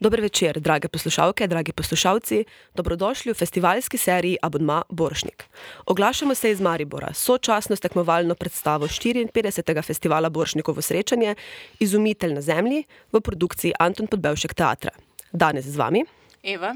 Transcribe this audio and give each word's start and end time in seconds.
Dober 0.00 0.20
večer, 0.20 0.60
drage 0.60 0.88
poslušalke, 0.88 1.46
dragi 1.46 1.72
poslušalci. 1.72 2.44
Dobrodošli 2.74 3.32
v 3.32 3.34
festivalski 3.34 3.98
seriji 3.98 4.36
Abonma 4.42 4.82
Boršnik. 4.88 5.44
Oglašamo 5.86 6.34
se 6.34 6.50
iz 6.50 6.60
Maribora, 6.60 7.14
sočasno 7.14 7.76
s 7.76 7.80
tekmovalno 7.80 8.34
predstavo 8.34 8.86
54. 8.86 9.82
festivala 9.82 10.28
Boršnikovo 10.28 10.82
srečanje 10.82 11.34
Izumitelj 11.80 12.34
na 12.34 12.40
zemlji 12.40 12.84
v 13.12 13.20
produkciji 13.20 13.72
Anton 13.78 14.06
Podbevšek 14.06 14.54
teatra. 14.54 14.90
Danes 15.32 15.64
z 15.64 15.76
vami 15.76 16.04
Eva, 16.42 16.74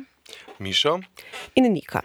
Mišo, 0.58 0.98
in 1.54 1.72
Nika. 1.72 2.02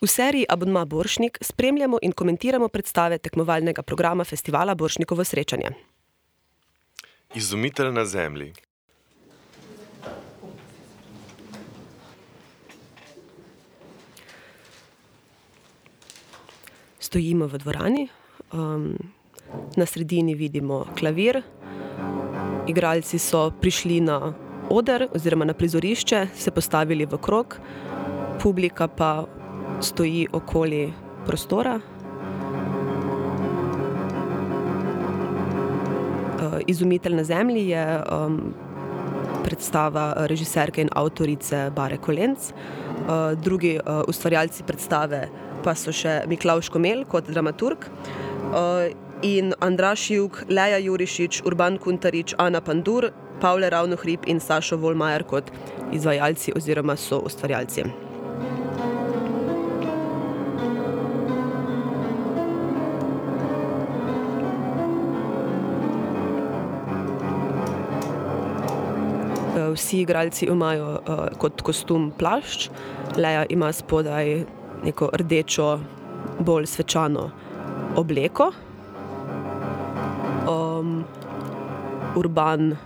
V 0.00 0.06
seriji 0.06 0.46
Abonma 0.48 0.84
Boršnik 0.84 1.38
spremljamo 1.40 1.98
in 2.02 2.12
komentiramo 2.12 2.68
predstave 2.68 3.18
tekmovalnega 3.18 3.82
programa 3.82 4.24
festivala 4.24 4.74
Boršnikovo 4.74 5.24
srečanje. 5.24 5.70
izumitelj 7.34 7.92
na 7.92 8.04
zemlji. 8.04 8.52
Stojimo 17.12 17.44
v 17.44 17.58
dvorani, 17.60 18.08
um, 18.56 18.96
na 19.76 19.84
sredini 19.86 20.32
vidimo 20.34 20.88
klavir, 20.96 21.42
igralci 22.64 23.18
so 23.20 23.52
prišli 23.60 24.00
na 24.00 24.32
oder 24.72 25.08
oziroma 25.12 25.44
na 25.44 25.52
prizorišče, 25.52 26.26
se 26.32 26.50
postavili 26.50 27.04
v 27.04 27.18
krog, 27.20 27.60
publika 28.40 28.88
pa 28.88 29.26
stoji 29.80 30.24
okoli 30.32 30.92
prostora. 31.26 31.76
Uh, 31.76 31.84
Izumitelj 36.66 37.14
na 37.14 37.24
zemlji 37.24 37.68
je 37.68 37.84
um, 38.08 38.54
predstava 39.44 40.14
režiserke 40.16 40.80
in 40.80 40.88
avtorice 40.96 41.70
Bare 41.76 42.00
Kolenc. 42.00 42.38
Uh, 42.48 43.36
drugi 43.36 43.76
uh, 43.76 44.00
ustvarjalci 44.08 44.62
predstave 44.64 45.28
pa 45.62 45.74
so 45.78 45.94
še 45.94 46.22
Miklavž 46.30 46.70
Komel 46.74 47.04
kot 47.08 47.30
dramaturg 47.30 47.86
uh, 48.52 48.90
in 49.22 49.54
Andraš 49.62 50.10
Jug, 50.10 50.42
Leja 50.50 50.78
Jurišič, 50.82 51.42
Urban 51.46 51.78
Kuntarič, 51.78 52.34
Ana 52.38 52.60
Pandur, 52.60 53.12
Pavle 53.40 53.70
Ravnohrib 53.70 54.26
in 54.26 54.40
Sašo 54.40 54.76
Volmajer 54.76 55.24
kot 55.26 55.50
izvajalci 55.94 56.54
oziroma 56.56 56.96
soustvarjalci. 56.96 57.86
Uh, 69.52 69.70
Vsi 69.74 70.02
igralci 70.02 70.46
imajo 70.50 70.98
uh, 70.98 71.28
kot 71.38 71.62
kostum 71.62 72.10
plašč, 72.18 72.70
Leja 73.16 73.46
ima 73.50 73.72
spodaj 73.72 74.44
neko 74.84 75.10
rdečo, 75.14 75.78
bolj 76.38 76.66
svečano 76.66 77.30
obleko. 77.96 78.52
Um, 80.48 81.04
Urban 82.16 82.76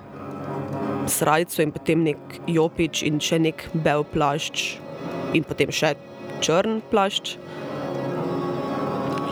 srajco 1.06 1.62
in 1.62 1.72
potem 1.72 2.02
nek 2.05 2.19
jopič 2.47 3.02
in 3.06 3.20
še 3.22 3.39
nek 3.42 3.69
bel 3.74 4.05
plašč 4.05 4.77
in 5.34 5.47
potem 5.47 5.72
še 5.72 5.94
črn 6.42 6.83
plašč. 6.91 7.36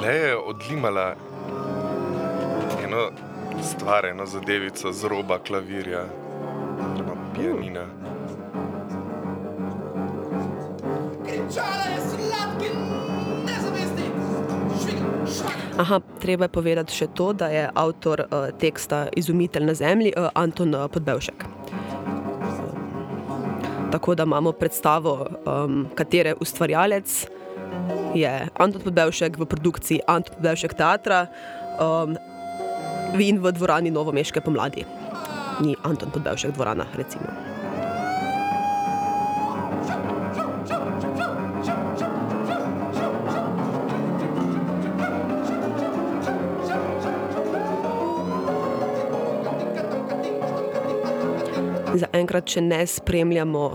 Le 0.02 0.14
je 0.14 0.32
odlimala 0.36 1.14
eno 2.84 3.08
stvar, 3.62 4.06
eno 4.06 4.26
zadevico 4.26 4.92
z 4.92 5.10
roba 5.10 5.38
klavirja, 5.38 6.04
oziroma 6.78 7.16
pianina. 7.36 7.86
Kričala 7.88 8.13
Aha, 15.78 16.00
treba 16.20 16.44
je 16.44 16.54
povedati 16.54 16.94
še 16.94 17.08
to, 17.18 17.32
da 17.34 17.48
je 17.50 17.64
avtor 17.74 18.22
uh, 18.24 18.50
teksta 18.58 19.08
Izumitelj 19.16 19.66
na 19.66 19.74
zemlji 19.74 20.12
uh, 20.14 20.30
Anton 20.34 20.74
uh, 20.74 20.86
Podbevšek. 20.86 21.44
Tako 23.90 24.14
da 24.14 24.22
imamo 24.22 24.52
predstavo, 24.52 25.26
um, 25.46 25.86
katere 25.94 26.34
ustvarjalec 26.40 27.26
je 28.14 28.32
Anton 28.54 28.82
Podbevšek 28.82 29.38
v 29.38 29.46
produkciji 29.46 30.00
Anton 30.06 30.34
Podbevšek 30.38 30.74
teatra 30.78 31.26
um, 31.78 32.14
in 33.18 33.42
v 33.42 33.54
dvorani 33.54 33.90
Novomeške 33.90 34.42
pomladi. 34.42 34.86
Ni 35.62 35.74
Anton 35.82 36.10
Podbevšek 36.10 36.54
dvorana, 36.54 36.86
recimo. 36.94 37.53
Zaenkrat 51.94 52.50
še 52.50 52.60
ne 52.60 52.80
spremljamo 52.90 53.66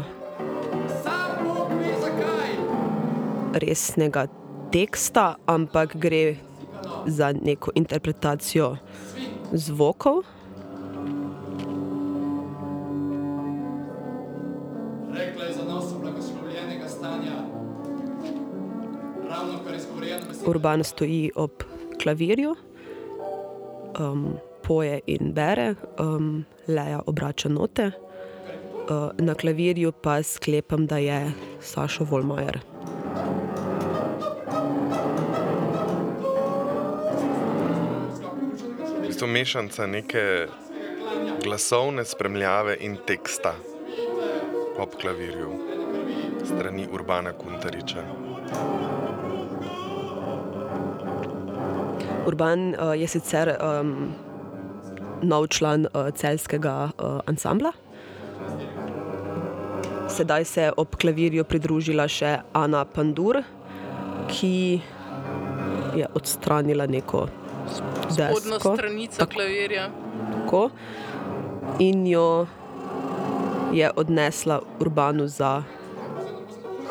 resnega 3.60 4.26
teksta, 4.74 5.38
ampak 5.48 5.96
gre 5.96 6.36
za 7.08 7.32
neko 7.32 7.72
interpretacijo 7.80 8.76
zvokov. 9.52 10.24
Za. 10.24 10.40
Urban 20.46 20.84
stoji 20.84 21.32
ob 21.36 21.52
klavirju, 22.02 22.56
um, 24.00 24.38
poje 24.64 25.00
in 25.06 25.34
bere, 25.34 25.76
um, 26.00 26.46
Leja 26.68 27.02
obrača 27.06 27.50
note. 27.50 27.92
Uh, 28.90 29.12
na 29.18 29.36
klavirju 29.36 29.92
pa 29.92 30.24
sklepam, 30.24 30.88
da 30.88 30.98
je 30.98 31.32
Sašo 31.62 32.04
Volmajer. 32.04 32.60
V 38.98 39.08
bistvu 39.08 39.28
mešanca 39.28 39.88
neke 39.88 40.48
glasovne 41.44 42.06
spremljave 42.06 42.78
in 42.80 42.98
teksta 43.08 43.54
ob 44.78 44.90
klavirju 45.02 45.52
strani 46.46 46.88
Urbana 46.92 47.34
Kuntariča. 47.34 48.04
Urban 52.26 52.70
uh, 52.70 53.00
je 53.00 53.08
sicer 53.08 53.54
um, 53.62 54.14
nov 55.22 55.48
član 55.48 55.86
uh, 55.86 56.10
celskega 56.16 56.90
uh, 56.98 57.20
ansambla. 57.26 57.72
Sedaj 60.10 60.46
se 60.46 60.62
je 60.62 60.72
ob 60.78 60.96
klavirju 60.96 61.44
pridružila 61.46 62.08
še 62.08 62.40
Ana 62.54 62.86
Pandur, 62.86 63.42
ki 64.30 64.82
je 65.96 66.08
odstranila 66.14 66.86
neko 66.86 67.28
spodnjo 67.70 68.58
desko. 68.58 68.76
stranico 68.76 69.18
Tako. 69.20 69.32
klavirja. 69.34 69.90
Tako, 70.34 70.70
in 71.80 72.08
jo 72.08 72.48
je 73.74 73.92
odnesla 73.96 74.60
Urbanu 74.80 75.28
za 75.28 75.64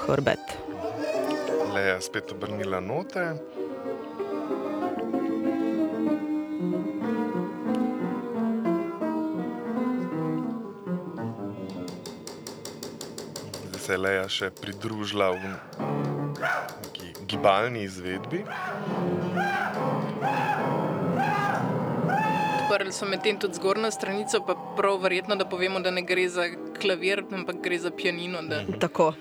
hrbet. 0.07 0.59
Le 1.75 1.81
je 1.81 2.01
spet 2.01 2.33
obrnila 2.33 2.81
note. 2.81 3.35
Se 13.89 13.95
je 13.97 14.01
Leja 14.05 14.25
še 14.29 14.51
pridružila 14.53 15.31
v 15.33 15.51
neki 16.85 17.07
gibalni 17.25 17.87
izvedbi. 17.87 18.43
Odprli 22.59 22.93
so 22.93 23.09
medtem 23.09 23.39
tudi 23.41 23.57
zgornjo 23.57 23.89
stranico, 23.95 24.43
pa 24.45 24.59
prav 24.77 25.01
verjetno, 25.01 25.39
da 25.41 25.49
povemo, 25.49 25.81
da 25.81 25.89
ne 25.89 26.05
gre 26.05 26.27
za 26.29 26.45
klavir, 26.77 27.25
ampak 27.33 27.63
gre 27.65 27.79
za 27.81 27.89
pianino. 27.89 28.45
Da. 28.45 28.61
Tako. 28.77 29.15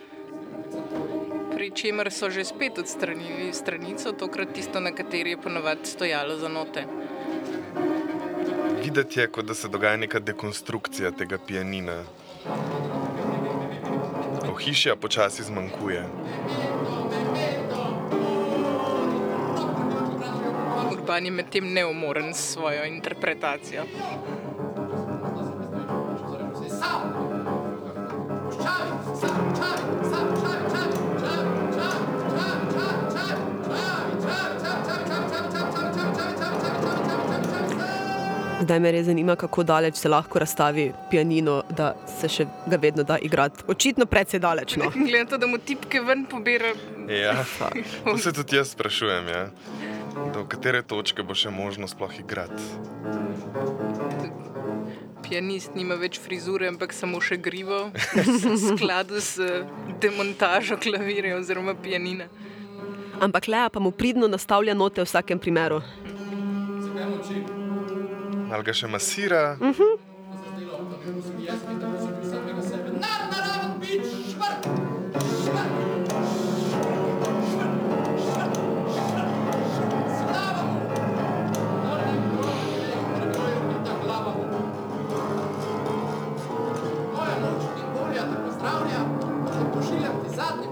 Pri 1.54 1.72
čemer 1.72 2.12
so 2.12 2.28
že 2.28 2.44
spet 2.44 2.84
odstranili 2.84 3.54
stranico, 3.56 4.12
tokrat 4.20 4.52
tisto, 4.52 4.84
na 4.84 4.92
kateri 4.92 5.38
je 5.38 5.44
ponovadi 5.48 5.88
stojalo 5.88 6.36
za 6.44 6.52
note. 6.52 6.84
Videti 8.84 9.24
je, 9.24 9.32
kot 9.32 9.48
da 9.48 9.56
se 9.56 9.72
dogaja 9.72 10.04
neka 10.04 10.20
dekonstrukcija 10.20 11.16
tega 11.16 11.40
pianina. 11.40 12.02
Ohišja 14.58 14.96
počasi 14.96 15.44
zmanjkuje. 15.44 16.02
Urban 20.92 21.26
je 21.26 21.32
medtem 21.32 21.74
neumoren 21.74 22.34
s 22.34 22.58
svojo 22.58 22.86
interpretacijo. 22.86 23.84
Zdaj 38.68 38.80
me 38.84 38.90
res 38.92 39.06
zanima, 39.08 39.36
kako 39.40 39.64
daleč 39.64 39.96
se 39.96 40.10
lahko 40.10 40.40
razstavi 40.44 40.90
pianino, 41.12 41.62
da 41.72 41.94
se 42.20 42.28
še 42.28 42.46
ga 42.68 42.76
vedno 42.76 43.04
da 43.08 43.16
igrati. 43.24 43.64
Očitno 43.72 44.06
precej 44.12 44.42
daleč. 44.44 44.74
No. 44.76 44.90
Glede 45.08 45.30
to, 45.30 45.38
da 45.40 45.48
mu 45.48 45.56
tipke 45.58 46.02
ven 46.04 46.26
pobira. 46.28 46.74
Ja, 47.08 47.46
to 48.04 48.18
se 48.20 48.34
tudi 48.36 48.58
jaz 48.60 48.74
sprašujem. 48.76 49.30
Ja. 49.32 49.46
Do 50.36 50.44
katere 50.52 50.82
točke 50.84 51.24
bo 51.24 51.32
še 51.32 51.48
možno 51.48 51.88
sploh 51.88 52.12
igrati? 52.20 52.60
Pianist 55.24 55.78
nima 55.80 55.96
več 55.96 56.20
frizure, 56.20 56.68
ampak 56.68 56.92
samo 56.92 57.22
še 57.24 57.38
grivo, 57.40 57.86
v 58.52 58.58
skladu 58.66 59.24
s 59.24 59.40
demontažo 60.04 60.76
klavirja 60.76 61.40
oziroma 61.40 61.72
pianina. 61.72 62.28
Ampak 63.24 63.48
Lea 63.48 63.72
pa 63.72 63.80
mu 63.80 63.96
pridno 63.96 64.28
nastavlja 64.28 64.76
note 64.76 65.00
v 65.00 65.08
vsakem 65.08 65.40
primeru. 65.40 65.80
Ali 68.52 68.64
ga 68.64 68.74
še 68.74 68.88
masira? 68.88 69.58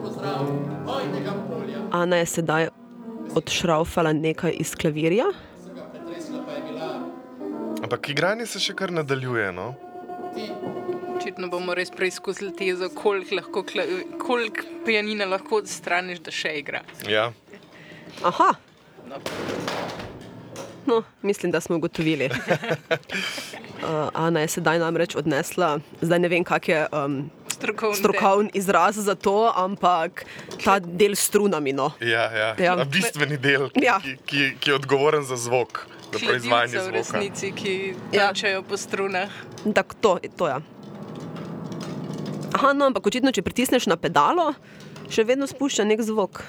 Pozdrav, 0.06 0.48
ojnega 0.88 1.34
polja. 1.50 1.80
Ana 1.92 2.20
je 2.22 2.26
sedaj 2.30 2.68
odšraufala 3.36 4.14
nekaj 4.14 4.54
iz 4.60 4.76
klavirja. 4.76 5.26
Ampak 7.86 8.10
igranje 8.10 8.48
se 8.50 8.60
še 8.60 8.74
kar 8.74 8.92
nadaljuje. 8.92 9.52
No? 9.54 9.72
Očitno 11.16 11.48
bomo 11.54 11.76
res 11.78 11.94
preizkusili 11.94 12.52
tezo, 12.58 12.90
koliko 12.90 13.38
lahko 13.38 13.64
koliko 14.20 14.66
pianina 14.86 15.26
lahko 15.30 15.62
odstraniš, 15.62 16.24
da 16.26 16.34
še 16.34 16.58
igra. 16.60 16.82
Ja. 17.08 17.30
Aha, 18.26 18.56
No, 19.06 19.16
no, 20.86 21.04
mislim, 21.22 21.52
da 21.52 21.62
smo 21.62 21.76
ugotovili. 21.76 22.30
Uh, 23.76 24.10
Ana 24.14 24.40
je 24.40 24.48
sedaj 24.48 24.80
namreč 24.80 25.14
odnesla, 25.20 25.80
zdaj 26.02 26.20
ne 26.20 26.30
vem, 26.32 26.44
kak 26.48 26.70
je 26.70 26.78
um, 26.96 27.18
strokovni 27.52 27.98
strokovni 28.00 28.50
izraz 28.54 28.96
za 28.98 29.14
to, 29.16 29.52
ampak 29.56 30.24
ta 30.64 30.80
del 30.80 31.14
s 31.14 31.28
strunami. 31.28 31.74
No. 31.74 31.92
Ja, 32.02 32.24
ja. 32.32 32.48
Ja. 32.58 32.78
ja. 32.80 32.86
Bistveni 32.86 33.38
del, 33.38 33.68
ki, 33.70 33.84
Ja. 33.86 34.00
ki, 34.02 34.16
ki, 34.26 34.46
ki 34.60 34.72
je 34.72 34.76
odgovoren 34.80 35.28
za 35.28 35.38
zvok, 35.38 35.84
za 36.16 36.26
proizvajanje 36.26 36.74
v 36.74 36.82
zvoka. 36.82 36.96
resnici, 36.96 37.52
ki 37.52 37.74
Ja. 38.12 38.28
tačajo 38.28 38.64
po 38.64 38.76
strunah. 38.76 39.30
Tak, 39.68 39.94
to, 39.96 40.18
to 40.32 40.48
je. 40.48 40.58
Aha, 42.54 42.72
no, 42.72 42.86
ampak 42.86 43.04
očitno, 43.04 43.30
če 43.30 43.42
pritisneš 43.42 43.86
na 43.86 43.96
pedalo, 43.96 44.54
še 45.08 45.24
vedno 45.24 45.44
spušča 45.46 45.84
nek 45.84 46.00
zvok. 46.02 46.44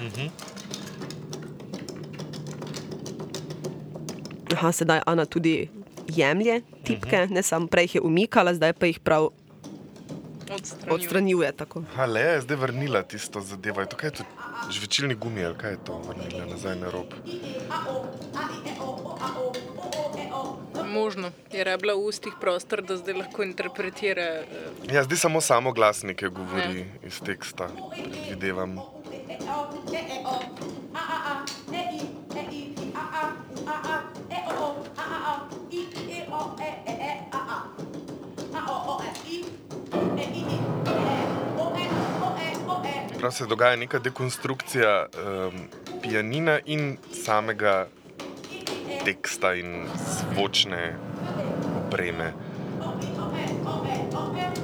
Aha, 4.53 4.71
sedaj 4.71 5.03
Ana 5.05 5.25
tudi 5.25 5.69
jemlje 6.09 6.61
tipke, 6.83 7.27
ne 7.29 7.43
samo 7.43 7.67
prej 7.67 7.85
jih 7.85 7.95
je 7.95 8.03
umikala, 8.03 8.55
zdaj 8.55 8.73
pa 8.73 8.87
jih 8.87 9.01
prav 9.01 9.29
Odstranjuje. 10.47 10.95
odstranjuje. 10.95 11.49
Tako. 11.55 11.83
Ale 11.97 12.21
je 12.21 12.41
zdaj 12.43 12.57
vrnila 12.59 13.03
tisto 13.03 13.41
zadevo. 13.41 13.81
Je 13.81 13.89
to 13.89 13.97
je 14.01 14.11
to? 14.13 14.25
Žvečilni 14.71 15.15
gumi 15.17 15.43
ali 15.43 15.55
kaj 15.55 15.71
je 15.73 15.81
to? 15.83 15.99
Vrnila 16.01 16.47
nazaj 16.47 16.77
na 16.77 16.89
rob. 16.89 17.11
Možno 20.87 21.31
je 21.53 21.65
rabila 21.65 21.95
v 21.95 22.07
ustih 22.09 22.33
prostor, 22.41 22.83
da 22.83 22.97
zdaj 22.97 23.15
lahko 23.15 23.43
interpretira. 23.43 24.23
eh, 24.23 24.93
Ja, 24.93 25.05
zdaj 25.05 25.17
samo 25.19 25.41
samo 25.41 25.73
glasnike 25.73 26.29
govori 26.29 26.87
iz 27.05 27.21
teksta. 27.21 27.69
Predvidevam. 27.93 28.79
Prav 43.19 43.33
se 43.33 43.47
dogaja 43.47 43.77
neka 43.77 43.99
dekonstrukcija 43.99 45.07
um, 45.07 45.53
pianina 46.03 46.59
in 46.65 46.97
samega 47.25 47.87
teksta 49.07 49.55
in 49.55 49.87
zvočne 49.95 50.99
opreme. 51.87 52.35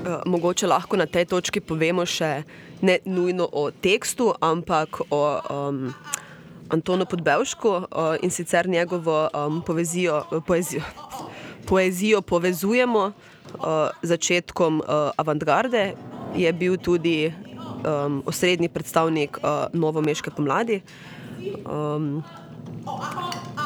Eh, 0.02 0.18
Mogoče 0.26 0.66
lahko 0.66 0.98
na 0.98 1.06
tej 1.06 1.30
točki 1.30 1.62
povemo 1.62 2.02
še 2.02 2.42
ne 2.82 2.98
nujno 3.06 3.46
o 3.46 3.70
tekstu, 3.70 4.32
ampak 4.42 4.98
o 5.14 5.22
um, 5.38 5.94
Antonu 6.74 7.06
Podbevšku 7.06 7.70
uh, 7.70 7.84
in 8.22 8.34
sicer 8.34 8.66
njegovo 8.66 9.28
um, 9.30 9.62
poezijo, 9.62 10.24
poezijo, 10.46 10.82
poezijo 11.68 12.22
povezujemo 12.22 13.02
uh, 13.06 13.94
začetkom 14.02 14.82
uh, 14.82 15.14
avantgarde. 15.16 15.94
Je 16.34 16.50
bil 16.52 16.80
tudi 16.82 17.30
um, 17.30 18.22
osrednji 18.26 18.72
predstavnik 18.72 19.38
uh, 19.38 19.68
novomeške 19.70 20.34
pomladi. 20.34 20.80
Um, 21.62 22.24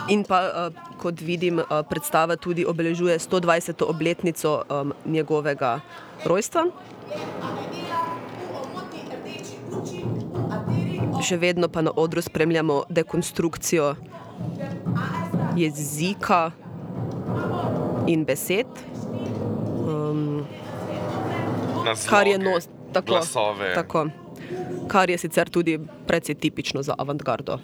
In 0.09 0.23
pa, 0.25 0.41
uh, 0.71 0.97
kot 1.03 1.21
vidim, 1.21 1.59
uh, 1.59 1.83
predstava 1.89 2.37
tudi 2.37 2.65
obeležuje 2.67 3.19
120. 3.19 3.85
obletnico 3.85 4.63
um, 4.69 4.93
njegovega 5.07 5.81
rojstva. 6.25 6.67
Še 11.27 11.37
vedno 11.41 11.69
pa 11.69 11.83
na 11.83 11.91
odru 11.97 12.23
spremljamo 12.23 12.85
dekonstrukcijo 12.89 13.95
jezika 15.57 16.51
in 18.07 18.23
besed, 18.25 18.67
Naslove, 21.87 22.11
kar 22.11 22.27
je 22.27 22.39
nos, 22.39 22.69
tako, 22.93 23.07
Glasove. 23.07 23.75
tako, 23.75 24.07
kar 24.89 25.11
je 25.11 25.19
sicer 25.19 25.49
tudi 25.49 25.79
precej 26.07 26.35
tipično 26.35 26.83
za 26.83 26.95
avantgardo. 26.99 27.59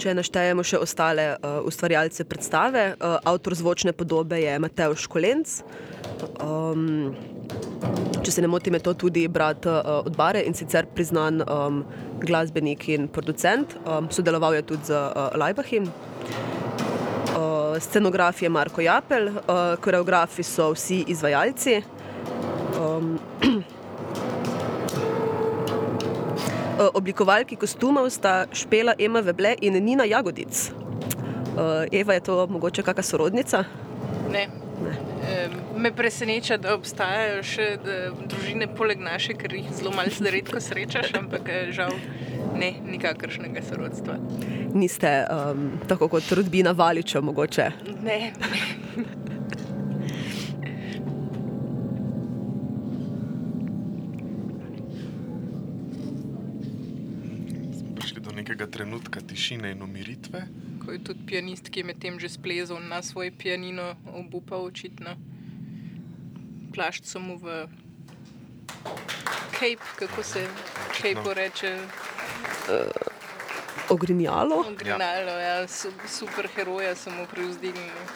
Če 0.00 0.14
naštejemo 0.16 0.64
še 0.64 0.78
ostale 0.80 1.24
uh, 1.36 1.58
ustvarjalce 1.68 2.24
predstave, 2.24 2.94
uh, 2.96 3.18
avtor 3.28 3.52
zvočne 3.52 3.92
podobe 3.92 4.38
je 4.40 4.54
Mateo 4.56 4.94
Školenc. 4.96 5.58
Um, 6.40 7.12
če 8.24 8.32
se 8.32 8.40
ne 8.40 8.48
motim, 8.48 8.78
je 8.78 8.84
to 8.86 8.94
tudi 8.96 9.26
brat 9.28 9.68
uh, 9.68 10.00
od 10.08 10.16
Bare 10.16 10.40
in 10.48 10.56
sicer 10.56 10.88
priznan 10.88 11.44
um, 11.44 11.82
glasbenik 12.24 12.88
in 12.88 13.10
producent. 13.12 13.76
Um, 13.84 14.08
sodeloval 14.08 14.56
je 14.56 14.64
tudi 14.72 14.88
z 14.88 14.96
uh, 14.96 15.36
Lajbahim. 15.36 15.90
Uh, 17.36 17.76
scenograf 17.76 18.40
je 18.40 18.48
Marko 18.48 18.80
Japel, 18.80 19.28
uh, 19.28 19.76
koreografi 19.84 20.40
so 20.40 20.72
vsi 20.72 21.04
izvajalci. 21.12 21.76
Um, 22.80 23.18
Oblikovalki 26.94 27.56
kostumov 27.60 28.08
sta 28.10 28.46
Špela 28.52 28.94
Ema 28.98 29.20
Veble 29.20 29.54
in 29.60 29.76
Nina 29.84 30.04
Jagodic. 30.08 30.70
Uh, 30.70 31.84
Eva 31.92 32.14
je 32.14 32.20
to 32.20 32.46
mogoče 32.46 32.82
kakšna 32.82 33.02
sorodnica? 33.02 33.64
Ne. 34.32 34.48
Eh, 35.28 35.48
Me 35.76 35.92
preseneča, 35.96 36.56
da 36.56 36.74
obstajajo 36.74 37.42
še 37.44 37.66
da, 37.84 37.96
družine 38.28 38.68
poleg 38.76 39.00
naše, 39.00 39.36
ker 39.36 39.52
jih 39.54 39.68
zelo 39.76 39.92
malce 39.96 40.32
redko 40.32 40.60
srečaš, 40.60 41.12
ampak 41.20 41.48
eh, 41.48 41.70
žal 41.76 41.92
ne, 42.56 42.72
nikakršnega 42.84 43.62
sorodstva. 43.64 44.16
Niste 44.74 45.10
um, 45.28 45.70
tako 45.88 46.08
kot 46.16 46.32
rodbina 46.36 46.72
Valiča, 46.76 47.20
mogoče. 47.20 47.70
Ne, 48.04 48.32
trenutka 59.10 59.34
tišine 59.34 59.70
in 59.70 59.82
umiritve. 59.82 60.46
ko 60.84 60.92
je 60.92 61.04
tudi 61.04 61.26
pianist, 61.26 61.68
ki 61.70 61.80
je 61.80 61.84
medtem 61.84 62.20
že 62.20 62.28
splezal 62.28 62.78
na 62.80 63.02
svoj 63.02 63.30
pianino, 63.30 63.94
obupal 64.14 64.64
očitno. 64.64 65.16
Plašč 66.74 67.04
so 67.04 67.18
mu 67.18 67.38
v 67.38 67.66
cape, 69.58 69.84
kako 69.98 70.22
se 70.22 70.46
cape 70.94 71.34
reče. 71.34 71.78
ogrinjalo. 73.90 74.64
Grinalo, 74.78 75.34
ja, 75.38 75.68
su, 75.68 75.90
super 76.06 76.48
heroja 76.54 76.94
samo 76.94 77.26
prevzdignili. 77.26 78.06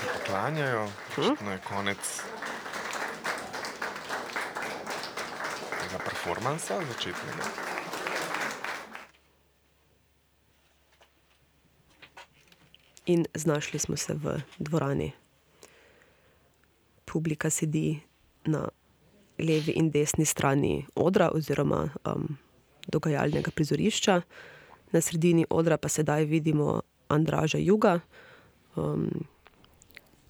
Se 0.00 0.06
poklanjajo, 0.18 0.88
očitno 1.18 1.52
je 1.52 1.58
konec 1.58 2.00
tega 5.84 5.98
performansa, 6.04 6.80
začetnega. 6.80 7.67
In 13.08 13.24
znašli 13.34 13.78
smo 13.78 13.96
se 13.96 14.14
v 14.14 14.40
dvorani. 14.58 15.12
Publika 17.04 17.50
sedi 17.50 18.00
na 18.44 18.68
levi 19.38 19.72
in 19.72 19.90
desni 19.90 20.24
strani 20.24 20.86
odra, 20.94 21.30
oziroma 21.34 21.88
um, 22.04 22.36
dogajalnega 22.88 23.50
prizorišča. 23.50 24.20
Na 24.92 25.00
sredini 25.00 25.46
odra 25.50 25.76
pa 25.76 25.88
sedaj 25.88 26.24
vidimo 26.24 26.82
Andraža 27.08 27.58
Juga, 27.58 28.00
um, 28.76 29.08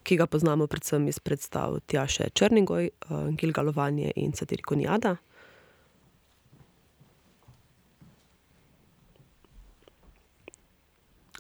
ki 0.03 0.17
ga 0.17 0.27
poznamo 0.27 0.67
predvsem 0.67 1.09
iz 1.09 1.19
predstav 1.19 1.81
Tjaše 1.87 2.31
Črnigoj, 2.31 2.91
uh, 3.11 3.29
Gilgalovanje 3.35 4.13
in 4.17 4.33
Satirikoniada. 4.33 5.17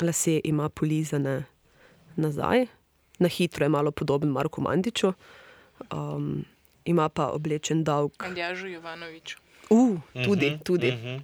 Lase 0.02 0.40
ima 0.44 0.68
polizane 0.68 1.44
nazaj, 2.16 2.66
na 3.18 3.28
hitro 3.28 3.64
je 3.64 3.68
malo 3.68 3.90
podoben 3.90 4.30
Marku 4.30 4.60
Mandiču. 4.60 5.12
Um, 5.90 6.44
ima 6.84 7.08
pa 7.08 7.30
oblečen 7.30 7.84
dolg. 7.84 8.12
Andjažu 8.18 8.66
Jovanoviču. 8.66 9.38
Uh, 9.70 9.98
tudi, 10.24 10.58
tudi. 10.64 10.92
Mhm. 10.92 11.18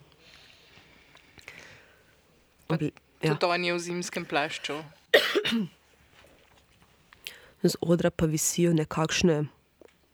Oble, 2.69 2.91
ja. 3.23 3.35
Tudi 3.35 3.53
on 3.53 3.65
je 3.65 3.75
v 3.75 3.79
zimskem 3.79 4.25
plašču. 4.25 4.75
Z 7.63 7.77
odra 7.81 8.11
pa 8.11 8.27
visijo 8.27 8.75
nekakšne 8.75 9.45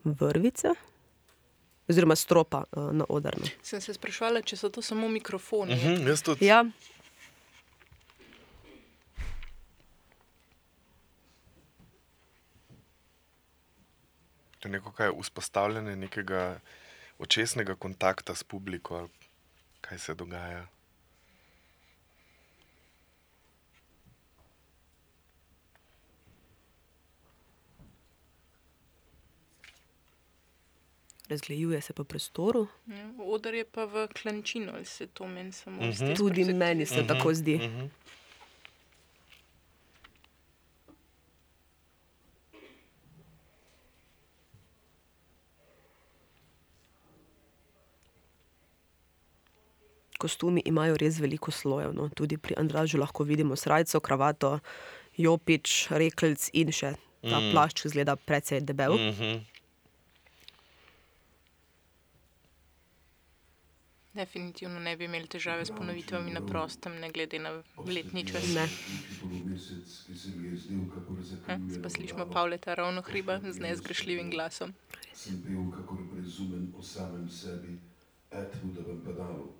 vrvice, 0.04 0.68
oziroma 1.88 2.16
stropa 2.16 2.64
uh, 2.70 2.92
na 2.92 3.04
odrno. 3.08 3.46
Sem 3.62 3.80
se 3.80 3.94
sprašvala, 3.94 4.42
če 4.42 4.56
so 4.56 4.70
to 4.70 4.82
samo 4.82 5.08
mikrofoni. 5.08 5.74
Mhm, 5.74 6.08
jaz 6.08 6.22
tudi. 6.22 6.46
Ja, 6.46 6.64
To 14.60 14.68
je 14.68 14.72
neko 14.72 14.92
kaj 14.92 15.10
vzpostavljanje 15.14 15.96
nekega 15.98 16.60
očesnega 17.18 17.74
kontakta 17.76 18.34
s 18.34 18.42
publiko, 18.44 18.96
ali 18.96 19.08
kaj 19.80 19.98
se 20.00 20.14
dogaja. 20.14 20.66
razglejuje 31.28 31.80
se 31.80 31.92
po 31.92 32.04
prostoru. 32.04 32.66
Ja, 32.86 33.10
Oder 33.18 33.54
je 33.54 33.64
pa 33.64 33.84
v 33.84 34.08
klančino, 34.12 34.72
ali 34.72 34.84
se 34.84 35.06
to 35.06 35.26
meni 35.26 35.52
samo 35.52 35.82
Mhm. 35.82 35.92
zdi. 35.92 36.14
Tudi 36.14 36.44
meni 36.46 36.86
se 36.86 37.06
tako 37.06 37.34
zdi. 37.34 37.56
Mhm. 37.58 37.86
Kostumi 50.20 50.62
imajo 50.68 50.98
res 51.00 51.20
veliko 51.22 51.54
slojev. 51.54 51.94
No. 51.96 52.10
Tudi 52.12 52.36
pri 52.36 52.58
Andražu 52.60 53.00
lahko 53.00 53.24
vidimo 53.24 53.56
srajco, 53.56 54.02
kravato, 54.04 54.58
jopič, 55.16 55.88
rekelc 55.90 56.50
in 56.52 56.74
še 56.74 56.94
ta 57.20 57.38
mm. 57.38 57.52
plašč, 57.52 57.84
ki 57.84 57.94
zgleda 57.94 58.16
precej 58.16 58.64
debel. 58.64 58.96
Mm. 58.96 59.14
Mhm. 59.14 59.46
Definitivno 64.10 64.80
ne 64.82 64.96
bi 64.96 65.06
imeli 65.06 65.28
težave 65.30 65.64
s 65.64 65.70
ponovitvami 65.70 66.32
na 66.34 66.40
prostem, 66.42 66.96
ne 66.98 67.12
glede 67.14 67.38
na 67.38 67.52
letni 67.86 68.24
čas. 68.26 68.42
Ne. 68.54 68.66
Ha, 71.46 71.56
zdaj 71.68 71.82
pa 71.82 71.88
slišimo 71.88 72.26
Pavleta 72.26 72.74
ravno 72.74 73.02
hriba 73.06 73.38
z 73.38 73.62
nezgrešljivim 73.62 74.30
glasom. 74.34 74.74
Sem 75.14 75.38
bil 75.46 75.70
kakor 75.70 76.02
brezumen 76.10 76.72
o 76.74 76.82
samem 76.82 77.30
sebi, 77.30 77.78
Edwardovem 78.30 79.00
pedalu, 79.06 79.52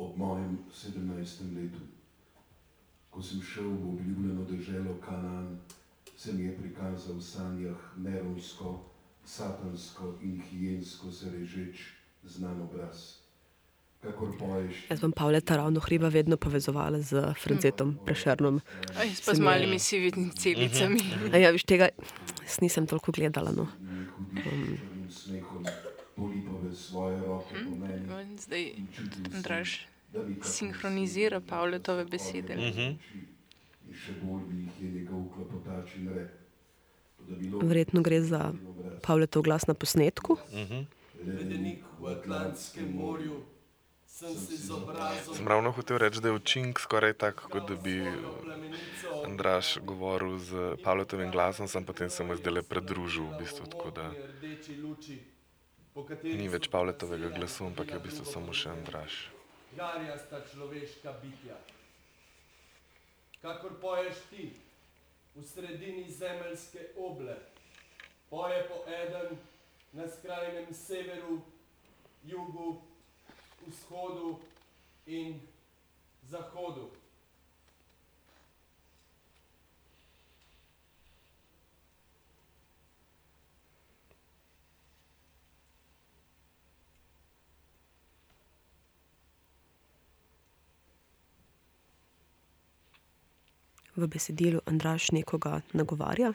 ob 0.00 0.16
mojem 0.16 0.58
sedemnajstem 0.72 1.54
letu. 1.56 1.84
Ko 3.10 3.22
sem 3.22 3.42
šel 3.42 3.68
v 3.68 3.88
obljubljeno 3.94 4.44
deželo 4.48 4.96
Kanaan, 5.04 5.58
se 6.16 6.32
mi 6.32 6.44
je 6.44 6.56
prikazal 6.56 7.16
v 7.18 7.22
sanjah 7.22 7.80
neronsko, 7.96 8.76
satansko 9.24 10.14
in 10.22 10.40
hijensko 10.50 11.12
se 11.12 11.30
režeč 11.30 11.92
znan 12.24 12.62
obraz. 12.62 13.20
Poješ 14.00 14.88
Jaz 14.88 15.00
bom 15.00 15.12
Pavleta 15.12 15.56
ravno 15.56 15.80
hriba 15.80 16.08
vedno 16.08 16.36
povezovala 16.36 17.00
z 17.04 17.34
Francetom 17.36 17.98
Prešernom. 18.04 18.60
Aj, 18.96 19.08
s 19.12 19.20
pa 19.20 19.34
z 19.36 19.44
malimi 19.44 19.76
sivimi 19.78 20.32
celicami. 20.32 21.04
A 21.32 21.36
ja, 21.36 21.52
viš 21.52 21.68
tega, 21.68 21.92
jaz 22.40 22.60
nisem 22.64 22.88
toliko 22.88 23.12
gledala. 23.12 23.52
No. 23.52 23.68
meni 27.76 28.08
No, 28.08 28.20
in 28.20 28.38
Zdaj 28.38 28.62
in 28.76 28.88
sinhronizira 30.42 31.40
Pavletove 31.40 32.04
besede. 32.04 32.56
rep. 36.14 36.30
Toda 37.16 37.36
bilo 37.36 37.58
Verjetno 37.58 38.02
gre 38.02 38.20
za 38.22 38.52
Pavletov 39.02 39.42
glas 39.42 39.66
na 39.66 39.74
posnetku. 39.74 40.36
Ledenik 41.26 41.84
v 42.00 42.06
Atlantskem 42.06 42.96
morju, 42.96 43.42
sem 45.36 45.48
ravno 45.48 45.72
hotel 45.72 45.98
reči, 45.98 46.20
da 46.20 46.28
je 46.28 46.34
učink 46.34 46.80
skoraj 46.80 47.12
tak, 47.12 47.40
kot 47.52 47.68
da 47.68 47.76
bi 47.76 48.00
Andraš 49.24 49.78
govoril 49.84 50.38
z 50.38 50.76
Pavletovim 50.84 51.30
glasom, 51.30 51.68
sem 51.68 51.84
potem 51.84 52.10
se 52.10 52.24
mu 52.24 52.36
zdaj 52.36 52.52
le 52.52 52.62
pridružil, 52.62 53.28
v 53.28 53.44
bistvu, 53.44 53.66
tako 53.68 53.90
da 53.90 54.12
ni 56.24 56.48
več 56.48 56.68
Pavletovega 56.72 57.28
glasu, 57.36 57.68
ampak 57.68 57.92
je 57.92 57.98
v 57.98 58.02
bistvu 58.08 58.24
samo 58.24 58.56
še 58.56 58.72
Andraš. 58.72 59.39
Jarja 59.76 60.18
sta 60.18 60.40
človeška 60.52 61.12
bitja. 61.22 61.56
Kakor 63.42 63.80
poješ 63.80 64.16
ti 64.30 64.52
v 65.34 65.42
sredini 65.42 66.10
zemeljske 66.10 66.90
oble, 66.98 67.36
poje 68.30 68.68
po 68.68 68.82
eden 68.90 69.38
na 69.92 70.08
skrajnem 70.08 70.74
severu, 70.74 71.40
jugu, 72.22 72.82
vzhodu 73.66 74.40
in 75.06 75.40
zahodu. 76.22 76.90
V 94.00 94.08
besedilu 94.08 94.62
Andraš 94.64 95.10
nekoga 95.12 95.60
nagovarja. 95.76 96.32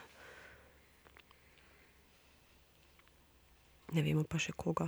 Ne 3.98 4.04
vemo 4.06 4.22
pa 4.30 4.38
še 4.38 4.54
koga. 4.54 4.86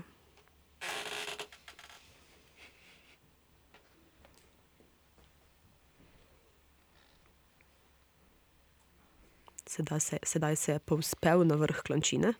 Sedaj 9.66 10.00
se, 10.00 10.20
sedaj 10.22 10.56
se 10.56 10.78
je 10.78 10.80
povzpel 10.80 11.46
na 11.50 11.58
vrh 11.58 11.82
klančine. 11.82 12.36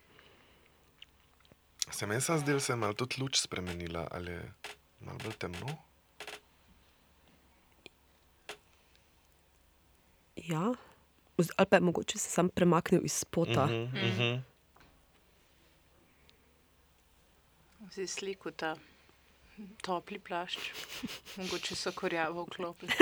Se 1.90 2.06
meni 2.06 2.22
se 2.22 2.38
zdi, 2.38 2.54
da 2.54 2.60
se 2.60 2.72
je 2.72 2.76
malo 2.76 2.94
tudi 2.94 3.18
luč 3.18 3.42
spremenila, 3.42 4.06
ali 4.10 4.38
je 4.38 4.42
malo 5.00 5.18
bolj 5.24 5.38
temno. 5.38 5.87
Ja, 10.48 10.74
ali 11.56 11.66
pa 11.70 11.76
je 11.76 11.80
mogoče 11.80 12.18
se 12.18 12.30
sam 12.30 12.48
premaknil 12.48 13.00
iz 13.04 13.12
spota. 13.12 13.66
Mm 13.66 13.70
-hmm. 13.70 13.86
Mhm, 13.86 14.22
mhm. 14.22 14.42
Si 17.90 18.06
sliko 18.06 18.50
ta 18.50 18.76
topli 19.82 20.18
plašč. 20.18 20.58
Mogoče 21.36 21.74
so 21.74 21.92
korjavo 21.92 22.42
vklopili. 22.42 22.92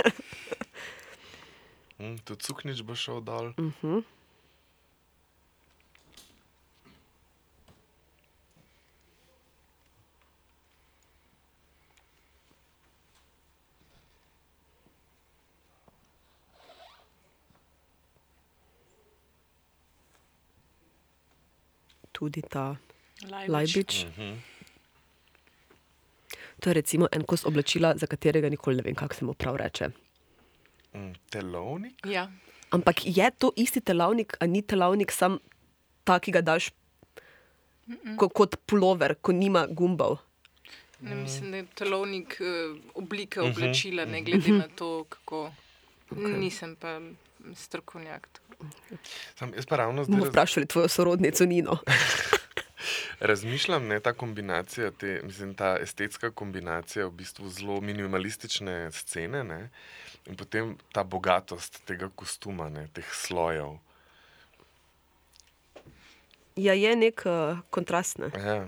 Mm, 1.99 2.19
tudi 2.25 2.45
suknič 2.45 2.83
bo 2.83 2.95
šel 2.95 3.21
dol. 3.21 3.53
Tudi 22.17 22.41
ta 22.43 22.77
Lajbič. 23.29 23.53
Lajbič. 23.53 24.05
Mhm. 24.05 24.37
To 26.61 26.71
je 26.71 26.75
recimo 26.75 27.09
en 27.13 27.23
kos 27.29 27.45
oblačila, 27.45 27.93
za 27.97 28.07
katerega 28.07 28.49
nikoli 28.49 28.77
ne 28.77 28.83
vem, 28.83 28.95
kako 28.95 29.15
se 29.15 29.25
mu 29.25 29.35
prav 29.35 29.57
reče. 29.57 29.91
Mm, 30.95 31.13
Telovnik? 31.31 32.07
Ja. 32.09 32.31
Ampak 32.71 33.05
je 33.05 33.31
to 33.39 33.53
isti 33.57 33.81
telavnik, 33.81 34.37
a 34.41 34.47
ni 34.47 34.63
telavnik 34.63 35.13
sam 35.13 35.39
ta, 36.05 36.17
ki 36.19 36.33
ga 36.33 36.41
daš 36.41 36.71
ko, 38.17 38.29
kot 38.29 38.57
pulover, 38.67 39.15
ko 39.21 39.33
nima 39.33 39.67
gumbov. 39.69 40.19
Ne, 41.01 41.15
mislim, 41.15 41.51
da 41.51 41.57
je 41.57 41.67
telovnik 41.77 42.39
uh, 42.41 42.79
oblike 42.95 43.41
oblačila, 43.41 44.05
ne 44.05 44.23
glede 44.25 44.53
na 44.53 44.69
to, 44.69 45.05
kako. 45.05 45.51
Okay. 46.11 46.39
Nisem 46.39 46.77
pa 46.81 47.01
strokovnjak. 47.55 48.29
Sam, 49.35 49.53
jaz 49.55 49.67
pa 49.67 49.77
ravno 49.77 50.05
zdaj 50.05 50.19
Bomo 50.19 50.31
vprašali 50.31 50.67
tvojo 50.67 50.89
sorodnico 50.89 51.47
Nino. 51.47 51.79
razmišljam, 53.21 53.87
ne, 53.87 54.01
ta 54.01 54.13
kombinacija, 54.13 54.91
te, 54.91 55.21
mislim, 55.25 55.55
ta 55.55 55.77
estetska 55.81 56.31
kombinacija 56.31 57.07
v 57.07 57.11
bistvu 57.11 57.49
zelo 57.49 57.81
minimalistične 57.81 58.93
scene 58.93 59.45
ne, 59.45 59.69
in 60.27 60.37
potem 60.37 60.77
ta 60.93 61.05
bogatost 61.05 61.83
tega 61.85 62.09
kostuma, 62.15 62.69
ne, 62.69 62.89
teh 62.93 63.07
slojev. 63.13 63.79
Ja, 66.57 66.73
je 66.73 66.97
nek 66.97 67.23
uh, 67.27 67.59
kontrast. 67.71 68.19
Ne? 68.19 68.31
Ja. 68.37 68.67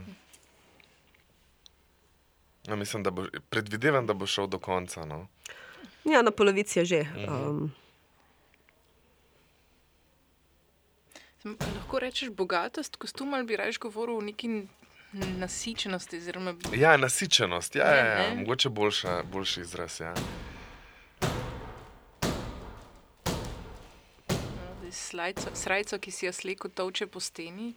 No, 2.69 2.77
mislim, 2.77 3.03
da 3.03 3.11
bo, 3.11 3.25
predvidevam, 3.51 4.07
da 4.07 4.13
bo 4.15 4.27
šel 4.27 4.47
do 4.47 4.59
konca. 4.59 5.05
No. 5.05 5.27
Ja, 6.05 6.23
na 6.23 6.31
polovici 6.31 6.79
je 6.79 6.85
že. 6.85 7.07
Um, 7.29 7.73
lahko 11.75 11.99
rečeš 11.99 12.31
bogatost 12.31 12.97
kostuma 12.97 13.37
ali 13.37 13.47
bi 13.47 13.57
raje 13.57 13.73
govoril 13.81 14.17
o 14.17 14.21
neki 14.21 14.63
nasičenosti? 15.13 16.17
Oziroma, 16.17 16.55
Ja, 16.77 16.97
nasičenost, 16.97 17.77
ja, 17.77 17.87
ja, 17.87 18.05
ja. 18.07 18.19
Ne, 18.19 18.35
ne. 18.35 18.41
mogoče 18.41 18.69
boljša, 18.69 19.23
boljši 19.33 19.61
izraz. 19.61 20.01
Ja. 20.01 20.15
slajco, 24.91 25.51
srajco, 25.55 25.99
ki 25.99 26.11
si 26.11 26.27
jo 26.27 26.33
sleko 26.33 26.69
toče 26.69 27.07
po 27.07 27.21
steni. 27.21 27.75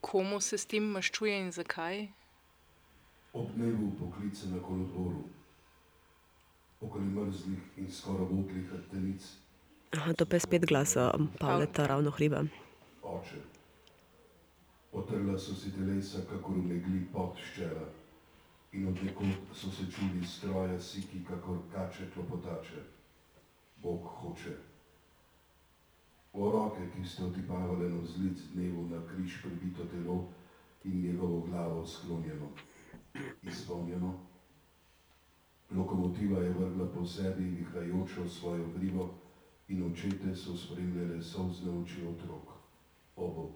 Komu 0.00 0.40
se 0.40 0.58
s 0.58 0.66
tem 0.66 0.84
maščuje 0.94 1.38
in 1.40 1.50
zakaj? 1.52 2.06
Ob 3.32 3.50
dnevu 3.54 3.90
poklice 3.98 4.48
na 4.48 4.60
kolodvoru, 4.62 5.24
okoli 6.80 7.04
mrzlih 7.04 7.62
in 7.82 7.90
skoraj 7.92 8.28
votlih 8.30 8.70
hrbtenic, 8.70 9.26
aha, 9.92 10.12
to 10.12 10.26
pa 10.26 10.36
je 10.36 10.40
spet 10.40 10.66
glas 10.66 10.96
um, 10.96 11.28
Pavleta, 11.38 11.86
ravno 11.86 12.10
hriba. 12.10 12.44
oče. 13.02 13.40
Potrla 14.90 15.38
so 15.38 15.54
si 15.54 15.72
telesa, 15.72 16.18
kakor 16.30 16.56
v 16.56 16.64
megli 16.72 17.04
pot 17.12 17.36
ščela, 17.36 17.88
in 18.72 18.88
od 18.88 19.02
nekod 19.04 19.28
so 19.54 19.70
se 19.70 19.84
čuli 19.92 20.26
stroja 20.26 20.80
siki, 20.80 21.24
kakor 21.28 21.58
kače 21.72 22.10
klopotače. 22.14 22.82
Bog 23.82 24.08
hoče. 24.20 24.56
O 26.32 26.50
roke, 26.50 26.80
ki 26.96 27.08
ste 27.08 27.24
otipavale 27.24 27.88
na 27.88 28.00
vzlic 28.02 28.40
dnevu 28.54 28.88
na 28.88 29.00
križ 29.08 29.40
pribito 29.42 29.84
telo 29.84 30.28
in 30.84 31.02
njegovo 31.02 31.40
glavo 31.40 31.86
sklonjeno, 31.86 32.48
izpolnjeno. 33.42 34.14
Lokomotiva 35.70 36.40
je 36.40 36.50
vrgla 36.50 36.88
po 36.94 37.06
sebi 37.06 37.44
vihrajočo 37.44 38.28
svojo 38.28 38.68
grivo 38.76 39.14
in 39.68 39.82
očete 39.84 40.34
so 40.34 40.56
spremljale 40.56 41.22
solzne 41.22 41.70
oči 41.72 42.02
otrok. 42.04 42.52
O 43.16 43.28
Bog. 43.28 43.52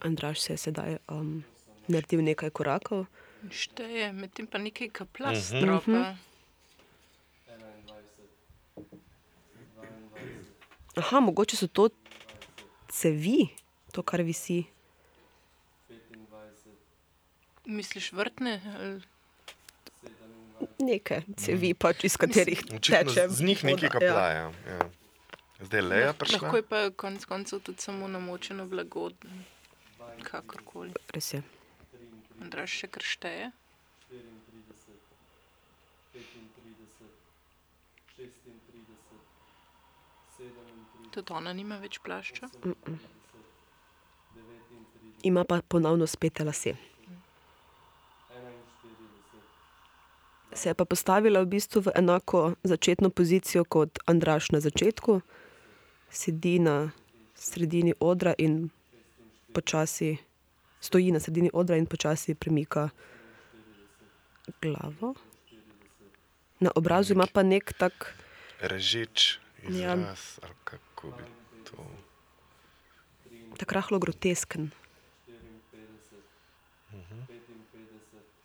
Andraš 0.00 0.40
se 0.40 0.52
je 0.52 0.56
sedaj 0.56 0.96
um, 1.08 1.44
naredil 1.86 2.22
nekaj 2.22 2.50
korakov. 2.50 3.06
Šteje, 3.50 4.12
medtem 4.12 4.46
pa 4.46 4.58
nekaj 4.58 4.88
kapla 4.90 5.30
Mhm. 5.30 5.40
stropa. 5.40 6.16
Aha, 10.96 11.20
mogoče 11.20 11.56
so 11.56 11.66
to 11.66 11.88
cevi, 12.88 13.48
to, 13.92 14.02
kar 14.02 14.22
visi. 14.22 14.64
Misliš 17.64 18.12
vrtne? 18.12 18.60
ali- 18.78 19.02
Neke 20.78 21.22
cevi, 21.36 21.74
pač, 21.74 22.04
iz 22.04 22.16
katerih 22.16 22.62
teče. 22.62 23.04
z, 23.08 23.28
z 23.28 23.40
njih 23.42 23.64
nekaj 23.64 23.86
ja. 23.86 23.90
kaplja. 23.90 24.28
Ja. 24.28 24.52
Ja. 24.68 24.90
Zdaj 25.60 25.78
je 25.78 25.82
Leja 25.82 26.12
prišla. 26.12 26.38
Lahko 26.42 26.56
je 26.56 26.62
pa 26.62 26.90
konec 26.90 27.24
koncev 27.24 27.60
tudi 27.60 27.82
samo 27.82 28.08
namočeno 28.08 28.66
blago, 28.66 29.10
kakorkoli. 30.22 30.92
Res 31.14 31.34
je. 31.34 31.42
Andraš 32.40 32.70
še 32.70 32.88
kar 32.88 33.02
Tudi 41.12 41.32
ona 41.32 41.52
nima 41.52 41.76
več 41.76 41.98
plašča. 42.00 42.48
Ima 45.22 45.44
pa 45.44 45.60
ponovno 45.68 46.06
spete 46.06 46.44
lase. 46.44 46.72
Se 50.52 50.68
je 50.68 50.74
pa 50.74 50.84
postavila 50.84 51.40
v 51.40 51.46
bistvu 51.46 51.80
v 51.80 51.94
enako 51.96 52.54
začetno 52.62 53.10
pozicijo 53.10 53.64
kot 53.64 53.98
Andraš 54.06 54.50
na 54.52 54.60
začetku, 54.60 55.20
sedi 56.10 56.58
na 56.58 56.92
sredini 57.34 57.94
odra 58.00 58.34
in 58.38 58.68
počasi 59.52 60.16
stoji 60.80 61.12
na 61.12 61.20
sredini 61.20 61.50
odra 61.52 61.76
in 61.76 61.86
počasi 61.86 62.34
premika 62.34 62.88
glavo. 64.62 65.14
Na 66.60 66.70
obrazu 66.74 67.12
ima 67.14 67.26
pa 67.32 67.42
nek 67.42 67.72
tak, 67.78 68.14
Režeč 68.60 69.38
Ja. 69.62 69.94
izraz, 69.94 70.38
ali 70.42 70.54
kako 70.64 70.91
bi 71.10 71.24
to. 71.70 71.86
tak 73.58 73.72
rahlo 73.72 73.98
grotesken. 73.98 74.70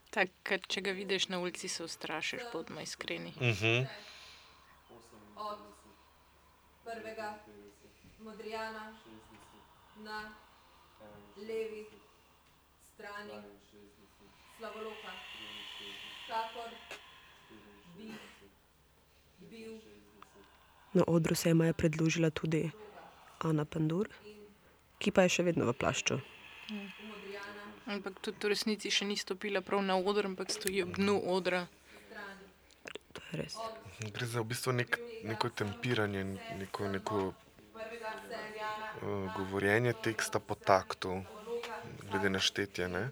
Tak, 0.10 0.30
kad, 0.44 0.66
če 0.68 0.82
ga 0.82 0.92
vidiš 0.98 1.28
na 1.30 1.40
ulici, 1.40 1.68
se 1.70 1.84
ustrašiš, 1.84 2.42
bodimo 2.54 2.82
iskreni. 2.82 3.34
Mhm. 3.38 3.86
od 5.36 5.60
prvega 6.84 7.40
Modrijana 8.20 8.98
na 9.98 10.34
levi 11.38 11.86
strani 12.94 13.34
Slavoloka, 14.58 15.14
kakor 16.28 16.72
bi 17.98 18.12
bil 19.50 19.97
Na 20.98 21.04
odru 21.08 21.36
se 21.36 21.50
jima 21.50 21.66
je 21.66 21.74
predložila 21.74 22.30
tudi 22.30 22.72
Ana 23.40 23.66
Pandur, 23.66 24.08
ki 24.98 25.12
pa 25.14 25.28
je 25.28 25.34
še 25.36 25.44
vedno 25.46 25.68
v 25.70 25.74
plašču. 25.78 26.18
Ampak 27.86 28.18
tudi 28.26 28.42
v 28.42 28.50
resnici 28.50 28.90
še 28.90 29.06
ni 29.06 29.14
stopila 29.14 29.62
prav 29.62 29.86
na 29.86 29.94
oder, 30.02 30.26
ampak 30.26 30.50
stoji 30.50 30.82
ob 30.82 30.98
dnu 30.98 31.22
odra. 31.36 31.68
To 33.14 33.22
je 33.30 33.34
res. 33.44 33.54
Gre 34.10 34.26
za 34.26 34.42
v 34.42 34.50
bistvu 34.50 34.74
nek, 34.74 34.98
neko 35.22 35.54
tempiranje, 35.54 36.24
neko, 36.66 36.90
neko 36.90 37.18
uh, 37.30 37.36
govorjenje 39.38 39.94
teksta 40.02 40.42
po 40.42 40.58
taktu, 40.58 41.22
glede 42.10 42.34
na 42.34 42.42
štetje. 42.42 42.90
Ne? 42.90 43.04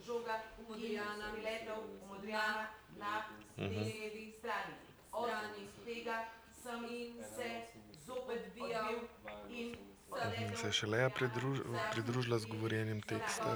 žoga 0.00 0.40
Modrijana, 0.64 1.36
letel 1.44 1.84
Modrijana 2.08 2.72
na 2.96 3.28
levi 3.60 4.32
strani. 4.40 4.74
Strani 5.12 5.68
tega 6.00 6.24
sem 6.62 6.84
in 6.84 7.24
se 7.36 7.48
zopet 8.06 8.54
bijal 8.54 8.94
in 9.48 9.76
In 10.38 10.56
se 10.56 10.66
je 10.66 10.72
še 10.72 10.86
Leja 10.90 11.10
pridruž, 11.10 11.60
pridružila 11.94 12.38
z 12.42 12.50
govorjenjem 12.50 12.98
teksta. 13.06 13.52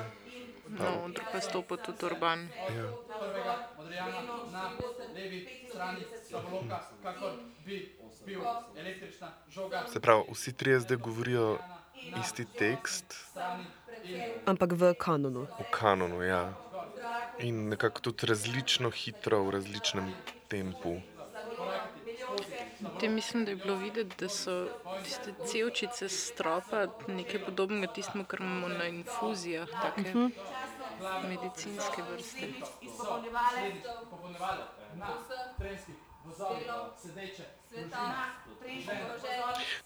Na 0.70 0.90
odru 1.02 1.24
pa 1.32 1.40
stopa 1.42 1.76
tudi 1.76 2.06
urban. 2.06 2.46
Ja. 2.70 2.88
prvega 3.10 3.54
Modrijana 3.76 4.20
na 4.52 4.70
levi 5.14 5.40
strani 5.68 6.04
Slavoloka, 6.28 6.78
kakor 7.02 7.32
bi 7.66 7.80
bil 8.26 8.40
električna 8.76 9.32
žoga 9.50 9.82
Se 9.92 10.00
pravi, 10.00 10.22
vsi 10.30 10.52
trije 10.56 10.80
zdaj 10.80 10.96
govorijo 10.96 11.58
isti 12.20 12.44
tekst 12.44 13.18
Ampak 14.46 14.72
v 14.72 14.94
kanonu. 14.94 15.48
v 15.58 15.66
kanonu. 15.70 16.22
Ja. 16.22 16.54
In 17.38 17.68
nekako 17.68 18.00
tudi 18.00 18.26
različno 18.26 18.90
hitro, 18.90 19.42
v 19.42 19.58
različnem 19.58 20.14
tempu. 20.48 21.00
Te 23.00 23.08
mislim, 23.08 23.44
da 23.44 23.50
je 23.50 23.56
bilo 23.56 23.74
videti, 23.74 24.16
da 24.18 24.28
so 24.28 24.68
tiste 25.04 25.34
cevčice 25.46 26.08
s 26.08 26.32
stropa 26.32 26.86
nekaj 27.08 27.44
podobnega 27.44 27.92
tistemu, 27.92 28.24
kar 28.24 28.40
imamo 28.40 28.68
na 28.68 28.84
infuzijah, 28.84 29.68
take 29.68 30.00
uh 30.00 30.16
-huh. 30.16 30.30
medicinske 31.28 32.02
vrste. 32.12 32.48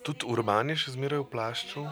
Tudi 0.02 0.26
urban 0.26 0.70
je 0.70 0.76
še 0.76 0.90
zmeraj 0.90 1.18
v 1.18 1.24
plašču. 1.30 1.86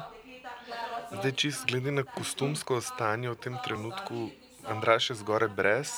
Zdaj, 1.11 1.33
čist 1.33 1.66
glede 1.66 1.90
na 1.92 2.03
kostumsko 2.03 2.81
stanje 2.81 3.31
v 3.31 3.37
tem 3.37 3.59
trenutku, 3.64 4.31
Andraš 4.66 5.11
je 5.11 5.16
zgoraj 5.16 5.49
brez, 5.49 5.90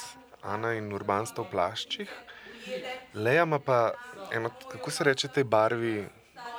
Ana 0.42 0.74
in 0.74 0.92
Urban 0.92 1.26
sta 1.26 1.42
v 1.42 1.50
plaščih. 1.50 2.10
Leja 3.14 3.42
ima 3.42 3.58
pa 3.58 3.90
eno, 4.32 4.50
kako 4.68 4.90
se 4.90 5.04
reče 5.04 5.28
tej 5.28 5.44
barvi, 5.44 6.06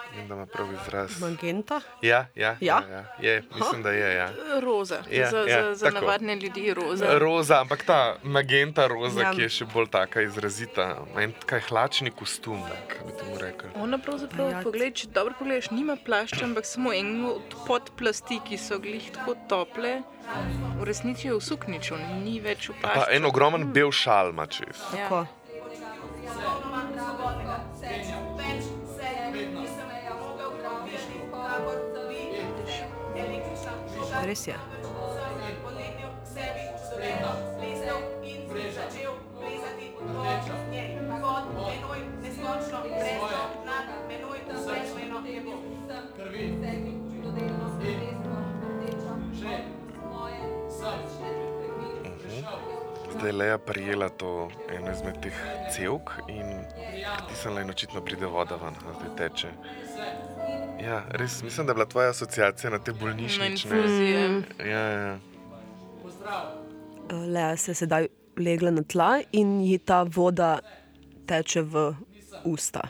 vem, 0.10 0.28
da 0.28 0.36
ima 0.36 0.46
prav 0.46 0.68
izraz. 0.76 1.20
Magenta. 1.22 1.82
Ja, 2.02 2.26
ja, 2.36 2.58
Ja? 2.60 2.82
ja, 2.82 2.90
ja. 2.90 3.04
Je, 3.22 3.44
mislim, 3.56 3.84
da 3.84 3.92
je. 3.92 4.16
Ja. 4.16 4.30
Roza, 4.60 4.98
Ja, 5.12 5.30
za, 5.30 5.38
ja, 5.40 5.64
za, 5.64 5.76
za 5.76 5.86
tako. 5.86 5.96
navadne 5.96 6.36
ljudi 6.36 6.62
je 6.62 6.74
roza. 6.74 7.06
Roza, 7.16 7.62
ampak 7.62 7.84
ta 7.84 8.00
magenta 8.24 8.88
roza, 8.88 9.22
Ja. 9.22 9.28
ja. 9.28 9.34
ki 9.34 9.42
je 9.42 9.50
še 9.52 9.66
bolj 9.66 9.88
taka 9.88 10.22
izrazita. 10.22 10.88
En 11.18 11.34
kaj 11.46 11.60
hlačni 11.62 12.12
kostum, 12.12 12.58
kaj 12.88 13.00
bi 13.00 13.14
temu 13.14 13.38
rekel. 13.38 13.70
Ona 13.78 13.98
pravzaprav, 14.00 14.50
Ja. 14.50 14.62
poglej, 14.64 14.92
če 14.94 15.08
dobro 15.10 15.34
pogledaš, 15.40 15.70
nima 15.70 15.96
plašča, 15.98 16.44
ampak 16.44 16.66
samo 16.66 16.94
eno 16.94 17.30
od 17.32 17.56
podplasti, 17.68 18.42
ki 18.42 18.58
so 18.60 18.80
glih 18.80 19.12
tako 19.12 19.36
tople. 19.48 20.02
V 20.78 20.84
resnici 20.84 21.28
je 21.28 21.34
v 21.34 21.42
sukniču, 21.42 21.96
ni 22.18 22.40
več 22.40 22.70
v 22.70 22.74
Pa 22.76 22.90
plašču. 22.90 23.12
en 23.12 23.26
ogromen 23.26 23.64
bel 23.70 23.92
šal 23.92 24.30
ima 24.30 24.46
čez. 24.48 24.78
Ja. 24.90 25.06
Tako. 25.06 25.26
Več 28.38 28.64
se 28.96 29.10
nisem 29.34 29.90
mogel 30.20 30.52
praviti, 30.60 31.22
kakor 31.32 31.80
vi, 32.10 32.22
električna 33.16 33.74
žoga. 33.96 34.26
Res 34.26 34.48
je. 34.48 34.79
Zdaj 53.20 53.30
je 53.30 53.34
Leja 53.34 53.58
prijela 53.58 54.10
to 54.10 54.52
eno 54.72 54.92
izmed 54.92 55.22
teh 55.22 55.36
cevk 55.76 56.12
in 56.28 56.46
pritisnila 57.18 57.62
in 57.62 57.70
očitno 57.70 58.02
pride 58.02 58.26
voda 58.26 58.56
ven, 58.56 58.76
a 58.88 58.94
zdaj 58.96 59.16
teče. 59.18 59.50
Ja, 60.84 61.04
res 61.10 61.44
mislim, 61.44 61.66
da 61.66 61.72
je 61.72 61.76
bila 61.76 61.86
tvoja 61.86 62.10
asociacija 62.10 62.70
na 62.70 62.80
te 62.80 62.94
bolnišnične. 62.94 63.78
infuzije. 63.78 64.44
Ja, 64.60 64.80
ja. 64.80 65.20
pozdrav, 66.04 66.60
Uh, 67.12 67.28
Lea 67.34 67.58
se 67.58 67.72
je 67.72 67.76
sedaj 67.76 68.08
legla 68.38 68.72
na 68.72 68.84
tla 68.84 69.22
in 69.32 69.62
ji 69.62 69.78
ta 69.78 70.04
voda 70.04 70.60
teče 71.26 71.62
v 71.62 71.96
usta. 72.46 72.82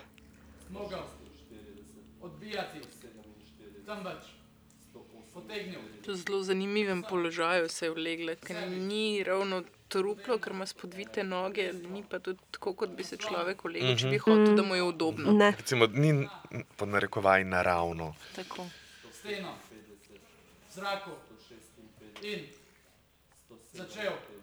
V 6.08 6.16
zelo 6.16 6.44
zanimivem 6.44 7.04
položaju 7.10 7.70
se 7.70 7.86
je 7.86 7.92
vlegla, 7.92 8.36
ker 8.36 8.68
ni 8.70 9.24
ravno 9.24 9.64
truplo, 9.90 10.38
ker 10.38 10.52
ima 10.52 10.66
spodvite 10.66 11.24
noge, 11.24 11.66
ni 11.86 12.04
pa 12.04 12.20
tudi 12.20 12.40
tako, 12.52 12.74
kot 12.76 12.90
bi 12.92 13.04
se 13.04 13.18
človek 13.18 13.64
vlegel, 13.64 13.96
če 13.96 14.08
bi 14.08 14.18
hotel, 14.20 14.56
da 14.56 14.64
mu 14.64 14.76
je 14.76 14.84
udobno. 14.84 15.32
Ne, 15.34 15.52
Recimo, 15.52 15.88
ni 15.88 16.28
pod 16.76 16.88
narekovaj 16.90 17.44
naravno. 17.46 18.14
Tako. 18.36 18.66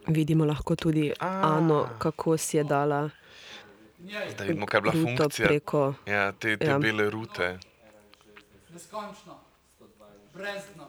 vidimo 0.09 0.45
lahko 0.45 0.77
tudi 0.77 1.13
A. 1.21 1.57
Ano, 1.57 1.89
kako 1.99 2.37
si 2.37 2.57
je 2.57 2.65
dala 2.65 3.11
Zdaj 3.99 4.47
vidimo, 4.47 4.67
kaj 4.67 4.79
je 4.79 4.83
bila 4.83 4.93
funkcija. 4.95 5.49
preko. 5.49 5.95
Ja, 6.07 6.33
te, 6.33 6.57
te 6.57 6.67
Ja. 6.67 6.79
bele 6.79 7.11
rute. 7.11 7.59
neskončno, 8.71 9.39
brezno, 10.35 10.87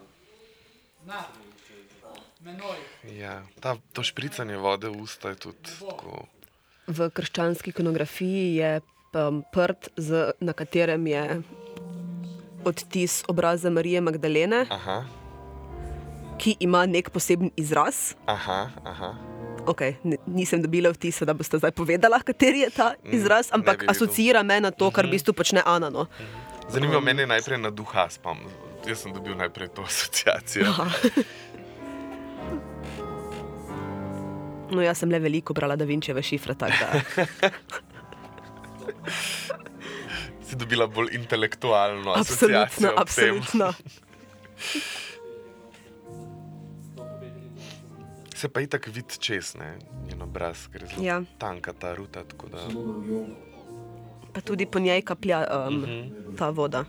nad 1.06 1.26
menoj, 1.32 1.57
Ja, 3.18 3.42
ta, 3.60 3.76
to 3.94 4.04
špricanje 4.04 4.58
vode 4.58 4.90
v 4.90 5.02
usta 5.02 5.30
je 5.30 5.36
tudi 5.36 5.58
tako. 5.80 6.28
V 6.88 7.10
krščanski 7.12 7.70
ikonografiji 7.76 8.56
je 8.56 8.72
um, 9.14 9.44
prt, 9.52 9.90
z, 9.98 10.32
na 10.40 10.54
katerem 10.54 11.08
je 11.08 11.42
odtis 12.64 13.24
obraza 13.28 13.70
Marije 13.70 14.02
Magdalene, 14.02 14.66
Aha, 14.70 15.04
ki 16.38 16.56
ima 16.60 16.86
nek 16.86 17.10
poseben 17.10 17.52
izraz. 17.56 18.14
aha, 18.26 18.70
aha. 18.84 19.12
Okay, 19.68 19.96
nisem 20.26 20.62
dobila 20.64 20.94
vtisa, 20.96 21.26
da 21.28 21.34
boste 21.36 21.60
zdaj 21.60 21.72
povedala, 21.76 22.22
kateri 22.24 22.60
je 22.64 22.70
ta 22.70 22.94
Mm, 23.04 23.12
izraz, 23.12 23.50
ampak 23.52 23.84
asocira 23.88 24.44
me 24.44 24.62
na 24.62 24.72
to, 24.72 24.88
kar 24.92 25.04
v 25.06 25.12
bistvu 25.12 25.34
počne 25.36 25.60
Ana. 25.66 25.90
No. 25.90 26.06
Zanimivo, 26.70 27.02
meni 27.02 27.22
je 27.22 27.28
najprej 27.28 27.60
na 27.60 27.68
duha 27.70 28.08
spom. 28.08 28.40
Jaz 28.88 29.04
sem 29.04 29.12
dobil 29.12 29.36
najprej 29.36 29.68
to 29.76 29.84
asociacijo. 29.84 30.72
No, 34.70 34.82
jaz 34.82 34.98
sem 34.98 35.10
le 35.10 35.20
veliko 35.20 35.54
brala 35.54 35.76
Da 35.76 35.86
Vinčeve 35.86 36.22
šifre, 36.22 36.54
tako 36.54 36.74
da 36.82 36.90
Si 40.42 40.56
dobila 40.56 40.88
bolj 40.88 41.10
intelektualno 41.14 42.14
absolutno, 42.14 42.92
absolutno. 42.96 43.74
Se 48.34 48.48
pa 48.48 48.62
itak 48.62 48.88
vidi 48.88 49.18
čez, 49.20 49.56
ne, 49.56 49.78
njen 50.06 50.22
obraz, 50.22 50.68
ker 50.68 50.82
je 50.82 50.88
zelo 50.88 51.04
Ja. 51.04 51.22
tanka 51.38 51.74
ta 51.74 51.96
ruta. 51.96 52.24
tako 52.24 52.48
Da... 52.48 52.58
Pa 54.34 54.42
tudi 54.42 54.66
po 54.68 54.80
njej 54.80 55.02
kaplja 55.02 55.40
um, 55.68 55.76
Mhm. 55.76 56.36
ta 56.38 56.50
voda. 56.50 56.86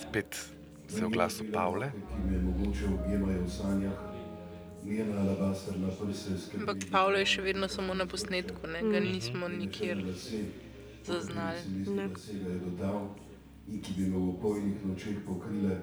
Spet 0.00 0.34
se 0.88 0.98
je 0.98 1.06
oglasil 1.06 1.46
Pavle. 1.52 1.90
Ki 1.90 1.98
me 2.30 2.38
mogoče 2.40 2.84
objemajo 2.94 3.42
v 3.42 3.50
sanjah, 3.50 3.92
Ampak 4.86 6.78
Pavlo 6.90 7.18
je 7.18 7.26
še 7.26 7.42
vedno 7.42 7.68
samo 7.68 7.94
na 7.94 8.06
posnetku, 8.06 8.66
ne? 8.70 8.82
ga 8.86 9.00
nismo 9.00 9.48
nikjer 9.48 10.02
zaznali. 11.06 11.58
Ga 11.86 12.50
je 12.50 12.58
dodal 12.62 13.08
in 13.66 13.82
ki 13.82 13.92
bi 13.96 14.06
me 14.06 14.18
v 14.18 14.28
opojnih 14.30 14.84
nočeh 14.86 15.18
pokrile, 15.26 15.80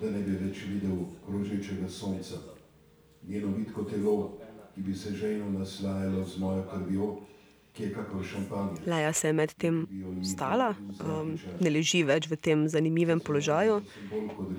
da 0.00 0.10
ne 0.10 0.20
bi 0.26 0.36
več 0.36 0.64
videl 0.68 1.06
krožečega 1.26 1.88
sonca. 1.88 2.40
Njeno 3.28 3.54
vitko 3.56 3.84
telo, 3.88 4.16
ki 4.74 4.82
bi 4.82 4.94
se 4.94 5.14
žejno 5.16 5.48
naslajalo 5.58 6.24
z 6.24 6.42
mojo 6.42 6.64
krvjo, 6.68 7.08
ki 7.72 7.82
je 7.82 7.92
kakor 7.94 8.24
šampanje. 8.24 8.82
Leja 8.86 9.12
se 9.12 9.28
je 9.28 9.32
medtem 9.32 9.86
stala, 10.24 10.74
um, 11.00 11.38
ne 11.60 11.70
leži 11.70 12.02
več 12.04 12.28
v 12.28 12.36
tem 12.36 12.66
zanimivem 12.68 13.20
položaju 13.20 13.80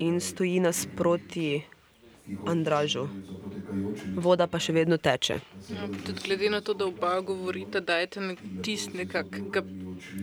in 0.02 0.18
stoji 0.20 0.58
nasproti 0.64 1.62
Andražu. 2.46 3.08
Voda 4.16 4.46
pa 4.48 4.60
še 4.62 4.72
vedno 4.76 4.96
teče. 5.00 5.38
No, 5.74 5.88
tudi 6.06 6.22
glede 6.24 6.48
na 6.52 6.60
to, 6.64 6.74
da 6.78 6.86
oba 6.86 7.18
govorita, 7.20 7.82
dajte 7.84 8.22
nek 8.22 8.40
tist 8.64 8.94
nekakega 8.96 9.64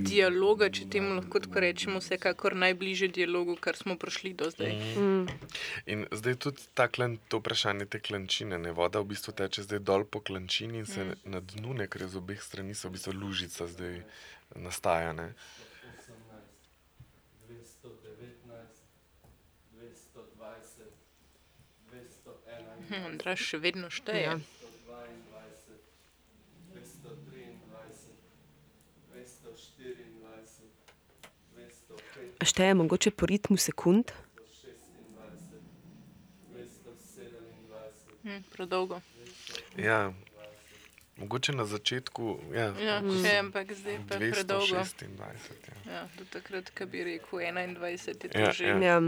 dialoga, 0.07 0.69
če 0.73 0.87
temu 0.91 1.15
lahko 1.17 1.41
tako 1.43 1.63
rečemo, 1.63 2.01
vsekakor 2.01 2.55
najbližje 2.63 3.11
dialogu, 3.19 3.55
kar 3.61 3.77
smo 3.77 3.97
prišli 4.01 4.33
do 4.39 4.49
zdaj. 4.53 4.75
In 5.93 6.05
zdaj 6.11 6.37
tudi 6.45 6.67
ta 6.77 6.87
klen, 6.91 7.19
to 7.29 7.41
vprašanje 7.41 7.89
te 7.91 8.01
klančine. 8.03 8.59
Ne? 8.61 8.73
Voda 8.77 9.03
v 9.03 9.11
bistvu 9.13 9.35
teče 9.37 9.67
zdaj 9.67 9.83
dol 9.85 10.05
po 10.05 10.23
klančini 10.25 10.81
in 10.81 10.89
se 10.89 11.05
mm. 11.05 11.33
na 11.33 11.43
dnu, 11.53 11.77
ne, 11.81 11.89
ker 11.91 12.07
je 12.07 12.13
z 12.15 12.21
obeh 12.21 12.41
strani 12.41 12.77
so 12.77 12.89
v 12.89 12.97
bistvu 12.97 13.17
lužica 13.17 13.69
zdaj 13.69 14.01
nastaja. 14.55 15.13
Ne? 15.17 15.33
Andraž 22.91 23.39
še 23.41 23.57
vedno 23.59 23.89
šteje. 23.89 24.23
Ja. 24.23 24.35
224, 24.35 24.43
225, 26.67 28.11
226, 32.37 32.43
Šteje 32.43 32.73
mogoče 32.73 33.11
po 33.11 33.25
ritmu 33.25 33.57
sekund. 33.57 34.11
227, 36.45 37.31
Hm, 38.23 38.41
predolgo. 38.51 39.01
Ja, 39.77 40.13
mogoče 41.17 41.51
na 41.53 41.65
začetku, 41.65 42.39
ja, 42.51 42.73
Ja, 42.77 43.01
še, 43.01 43.37
ampak 43.39 43.73
zdaj 43.73 43.97
pa 44.07 44.15
je 44.15 44.31
predolgo. 44.31 44.75
226. 44.75 45.05
Ja. 45.85 45.91
Ja, 45.91 46.07
do 46.15 46.25
takrat, 46.25 46.69
ko 46.71 46.85
bi 46.85 47.03
rekel 47.03 47.39
21, 47.41 47.81
je 48.07 48.29
to 48.29 48.37
Ja, 48.37 48.51
že. 48.51 48.65
ja. 48.65 48.77
Ja. 48.77 48.99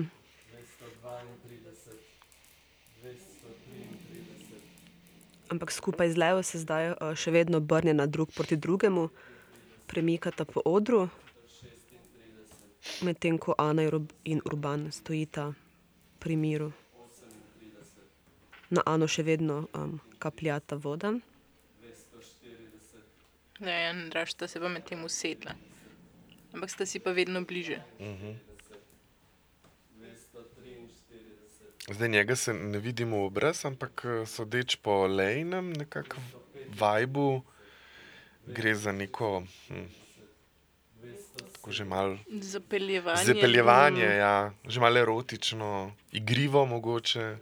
Ampak 5.52 5.72
skupaj 5.72 6.12
z 6.12 6.18
Lejo 6.18 6.44
se 6.44 6.60
zdaj 6.60 6.94
uh, 6.94 7.14
še 7.16 7.32
vedno 7.32 7.60
obrnjena 7.60 8.06
drug 8.08 8.32
proti 8.32 8.56
drugemu. 8.56 9.10
premikata 9.88 10.46
po 10.46 10.62
odru, 10.66 11.10
medtem 13.02 13.38
ko 13.38 13.54
Ana 13.58 13.84
in 14.24 14.42
Urban 14.46 14.92
stojita 14.92 15.54
pri 16.20 16.36
miru. 16.36 16.72
Na 18.74 18.82
Ano 18.86 19.06
še 19.08 19.24
vedno 19.24 19.68
um, 19.78 20.00
kapljata 20.18 20.76
voda. 20.76 21.14
Ne, 23.60 23.76
Andraš 23.94 24.34
sta 24.34 24.48
se 24.48 24.60
pa 24.60 24.68
med 24.68 24.84
tem 24.88 25.04
usedla. 25.04 25.54
Ampak 26.54 26.70
sta 26.70 26.86
si 26.86 27.00
pa 27.00 27.14
vedno 27.14 27.46
bliže. 27.46 27.78
Zdaj 31.92 32.10
njega 32.10 32.36
se 32.36 32.54
ne 32.54 32.80
vidimo 32.80 33.18
v 33.18 33.26
obraz, 33.26 33.66
ampak 33.66 34.06
eh, 34.06 34.26
sodeč 34.26 34.76
po 34.76 35.08
lejnem 35.08 35.74
nekako 35.74 36.18
vibru, 36.72 37.42
gre 38.48 38.76
za 38.76 38.92
neko, 38.92 39.44
hm, 39.68 39.84
kako 41.54 41.72
že 41.72 41.86
malo 41.86 42.18
Zapeljevanje. 42.42 43.26
zapeljevanje, 43.26 44.06
ja, 44.06 44.54
že 44.66 44.80
malo 44.80 45.00
erotično, 45.00 45.92
igrivo 46.12 46.66
mogoče. 46.66 47.36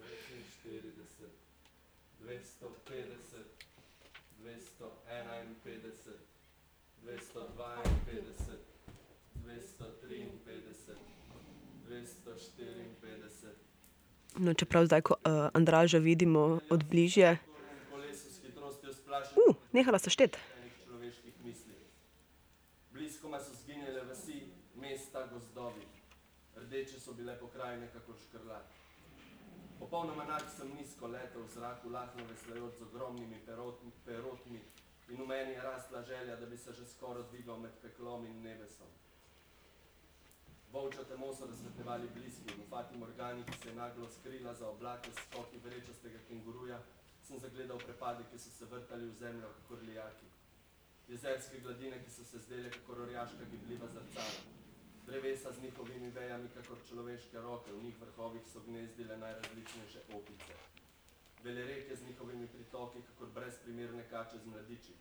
No, 14.42 14.54
čeprav 14.58 14.86
zdaj, 14.90 15.02
ko 15.06 15.14
uh, 15.14 15.54
Andraža 15.54 16.00
vidimo 16.02 16.60
od 16.70 16.84
bližje, 16.90 17.38
splašenih 19.12 19.48
uh, 19.50 19.56
nehala 19.72 20.00
se 20.00 20.10
štet. 20.10 20.38
človeških 20.86 21.34
misli. 21.46 21.76
Bliskoma 22.92 23.40
so 23.40 23.54
zginjale 23.54 24.02
vasi, 24.10 24.50
mesta, 24.76 25.28
gozdovi. 25.28 25.86
Rdeče 26.56 27.00
so 27.00 27.14
bile 27.14 27.40
pokrajine 27.40 27.88
kakor 27.94 28.16
škrlat. 28.18 28.66
Popolnoma 29.80 30.24
enak 30.24 30.44
sem 30.58 30.72
nizko 30.78 31.08
letel 31.08 31.44
v 31.44 31.52
zraku, 31.54 31.90
lahno 31.90 32.24
veslajoč 32.30 32.74
z 32.80 32.82
ogromnimi 32.82 33.40
perotmi, 33.46 33.92
perotmi 34.06 34.62
in 35.10 35.22
v 35.22 35.28
meni 35.28 35.52
je 35.52 35.62
rasla 35.62 36.02
želja, 36.02 36.36
da 36.36 36.46
bi 36.46 36.58
se 36.58 36.74
že 36.74 36.86
skoraj 36.86 37.24
dvigal 37.32 37.60
med 37.60 37.72
peklom 37.82 38.26
in 38.26 38.42
nebesom. 38.42 38.88
Volča 40.72 41.04
temo 41.04 41.34
so 41.36 41.46
razsvetljevali 41.46 42.08
bliski, 42.16 42.54
v 42.58 42.66
Fati 42.70 42.98
Morgani, 42.98 43.44
ki 43.44 43.58
se 43.64 43.70
je 43.70 43.76
naglo 43.76 44.10
skrila 44.10 44.54
za 44.54 44.70
oblake 44.70 45.12
skoki 45.12 45.58
vrečastega 45.64 46.20
kenguruja, 46.28 46.80
sem 47.28 47.40
zagledal 47.40 47.78
prepade, 47.78 48.24
ki 48.32 48.40
so 48.40 48.52
se 48.52 48.66
vrtali 48.66 49.10
v 49.10 49.18
zemljo, 49.20 49.50
kakor 49.58 49.84
lijaki. 49.84 50.30
Jezerske 51.08 51.60
gladine, 51.60 52.00
ki 52.04 52.12
so 52.12 52.24
se 52.24 52.40
zdele 52.40 52.72
kakor 52.72 53.02
orjaška 53.02 53.50
gibljiva 53.52 53.88
zrcala. 53.88 54.40
Drevesa 55.06 55.52
z 55.52 55.62
njihovimi 55.62 56.10
vejami, 56.10 56.50
kakor 56.56 56.78
človeške 56.90 57.42
roke, 57.42 57.72
v 57.74 57.84
njih 57.84 58.02
vrhovih 58.02 58.48
so 58.54 58.64
gnezdile 58.68 59.18
najrazličnejše 59.18 60.00
opice. 60.16 60.54
Vele 61.44 61.66
reke 61.66 61.96
z 61.96 62.08
njihovimi 62.08 62.48
pritoki, 62.48 63.02
kakor 63.02 63.28
brezprimerne 63.36 64.10
kače 64.10 64.38
z 64.38 64.46
mladiči. 64.46 64.94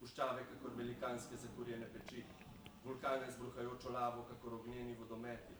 Puščave, 0.00 0.46
kakor 0.54 0.76
velikanske 0.76 1.36
zakurjene 1.36 1.88
peči. 1.94 2.24
Vulkane 2.86 3.30
z 3.32 3.36
bruhajočo 3.38 3.90
lavo, 3.90 4.22
kakor 4.30 4.54
ognjeni 4.54 4.94
vodometi. 4.94 5.52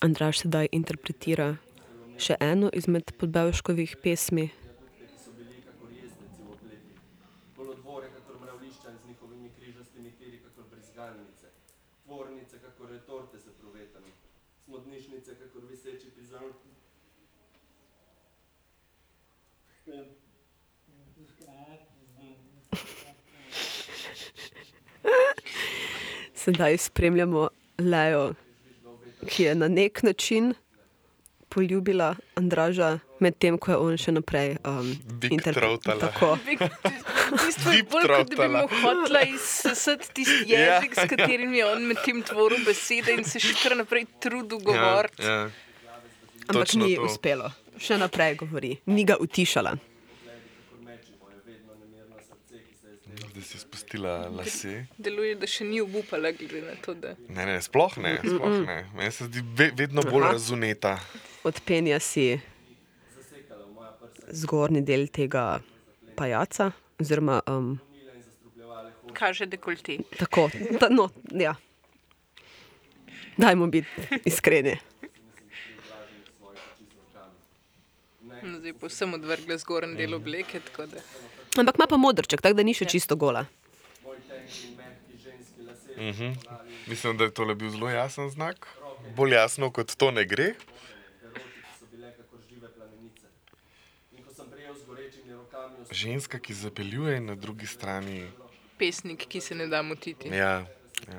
Andraž 0.00 0.38
sedaj 0.38 0.68
interpretira 0.78 1.48
še 2.24 2.36
eno 2.44 2.70
izmed 2.80 3.10
podbevškovih 3.18 3.96
pesmi. 4.04 4.46
Bili 7.56 8.08
kakor 8.14 8.38
mravlišča 8.44 8.94
z 8.94 9.08
njihovimi 9.08 9.50
križastimi 9.58 10.14
tiri, 10.22 10.38
kakor 10.46 10.70
brizgalnice. 10.70 11.50
Tvornice, 12.04 12.62
kakor 12.62 12.94
retorte 12.94 13.38
z 13.38 13.58
pruvetami. 13.58 14.12
Smodnišnice, 14.64 15.34
kakor 15.42 15.66
viseči 15.70 16.14
prizorki. 16.14 16.70
Sedaj 26.48 26.78
spremljamo 26.78 27.48
Lejo, 27.78 28.32
ki 29.28 29.42
je 29.42 29.54
na 29.54 29.68
nek 29.68 30.02
način 30.02 30.54
poljubila 31.48 32.06
Andraža, 32.34 32.88
medtem 33.20 33.58
ko 33.58 33.70
je 33.70 33.76
on 33.78 33.98
še 33.98 34.12
naprej 34.12 34.54
um, 34.64 34.88
Big 35.20 35.32
interpre- 35.32 35.60
throatala. 35.60 36.00
Tako. 36.00 36.30
V 37.28 37.42
bistvu 37.42 37.72
je 37.72 37.82
bolj, 37.84 38.06
kot 38.08 38.30
da 38.30 38.36
bi 38.38 38.48
mu 38.48 38.62
hotla 38.78 39.20
izsesati 39.28 40.08
tisti 40.14 40.48
Ja, 40.48 40.60
jezik, 40.78 40.96
s 40.96 41.04
katerim 41.06 41.52
je 41.52 41.66
on 41.66 41.84
med 41.84 42.00
tem 42.00 42.22
tvoril 42.24 42.64
besede 42.64 43.12
in 43.12 43.24
se 43.24 43.36
še 43.38 43.52
kar 43.58 43.76
naprej 43.76 44.06
trudil 44.18 44.62
govoriti. 44.64 45.20
Ja, 45.22 45.34
ja. 45.34 45.50
Ampak 46.46 46.62
Točno 46.62 46.86
ni 46.86 46.96
to. 46.96 47.04
uspelo. 47.04 47.50
Še 47.76 48.00
naprej 48.00 48.38
govori, 48.40 48.72
ni 48.88 49.04
ga 49.04 49.18
utišala. 49.20 49.74
Kakor 49.76 50.80
meči 50.80 51.12
moje 51.20 51.36
vedno 51.44 51.76
nemirno 51.76 52.16
srce, 52.18 52.56
ki 52.56 52.74
se 52.74 52.88
je 52.88 52.96
zdelo. 52.96 53.44
Spustila 53.88 54.28
lase. 54.28 54.86
Deluje, 54.98 55.34
da 55.40 55.46
še 55.48 55.64
ni 55.64 55.80
obupala, 55.80 56.28
glede 56.36 56.60
na 56.66 56.74
to, 56.84 56.92
da 56.94 57.14
Ne, 57.32 57.46
ne, 57.48 57.56
sploh 57.64 57.94
ne, 57.96 58.18
sploh 58.20 58.56
ne. 58.66 58.76
Meni 58.96 59.12
se 59.12 59.24
zdi 59.24 59.40
ve, 59.56 59.70
vedno 59.76 60.02
bolj 60.04 60.26
Aha. 60.26 60.32
razuneta. 60.36 60.92
Odpenja 61.48 61.96
si 62.00 62.36
Zasekala 63.16 63.64
v 63.64 63.72
moja 63.72 63.92
prsa, 63.96 64.28
zgornji 64.42 64.82
del 64.84 65.08
tega 65.08 65.60
pajaca, 66.20 66.70
oziroma 67.00 67.40
um, 67.48 67.78
kaže 69.16 69.46
dekolte. 69.48 69.98
tako. 70.20 70.50
Ta, 70.80 70.88
no, 70.92 71.08
ja. 71.32 71.54
Dajmo 73.38 73.66
biti 73.72 73.88
iskreni. 74.28 74.76
No, 78.42 78.58
Zdaj 78.60 78.72
pa 78.80 78.86
vsem 78.86 79.14
odvrgla 79.16 79.56
zgornji 79.58 79.96
del 79.96 80.14
obleke, 80.14 80.60
tako 80.60 80.86
da 80.86 81.00
Ampak 81.58 81.74
ima 81.80 81.86
pa 81.88 81.96
modrček, 81.96 82.42
tako 82.44 82.54
da 82.60 82.62
ni 82.62 82.74
še 82.76 82.84
čisto 82.84 83.16
gola. 83.16 83.46
Moj 84.04 84.16
tenki 84.28 84.68
in 84.68 84.76
mehki 84.78 85.16
Mhm. 85.98 86.32
Mislim, 86.86 87.16
da 87.16 87.24
je 87.24 87.30
tole 87.30 87.54
bil 87.54 87.70
zelo 87.70 87.90
jasen 87.90 88.30
znak. 88.30 88.68
Bolj 89.16 89.34
jasno 89.34 89.70
kot 89.72 89.96
to 89.96 90.10
ne 90.10 90.24
gre. 90.24 90.54
V 95.90 95.94
Ženska, 95.94 96.38
ki 96.38 96.54
zapeljuje, 96.54 97.20
na 97.20 97.34
drugi 97.34 97.66
strani. 97.66 98.28
pesnik, 98.78 99.26
ki 99.28 99.40
se 99.40 99.54
ne 99.54 99.66
da 99.66 99.82
motiti. 99.82 100.28
Ja, 100.28 100.64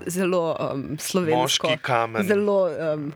Zelo 0.08 0.56
um, 0.74 0.98
slovensko. 1.00 1.68
Moški 1.68 1.82
kamen. 1.82 2.28
Zelo 2.28 2.70
um, 2.94 3.14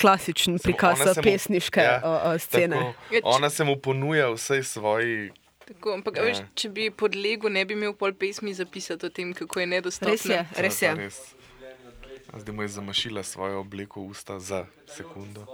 klasičen 0.00 0.58
prikaz 0.58 0.98
pesniške 1.22 1.80
ja, 1.80 1.92
ja, 1.92 2.32
uh, 2.34 2.40
scene. 2.40 2.94
Tako, 3.10 3.28
ona 3.36 3.50
se 3.50 3.64
mu 3.64 3.76
ponuja 3.76 4.30
vsej 4.30 4.62
svoji. 4.62 5.30
Tako, 5.66 5.92
ampak, 5.92 6.16
Ja. 6.16 6.22
veš, 6.22 6.42
če 6.54 6.68
bi 6.68 6.90
podlegel, 6.90 7.50
ne 7.50 7.64
bi 7.64 7.74
imel 7.74 7.94
pol 7.94 8.12
pesmi 8.14 8.54
zapisati 8.54 9.06
o 9.06 9.10
tem, 9.10 9.34
kako 9.34 9.60
je 9.60 9.66
nedostopno. 9.66 10.12
Res 10.12 10.24
je, 10.24 10.46
res 10.56 10.82
je. 10.82 10.94
res. 10.94 11.20
Zdaj 12.32 12.54
mu 12.54 12.62
je 12.62 12.68
zamašila 12.68 13.22
svojo 13.22 13.60
obleko 13.60 14.00
v 14.00 14.06
usta 14.16 14.40
za 14.40 14.66
sekundo. 14.86 15.46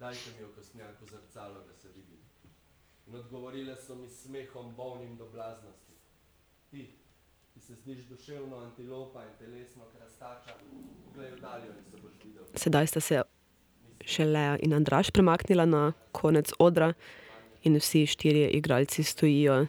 dajte 0.00 0.30
mi 0.38 0.44
okostnjak 0.44 1.00
v 1.00 1.06
zrcalo, 1.10 1.60
da 1.66 1.74
se 1.74 1.88
vidim. 1.88 2.18
In 3.06 3.14
odgovorile 3.14 3.76
so 3.76 3.94
mi 3.94 4.08
s 4.08 4.22
smehom 4.22 4.74
bolnim 4.76 5.16
do 5.16 5.26
blaznosti. 5.32 5.92
Ti, 6.70 6.90
ki 7.54 7.60
se 7.60 7.74
zdiš 7.74 8.04
duševno 8.04 8.56
antilopa 8.56 9.24
in 9.24 9.30
telesno 9.38 9.84
krastača, 9.96 10.54
poglej 11.04 11.30
v 11.30 11.40
daljo 11.40 11.72
in 11.78 11.84
se 11.90 11.96
boš 11.96 12.12
videl. 12.24 12.44
Sedaj 12.54 12.86
sta 12.86 13.00
se 13.00 13.22
še 14.06 14.24
Leja 14.24 14.56
in 14.62 14.72
Andraš 14.72 15.10
premaknila 15.10 15.66
na 15.66 15.92
konec 16.12 16.52
odra, 16.58 16.92
in 17.66 17.76
vsi 17.82 18.06
štirje 18.06 18.50
igralci 18.54 19.02
stojijo 19.02 19.66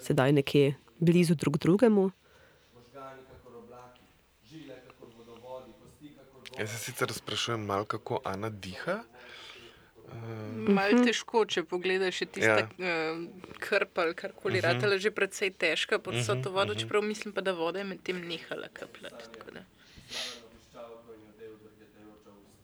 sedaj 0.00 0.32
nekje 0.32 0.74
blizu 0.98 1.34
drug 1.34 1.58
drugemu. 1.58 2.10
Jaz 6.58 6.70
se 6.70 6.78
sicer 6.78 7.12
sprašujem, 7.12 7.64
malo, 7.64 7.84
kako 7.84 8.20
Ana 8.24 8.50
diha. 8.50 9.02
Mal 10.68 10.92
težko, 11.00 11.46
če 11.48 11.62
pogledaš 11.64 12.20
še 12.20 12.26
tista 12.36 12.58
Ja. 12.60 12.66
uh, 12.68 13.22
krpa 13.58 14.02
ali 14.02 14.14
karkoli, 14.14 14.58
uh 14.58 14.64
-huh. 14.64 14.74
ratala 14.74 14.98
že 14.98 15.10
precej 15.10 15.50
težka 15.50 15.98
pod 15.98 16.14
vso 16.14 16.36
to 16.44 16.50
vodo, 16.50 16.74
čeprav 16.74 17.02
mislim 17.02 17.32
pa, 17.32 17.40
da 17.40 17.52
voda 17.52 17.78
je 17.78 17.84
med 17.84 18.02
tem 18.02 18.20
nehala 18.28 18.68
kapljati. 18.72 19.24
tako 19.32 19.50
da. 19.50 19.60
piščalko 20.52 21.08
in 21.16 21.22
odev 21.32 21.52
drgetajoča 21.64 22.30
usta. 22.44 22.62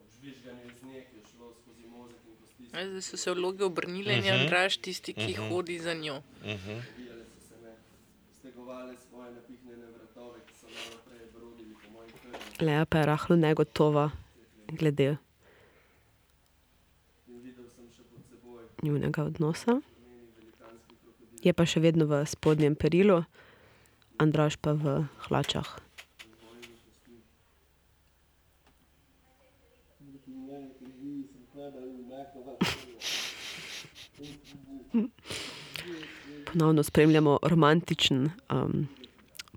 Ob 0.00 0.06
žvižganju 0.16 0.66
iz 0.66 0.82
nje, 0.82 1.00
ki 1.10 1.16
je 1.16 1.22
šlo 1.30 1.54
skozi 1.62 1.86
mozek 1.86 2.18
in 2.26 2.34
kosti, 2.42 2.59
Ja, 2.59 2.59
Zdaj 2.70 3.02
so 3.02 3.16
se 3.16 3.32
vloge 3.34 3.64
obrnile 3.64 4.14
in 4.18 4.24
je 4.24 4.32
Andraš 4.32 4.76
tisti, 4.76 5.14
ki 5.14 5.34
hodi 5.34 5.78
za 5.78 5.94
njo. 5.94 6.22
Zavijale 6.42 7.24
so 7.24 7.40
se 7.48 7.54
me, 7.62 7.74
stegovale 8.38 8.94
svoje 9.08 9.32
napihnjene 9.32 9.86
vratove, 9.86 10.38
ki 10.46 10.54
so 10.54 10.66
malo 10.66 11.00
prej 11.08 11.26
brodili 11.34 11.74
po 11.74 11.90
moji 11.90 12.10
krvi. 12.10 12.66
Leja 12.66 12.84
pa 12.84 12.98
je 12.98 13.06
rahlo 13.06 13.36
negotova 13.36 14.10
glede 14.68 15.16
In 17.28 17.42
videl 17.42 17.66
sem 17.74 17.90
še 17.90 18.02
pod 18.06 18.22
seboj 18.30 18.64
njunega 18.82 19.24
odnosa. 19.24 19.80
je 21.42 21.52
pa 21.52 21.66
še 21.66 21.80
vedno 21.80 22.06
v 22.06 22.26
spodnjem 22.26 22.76
perilu, 22.76 23.24
Andraš 24.20 24.56
pa 24.60 24.76
v 24.76 25.08
hlačah. 25.26 25.89
Ponovno 36.52 36.82
spremljamo 36.82 37.38
romantičen 37.42 38.30
um, 38.50 38.88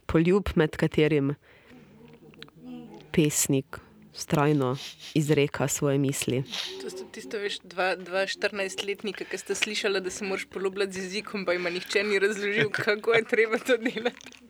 poljub, 0.06 0.50
med 0.56 0.78
katerim 0.78 1.36
pesnik 3.12 3.80
vztrajno 4.14 4.78
izreka 5.14 5.68
svoje 5.68 5.98
misli. 5.98 6.44
To 6.82 6.90
sta 6.90 7.06
tisto, 7.12 7.38
veš, 7.38 7.60
dva, 7.64 7.96
dva 7.96 8.26
14-letnika, 8.30 9.26
ki 9.26 9.38
sta 9.38 9.56
slišala, 9.56 10.00
da 10.00 10.14
se 10.14 10.26
moraš 10.26 10.46
poljubljati 10.46 10.94
z 10.94 11.04
jezikom, 11.04 11.46
pa 11.46 11.54
jim 11.54 11.64
nihče 11.64 12.04
ni 12.04 12.20
razložil, 12.20 12.70
kako 12.70 13.14
je 13.14 13.24
treba 13.26 13.58
to 13.58 13.78
delati. 13.78 14.44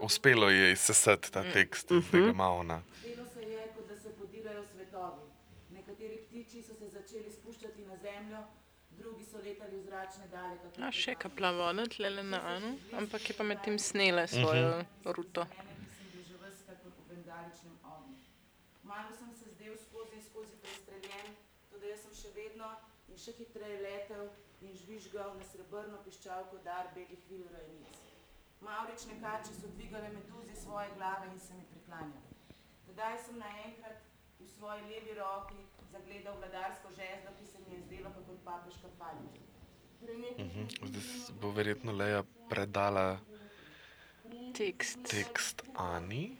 Uspelo 0.00 0.50
je 0.50 0.72
izsesati 0.72 1.32
ta 1.32 1.52
tekst, 1.52 1.90
mm 1.90 1.96
-hmm. 1.96 2.10
tega 2.10 2.32
Mauna. 2.32 2.82
Zdelo 3.00 3.26
se 3.34 3.42
je, 3.42 3.72
kot 3.76 3.88
da 3.88 3.96
se 3.96 4.10
podirajo 4.18 4.64
svetovi. 4.72 5.22
Nekateri 5.70 6.16
ptiči 6.16 6.62
so 6.62 6.74
se 6.74 6.88
začeli 6.88 7.30
spuščati 7.32 7.84
na 7.84 7.96
zemljo, 7.96 8.38
drugi 8.90 9.24
so 9.24 9.36
letali 9.36 9.76
v 9.76 9.82
zračne 9.82 10.28
dalje. 10.28 10.58
kako 10.58 10.82
A 10.82 10.92
še 10.92 11.14
kapla 11.14 11.50
voda, 11.50 11.86
tle 11.86 12.22
na 12.22 12.40
Anu, 12.56 12.78
ampak 12.92 13.30
je 13.30 13.36
pa 13.36 13.44
med 13.44 13.62
tem 13.64 13.78
snela 13.78 14.26
svojo 14.26 14.84
ruto. 15.04 15.46
Že 16.28 16.36
ves 16.42 16.58
kakor 16.66 16.92
v 16.98 17.08
bengaličnem 17.10 17.76
ognju. 17.84 18.18
Malo 18.82 19.10
sem 19.18 19.30
se 19.34 19.50
zdel 19.54 19.76
skozi 19.86 20.14
in 20.16 20.22
skozi 20.30 20.54
prestreljen, 20.62 21.26
tudi 21.70 21.86
jaz 21.88 22.00
sem 22.02 22.14
še 22.22 22.28
vedno 22.34 22.68
in 23.08 23.16
še 23.16 23.32
hitreje 23.32 23.82
letel 23.82 24.30
in 24.60 24.74
žvižgal 24.74 25.36
na 25.38 25.44
srebrno 25.44 25.98
piščalko 26.04 26.58
dar 26.64 26.90
belih 26.94 27.24
vil 27.30 27.44
rojenic. 27.52 27.98
Mavrične 28.60 29.20
kače 29.22 29.54
so 29.54 29.70
dvigale 29.74 30.08
meduzi 30.08 30.54
svoje 30.62 30.88
glave 30.96 31.26
in 31.32 31.40
se 31.40 31.54
mi 31.54 31.64
priklanjale. 31.70 32.30
Tedaj 32.86 33.18
sem 33.26 33.38
naenkrat 33.38 34.02
v 34.40 34.48
svoji 34.56 34.82
levi 34.82 35.14
roki 35.18 35.60
zagledal 35.92 36.36
vladarsko 36.38 36.90
žezlo, 36.90 37.30
ki 37.38 37.46
se 37.46 37.58
mi 37.66 37.74
je 37.74 37.82
zdelo 37.86 38.10
kakor 38.10 38.36
papeška 38.44 38.88
palma. 38.98 39.30
Mhm. 40.38 40.68
Zdaj 40.86 41.02
bo 41.40 41.50
verjetno 41.50 41.92
Leja 41.92 42.24
predala 42.48 43.18
Tekst. 44.54 44.98
tekst 45.10 45.62
Ani. 45.74 46.36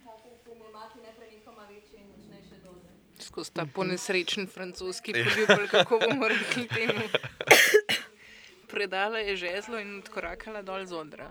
Skozi 3.18 3.52
ta 3.52 3.66
ponesrečen 3.74 4.46
francoski 4.46 5.12
poljubelj, 5.12 5.68
kako 5.68 5.98
bomo 5.98 6.28
rekli 6.28 6.68
temu. 6.68 7.02
Predala 8.68 9.18
je 9.18 9.36
žezlo 9.36 9.80
in 9.80 9.98
odkorakala 9.98 10.62
dol 10.62 10.84
z 10.86 10.92
odra. 10.92 11.28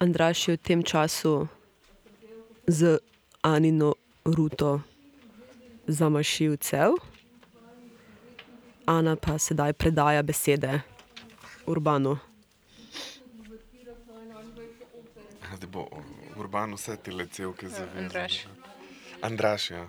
Andraš 0.00 0.48
je 0.48 0.56
v 0.56 0.60
tem 0.60 0.80
času 0.82 1.46
z 2.66 2.98
Anino 3.42 3.94
ruto 4.24 4.82
zamašil 5.86 6.56
cev, 6.56 6.98
Ana 8.86 9.14
pa 9.14 9.38
sedaj 9.38 9.78
predaja 9.78 10.22
besede 10.26 10.82
Urbanu. 11.70 12.18
Zdaj 15.54 15.70
bo 15.70 15.86
Urban 16.34 16.74
vse 16.74 16.96
te 16.96 17.14
lecevke 17.14 17.68
zavezal. 17.68 18.02
Andraž. 18.02 18.34
Andraš, 19.22 19.70
ja. 19.70 19.86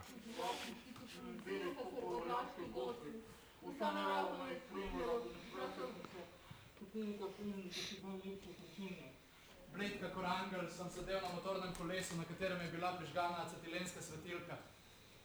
Bled 9.73 9.99
kakor 10.01 10.25
angel 10.25 10.69
sem 10.69 10.89
sedel 10.89 11.21
na 11.21 11.29
motornem 11.35 11.73
kolesu, 11.75 12.15
na 12.15 12.23
katerem 12.23 12.61
je 12.61 12.71
bila 12.71 12.93
prižgana 12.97 13.43
acetilenska 13.43 14.01
svetilka 14.01 14.57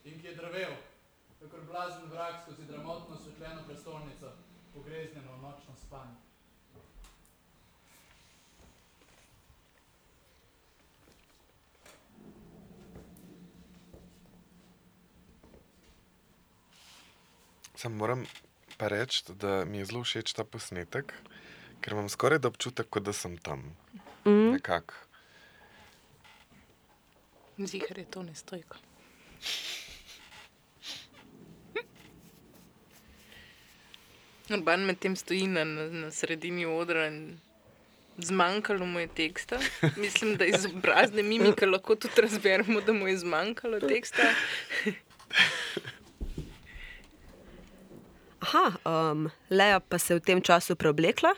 in 0.04 0.20
ki 0.20 0.26
je 0.26 0.34
drevel, 0.34 0.72
kakor 1.40 1.60
blazen 1.70 2.10
vrak 2.10 2.42
skozi 2.42 2.64
dramotno 2.66 3.14
osvetljeno 3.14 3.62
prestolnico, 3.66 4.32
pogreznjeno 4.74 5.36
v 5.36 5.42
nočno 5.42 5.74
spanje. 5.76 6.16
Sam 17.74 17.92
moram 17.96 18.26
pa 18.78 18.88
reči, 18.88 19.24
da 19.28 19.64
mi 19.64 19.78
je 19.78 19.88
zelo 19.90 20.04
všeč 20.06 20.32
ta 20.38 20.44
posnetek, 20.44 21.12
ker 21.82 21.96
imam 21.96 22.08
skoraj 22.08 22.38
da 22.38 22.48
občutek, 22.48 22.86
kot 22.90 23.02
da 23.02 23.12
sem 23.12 23.36
tam. 23.38 23.64
Mm. 24.24 24.52
Nekako. 24.54 24.94
Zihar 27.58 27.98
je 27.98 28.04
to 28.04 28.22
nestojko. 28.22 28.78
Urban 34.48 34.86
medtem 34.86 35.16
stoji 35.16 35.46
na, 35.46 35.64
na, 35.64 35.88
na 35.90 36.10
sredini 36.10 36.64
odra 36.66 37.06
in 37.10 37.40
zmanjkalo 38.18 38.86
mu 38.86 39.00
je 39.00 39.08
teksta. 39.08 39.58
Mislim, 39.96 40.36
da 40.36 40.44
iz 40.44 40.66
obrazne 40.66 41.22
mimike 41.22 41.66
lahko 41.66 41.94
tudi 41.94 42.22
razberemo, 42.22 42.80
da 42.80 42.92
mu 42.92 43.08
je 43.08 43.18
zmanjkalo 43.18 43.80
teksta. 43.80 44.22
Aha, 48.48 48.66
um, 49.12 49.28
Leja 49.50 49.80
pa 49.80 49.98
se 49.98 50.14
je 50.14 50.18
v 50.18 50.24
tem 50.24 50.40
času 50.42 50.76
preoblekla 50.76 51.34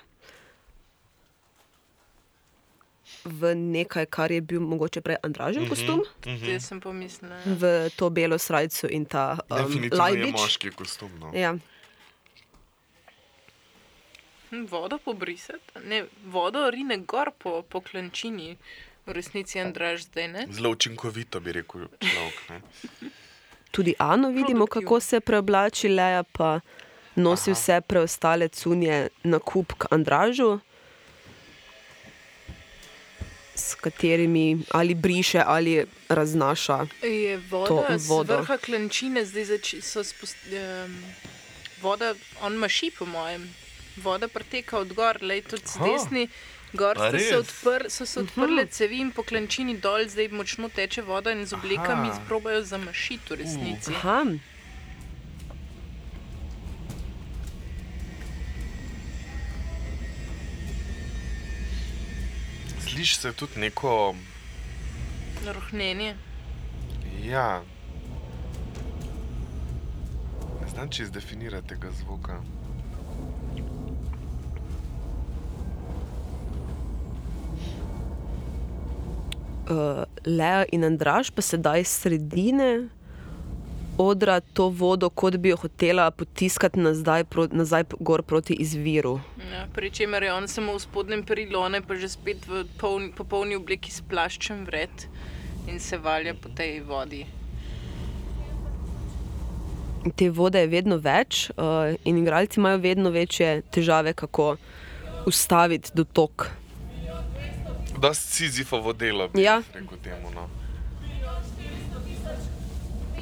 v 3.25 3.55
nekaj, 3.55 4.07
kar 4.07 4.33
je 4.33 4.40
bil 4.40 4.61
mogoče 4.61 5.01
prej 5.01 5.18
Andražen 5.23 5.68
kostum, 5.68 6.05
Zdaj 6.25 6.61
sem 6.61 6.81
pomislila. 6.81 7.37
v 7.44 7.90
to 7.96 8.11
belo 8.11 8.38
srajco 8.38 8.88
in 8.88 9.05
ta 9.05 9.38
um, 9.51 9.90
lajbič. 9.92 10.33
moški 10.33 10.70
kostum. 10.70 11.11
No. 11.20 11.31
Ja. 11.35 11.57
Hm, 14.51 14.64
Vodo 14.66 14.99
pobrisati? 14.99 15.85
Ne, 15.85 16.07
vodo 16.25 16.70
rine 16.70 16.99
gor 16.99 17.31
po, 17.38 17.62
po 17.62 17.81
klančini. 17.81 18.57
V 19.07 19.12
resnici 19.12 19.61
Andraž 19.61 20.07
zdaj 20.07 20.29
ne. 20.29 20.42
Zelo 20.51 20.70
učinkovito 20.70 21.40
bi 21.40 21.53
rekel 21.53 21.88
človek. 21.99 22.38
Ne? 22.49 22.61
Tudi 23.70 23.94
Ano 23.99 24.31
vidimo, 24.31 24.66
kako 24.66 25.01
se 25.01 25.20
preoblači, 25.20 25.88
Leja 25.88 26.23
pa 26.23 26.61
nosi 27.16 27.51
Aha. 27.51 27.59
vse 27.59 27.81
preostale 27.81 28.49
cunje 28.49 29.09
na 29.25 29.38
kup 29.38 29.73
k 29.75 29.87
Andražu, 29.90 30.61
s 33.57 33.75
katerimi 33.75 34.59
ali 34.70 34.94
briše 34.94 35.42
ali 35.46 35.85
raznaša. 36.09 36.87
Je 37.03 37.37
voda, 37.51 37.68
To 37.68 37.99
z 37.99 38.09
vodo. 38.09 38.37
vrha 38.37 38.57
klančine, 38.57 39.25
zdaj 39.25 39.44
zači, 39.44 39.81
so 39.81 40.05
spustili. 40.05 40.57
Um, 40.85 41.05
voda, 41.83 42.14
on 42.40 42.53
maši, 42.55 42.90
po 42.90 43.07
mojem. 43.07 43.55
Voda 43.96 44.29
preteka 44.29 44.79
od 44.79 44.92
gor, 44.92 45.18
lej 45.23 45.42
tudi 45.42 45.62
z 45.66 45.77
desni. 45.79 46.29
Gor 46.73 46.96
A 46.99 47.11
so 47.11 47.18
se, 47.18 47.37
odpr, 47.37 47.90
so 47.90 48.07
se 48.07 48.20
odprle 48.20 48.66
cevi 48.66 49.01
in 49.01 49.11
po 49.11 49.23
klančini 49.23 49.75
dol, 49.77 50.07
zdaj 50.09 50.29
močno 50.29 50.68
teče 50.68 51.03
voda 51.03 51.33
in 51.33 51.46
z 51.46 51.53
oblekami 51.53 52.09
Aha. 52.09 52.20
probajo 52.29 52.62
zamašiti 52.62 53.27
v 53.31 53.37
resnici. 53.37 53.90
Aha, 53.90 54.25
Sliši 63.01 63.16
se 63.16 63.32
tudi 63.32 63.61
neko. 63.61 64.14
Rohnenje. 65.46 66.14
Ja. 67.24 67.62
Ne 70.61 70.68
znam, 70.68 70.90
če 70.90 71.03
izdefinirate 71.03 71.74
tega 71.74 71.88
zvoka. 72.03 72.42
uh, 79.70 80.05
Leja 80.26 80.64
in 80.72 80.84
Andraš 80.84 81.30
pa 81.30 81.42
sedaj 81.42 81.84
s 81.84 82.03
sredine 82.03 82.88
odra 84.01 84.40
to 84.40 84.68
vodo, 84.68 85.11
kot 85.11 85.36
bi 85.36 85.53
jo 85.53 85.57
hotela 85.61 86.11
potiskati 86.11 86.80
nazaj, 86.80 87.24
pro, 87.24 87.46
nazaj 87.53 87.84
gor 88.01 88.22
proti 88.22 88.55
izviru. 88.64 89.18
Ja, 89.53 89.66
pri 89.74 89.90
čemer 89.90 90.22
je 90.22 90.32
on 90.32 90.48
samo 90.48 90.74
v 90.76 90.80
spodnjem 90.80 91.24
je 91.74 91.82
pa 91.82 91.94
že 91.94 92.09
spet 92.09 92.46
v 92.48 92.64
polni, 92.80 93.12
popolni 93.12 93.57
obleki 93.61 93.92
s 93.92 94.01
plaščem 94.01 94.64
vred 94.64 95.05
in 95.68 95.80
se 95.80 95.98
valja 95.98 96.34
po 96.34 96.48
tej 96.48 96.80
vodi. 96.80 97.26
Te 100.16 100.30
vode 100.32 100.59
je 100.62 100.66
vedno 100.72 100.96
več 100.96 101.51
uh, 101.51 101.92
in 102.09 102.22
igralci 102.22 102.57
imajo 102.61 102.78
vedno 102.80 103.11
večje 103.12 103.61
težave, 103.70 104.14
kako 104.16 104.55
ustaviti 105.28 105.92
dotok. 105.94 106.46
Dosti 108.01 108.32
Sizifovo 108.32 108.92
delo, 108.96 109.28
bi 109.28 109.42
Ja. 109.44 109.59
rekel 109.74 109.98
temu. 110.03 110.30
No. 110.34 110.48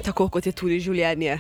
Tako 0.09 0.25
kot 0.33 0.47
je 0.49 0.55
tudi 0.57 0.79
življenje. 0.81 1.35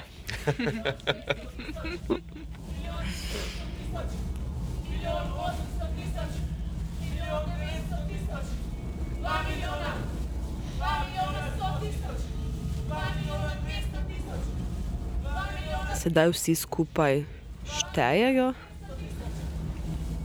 Sedaj 15.97 16.29
vsi 16.35 16.53
skupaj 16.61 17.25
štejejo. 17.64 18.53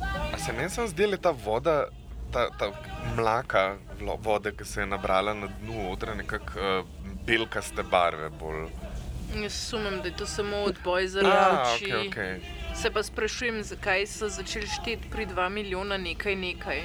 A 0.03 0.35
se 0.35 0.51
meni 0.51 0.67
samo 0.67 0.91
zdi, 0.91 1.07
da 1.07 1.15
je 1.15 1.21
ta 1.29 1.31
voda, 1.31 1.77
ta, 2.35 2.49
ta 2.59 2.73
mlaka 3.15 3.77
vode, 4.19 4.51
ki 4.51 4.67
se 4.67 4.83
je 4.83 4.91
nabrala 4.91 5.31
na 5.33 5.47
dnu 5.61 5.93
odra, 5.95 6.19
nekako 6.19 6.59
uh, 6.59 7.12
belkaste 7.27 7.83
barve. 7.83 8.29
Bolj. 8.29 8.67
Jaz 9.43 9.53
sumim, 9.53 10.01
da 10.01 10.07
je 10.07 10.15
to 10.15 10.25
samo 10.25 10.57
odboj 10.57 11.07
za 11.07 11.19
A, 11.25 11.63
oči. 11.75 11.93
ok, 11.93 12.07
ok. 12.07 12.17
Se 12.77 12.91
pa 12.91 13.03
sprašujem, 13.03 13.63
zakaj 13.63 14.05
so 14.07 14.29
začeli 14.29 14.67
šteti 14.67 15.09
pri 15.11 15.25
2 15.25 15.49
milijona 15.49 15.97
nekaj 15.97 16.35
nekaj. 16.35 16.81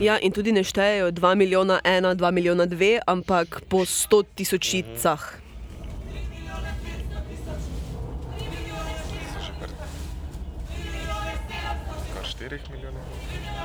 Ja, 0.00 0.18
in 0.18 0.32
tudi 0.32 0.52
ne 0.52 0.64
štejejo 0.64 1.10
2 1.12 1.34
milijona 1.34 1.80
1, 1.84 2.14
2 2.14 2.30
milijona 2.30 2.66
2, 2.66 2.98
ampak 3.06 3.62
po 3.68 3.84
100 3.86 4.22
tisočicah. 4.34 5.22
Kar 12.14 12.24
4 12.40 12.58
milijonov. 12.70 13.02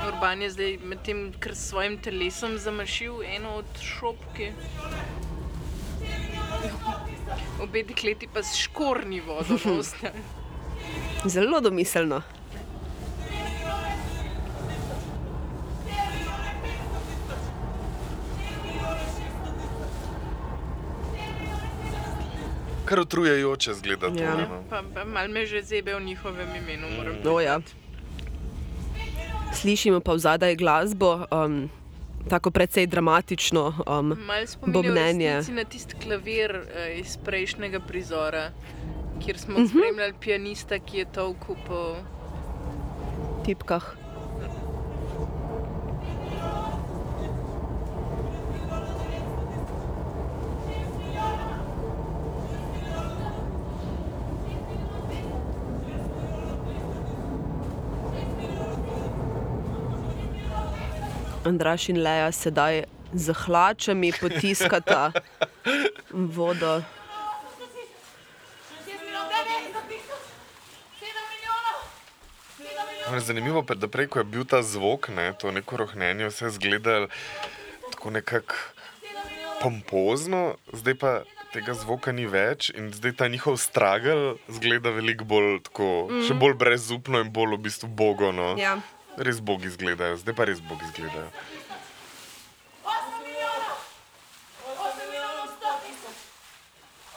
Urban 0.07 0.41
je 0.41 0.49
zdaj 0.49 0.77
med 0.83 1.01
tem, 1.03 1.33
ker 1.39 1.55
s 1.55 1.69
svojim 1.69 1.97
telesom 1.97 2.57
zamašil 2.57 3.21
eno 3.35 3.55
od 3.61 3.81
šopki. 3.81 4.51
Obe 7.61 7.83
dekleti 7.83 8.27
pa 8.33 8.43
s 8.43 8.55
škorni 8.55 9.21
vodo. 9.21 9.57
Zelo 11.33 11.61
domiselno. 11.61 12.21
Kar 22.87 22.99
utrujajoče 22.99 23.73
zgleda 23.73 24.07
to. 24.07 24.23
Ja. 24.23 24.35
no. 24.35 24.63
Pa, 24.69 24.83
pa 24.93 25.03
mal 25.03 25.27
me 25.27 25.45
že 25.45 25.61
zebe 25.61 25.95
v 25.95 26.03
njihovem 26.03 26.55
imenu, 26.55 26.87
moram 26.97 27.15
No, 27.23 27.39
ja. 27.39 27.59
Slišimo 29.53 29.99
pa 29.99 30.13
v 30.13 30.19
zadaj 30.19 30.55
glasbo, 30.55 31.27
um, 31.31 31.67
tako 32.27 32.51
precej 32.51 32.87
dramatično. 32.87 33.73
Um, 33.89 34.07
Mal 34.19 34.47
spominja 34.47 34.73
Bobnenje. 34.81 35.41
na 35.49 35.63
tisti 35.63 35.95
klavir 35.95 36.51
uh, 36.53 36.99
iz 36.99 37.17
prejšnjega 37.17 37.79
prizora, 37.79 38.51
kjer 39.25 39.37
smo 39.37 39.53
Mhm. 39.53 39.63
uh 39.63 39.69
-huh. 39.69 39.77
spremljali 39.77 40.13
pianista, 40.19 40.79
ki 40.79 40.97
je 40.97 41.05
tolku 41.05 41.55
po 41.67 41.95
tipkah. 43.45 43.95
Andraš 61.47 61.89
in 61.89 62.01
Leja 62.03 62.31
sedaj 62.31 62.83
z 63.13 63.33
hlačami 63.33 64.11
potiskata 64.19 65.11
vodo. 66.11 66.81
Je 73.13 73.19
Zanimivo 73.19 73.63
je, 73.69 73.75
da 73.75 73.87
prej, 73.87 74.07
ko 74.07 74.19
je 74.19 74.27
bil 74.27 74.43
ta 74.43 74.59
zvok, 74.61 75.07
ne, 75.09 75.31
to 75.39 75.51
neko 75.51 75.77
rohnenje, 75.77 76.27
vse 76.27 76.49
zgleda 76.49 77.07
tako 77.91 78.11
nekako 78.11 78.55
pompozno, 79.61 80.55
zdaj 80.73 80.95
pa 80.99 81.11
tega 81.53 81.73
zvoka 81.73 82.11
ni 82.11 82.27
več 82.27 82.69
in 82.75 82.91
zdaj 82.93 83.15
ta 83.23 83.27
njihov 83.31 83.57
stragel 83.57 84.35
zgleda 84.51 84.91
veliko 84.91 85.25
bolj 85.25 85.63
tako, 85.69 85.87
mm. 86.11 86.27
še 86.27 86.35
bolj 86.37 86.57
brezupno 86.59 87.23
in 87.23 87.31
bolj 87.33 87.55
v 87.55 87.63
bistvu 87.69 87.89
bogo. 87.89 88.31
No. 88.35 88.53
Ja. 88.59 88.77
Res 89.17 89.39
bogi 89.41 89.67
izgledajo, 89.67 90.17
zdaj 90.17 90.35
pa 90.35 90.45
res 90.45 90.59
bogi 90.61 90.85
izgledajo. 90.85 91.29
8 92.85 92.93
milijonov! 93.19 93.77
8 94.77 95.09
milijonov 95.09 95.47
100 95.53 95.71
tisoč! 95.83 96.17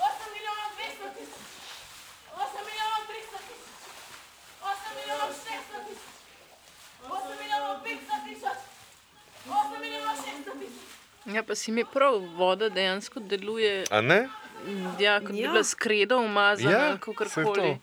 8 0.00 0.32
milijonov 0.32 0.68
200 0.76 1.10
tisoč! 1.16 1.44
8 2.34 2.64
milijonov 2.64 3.00
300 3.04 3.40
tisoč! 3.44 3.84
8 4.64 4.96
milijonov 4.96 5.30
400 5.36 5.84
tisoč! 5.86 6.08
8 7.04 7.36
milijonov 7.36 7.76
500 7.84 8.24
tisoč! 8.24 8.58
8 9.46 9.80
milijonov 9.80 10.16
600 10.16 10.58
tisoč! 10.58 10.88
Ja, 11.26 11.42
pa 11.42 11.54
si 11.54 11.72
mi 11.72 11.84
prav, 11.84 12.16
voda 12.34 12.68
dejansko 12.68 13.20
deluje, 13.20 13.84
A 13.90 14.00
ne? 14.00 14.28
ja, 14.98 15.20
kot 15.20 15.36
ja. 15.36 15.36
bi 15.36 15.48
bila 15.48 15.64
skredo 15.64 16.18
umazana 16.18 16.96
Ja, 16.96 16.98
saj 17.28 17.76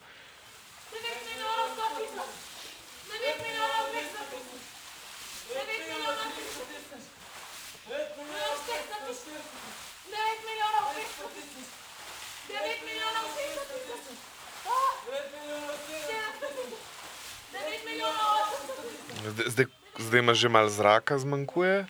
Zdaj, 19.38 19.50
zdaj, 19.50 19.66
zdaj 19.98 20.18
ima 20.18 20.34
že 20.34 20.48
malo 20.50 20.66
zraka, 20.66 21.14
zmanjkuje. 21.18 21.86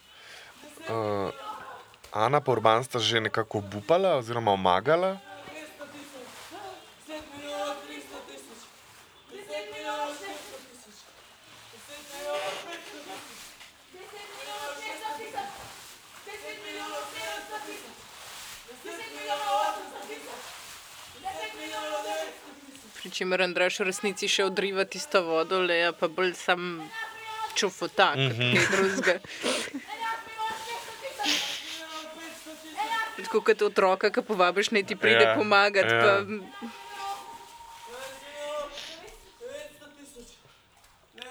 Uh, 0.84 1.32
Ana 2.12 2.44
pa 2.44 2.52
Urban 2.52 2.84
sta 2.84 3.00
že 3.00 3.24
nekako 3.24 3.64
obupala 3.64 4.20
oziroma 4.20 4.52
omagala. 4.52 5.16
10 7.08 7.24
milijonov 7.32 7.72
300 7.88 8.20
tisoč! 8.28 8.60
10 9.32 9.72
milijonov 9.72 10.12
600 10.12 10.60
tisoč! 10.68 10.98
10 11.72 12.12
milijonov 12.12 12.52
500 12.68 12.84
tisoč! 12.84 13.32
10 13.96 14.28
milijonov 14.28 14.72
600 14.76 15.16
tisoč! 15.16 15.48
10 16.28 16.68
milijonov 16.68 17.02
700 17.16 17.64
tisoč! 17.64 17.96
10 18.84 19.16
milijonov 19.16 19.52
800 19.56 20.04
tisoč! 20.04 20.44
10 21.24 21.56
milijonov 21.56 22.00
900 22.04 22.28
tisoč! 22.60 22.92
Pri 23.00 23.08
čemer 23.08 23.40
Andraš 23.40 23.80
v 23.80 23.88
resnici 23.88 24.28
še 24.28 24.44
odriva 24.44 24.84
tisto 24.84 25.24
vodo, 25.24 25.64
leja 25.64 25.96
pa 25.96 26.12
bolj 26.12 26.36
sam 26.36 26.84
čufota, 27.58 28.08
kot 28.12 28.36
Mhm. 28.36 28.54
kaj 28.54 28.66
drugega. 28.68 29.14
Tako 33.18 33.40
kot 33.42 33.62
otroka, 33.62 34.10
ki 34.10 34.22
povabiš, 34.22 34.70
naj 34.70 34.84
ti 34.84 34.96
pride 34.96 35.24
Ja, 35.24 35.34
pomagati. 35.34 35.88
ja. 35.88 36.00
Pa, 36.00 36.12
900 36.16 36.38
tisoč! 39.92 40.28
11 41.14 41.26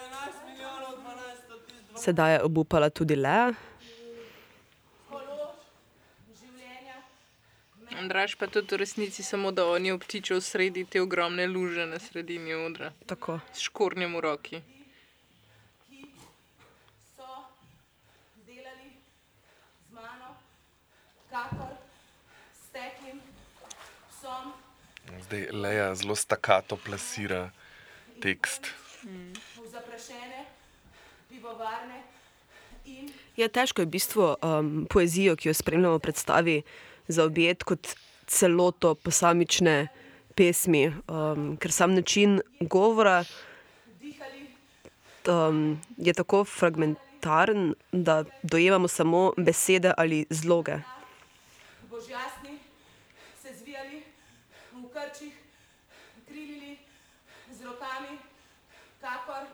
milijonov 0.46 0.92
12 0.96 1.42
tisoč! 1.64 1.98
Sedaj 1.98 2.32
je 2.32 2.42
obupala 2.42 2.90
tudi. 2.90 3.16
Življenja! 6.32 6.96
Andraš 7.96 8.34
pa 8.34 8.46
tudi 8.48 8.68
v 8.68 8.78
resnici 8.78 9.22
samo, 9.24 9.50
da 9.50 9.66
on 9.66 9.84
je 9.84 9.92
obtičal 9.92 10.40
sredi 10.42 10.84
te 10.86 11.00
ogromne 11.00 11.46
luže 11.48 11.86
na 11.86 11.98
sredini 11.98 12.54
odra, 12.56 12.92
Tako. 13.06 13.40
s 13.50 13.60
škornjem 13.60 14.14
v 14.14 14.20
roki. 14.20 14.60
ki 15.82 16.04
so 17.08 17.26
delali 18.38 18.92
z 19.82 19.90
mano, 19.90 20.36
kakor 21.38 21.70
s 22.54 22.70
teklim 22.74 23.20
psom, 24.10 24.52
Zdaj 25.24 25.48
Leja 25.52 25.94
zelo 25.94 26.16
stakato 26.16 26.76
plasira 26.76 27.50
tekst. 28.22 28.74
v 29.56 29.66
zaprašene 29.70 30.44
pivovarne 31.28 32.02
in 32.84 33.12
Ja, 33.38 33.46
težko 33.48 33.82
je 33.82 33.86
v 33.86 33.94
bistvu 33.94 34.24
um, 34.42 34.86
poezijo, 34.90 35.36
ki 35.38 35.48
jo 35.48 35.54
spremljamo, 35.54 35.98
predstavi 36.02 36.62
zaobjeti 37.06 37.64
kot 37.64 37.94
celoto 38.26 38.96
posamične 38.98 39.86
pesmi, 40.34 40.88
um, 41.06 41.54
ker 41.56 41.72
sam 41.72 41.94
način 41.94 42.40
govora 42.60 43.22
dihali 44.02 44.50
um, 45.30 45.78
je 45.96 46.12
tako 46.12 46.42
fragmentaren, 46.44 47.74
da 47.92 48.24
dojemamo 48.42 48.88
samo 48.88 49.32
besede 49.36 49.94
ali 49.96 50.26
zloge. 50.30 50.82
Božjasni, 51.98 52.58
se 53.42 53.54
zvijali 53.58 54.02
v 54.72 54.86
krčih, 54.88 55.34
krilili 56.28 56.78
z 57.50 57.64
rokami, 57.64 58.18
kakor 59.00 59.46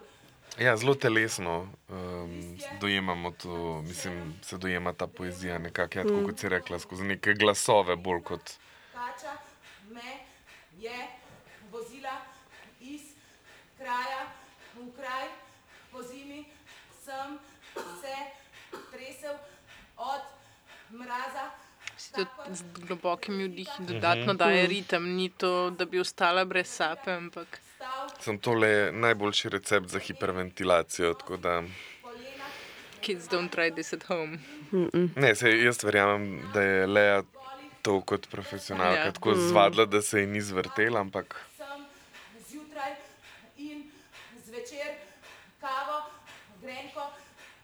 Ja, 0.58 0.76
zelo 0.76 0.94
telesno 0.94 1.68
um, 1.88 2.58
dojemamo 2.80 3.30
to, 3.30 3.82
mislim, 3.82 4.34
se 4.42 4.58
dojema 4.58 4.92
ta 4.92 5.06
poezija 5.06 5.58
nekako, 5.58 5.98
ja, 5.98 6.04
tako 6.04 6.26
kot 6.26 6.38
si 6.38 6.48
rekla, 6.48 6.78
skozi 6.78 7.04
neke 7.04 7.34
glasove, 7.34 7.96
bolj 7.96 8.22
kot. 8.22 8.52
kača, 8.92 9.32
me 9.90 10.20
je 10.78 11.08
vozila 11.72 12.20
iz 12.80 13.02
kraja 13.78 14.30
v 14.76 14.92
kraj, 14.96 15.26
po 15.92 16.02
zimi 16.02 16.44
sem 17.04 17.38
se 17.74 18.14
tresel 18.92 19.34
od 19.96 20.22
mraza. 20.90 21.63
Tudi 22.14 22.30
z 22.56 22.62
globokimi 22.86 23.48
vdihi 23.48 23.86
dodatno 23.88 24.34
daje 24.34 24.66
ritem, 24.66 25.14
ni 25.16 25.28
to, 25.28 25.70
da 25.70 25.84
bi 25.84 26.00
ostala 26.00 26.44
brez 26.44 26.68
sape, 26.68 27.10
ampak 27.12 27.58
Sem 28.20 28.38
tole 28.38 28.92
najboljši 28.92 29.48
recept 29.48 29.88
za 29.88 29.98
hiperventilacijo. 29.98 31.14
tako 31.14 31.36
Da, 31.36 31.62
kids 33.00 33.28
don't 33.28 33.50
try 33.50 33.74
this 33.74 33.92
at 33.92 34.04
home. 34.04 34.38
ne, 35.16 35.34
sej, 35.34 35.64
jaz 35.64 35.84
verjamem, 35.84 36.40
da 36.54 36.62
je 36.62 36.86
Leja 36.86 37.22
to 37.82 38.00
kot 38.00 38.28
profesionalka 38.30 39.00
Ja. 39.00 39.12
tako 39.12 39.34
zvadila, 39.34 39.84
da 39.84 40.02
se 40.02 40.20
ji 40.20 40.26
ni 40.26 40.40
zvrtela, 40.40 41.00
ampak 41.00 41.36
sem 41.56 41.84
zjutraj 42.48 42.92
in 43.58 43.90
zvečer 44.46 44.94
kavo, 45.60 46.00
grenko, 46.62 47.10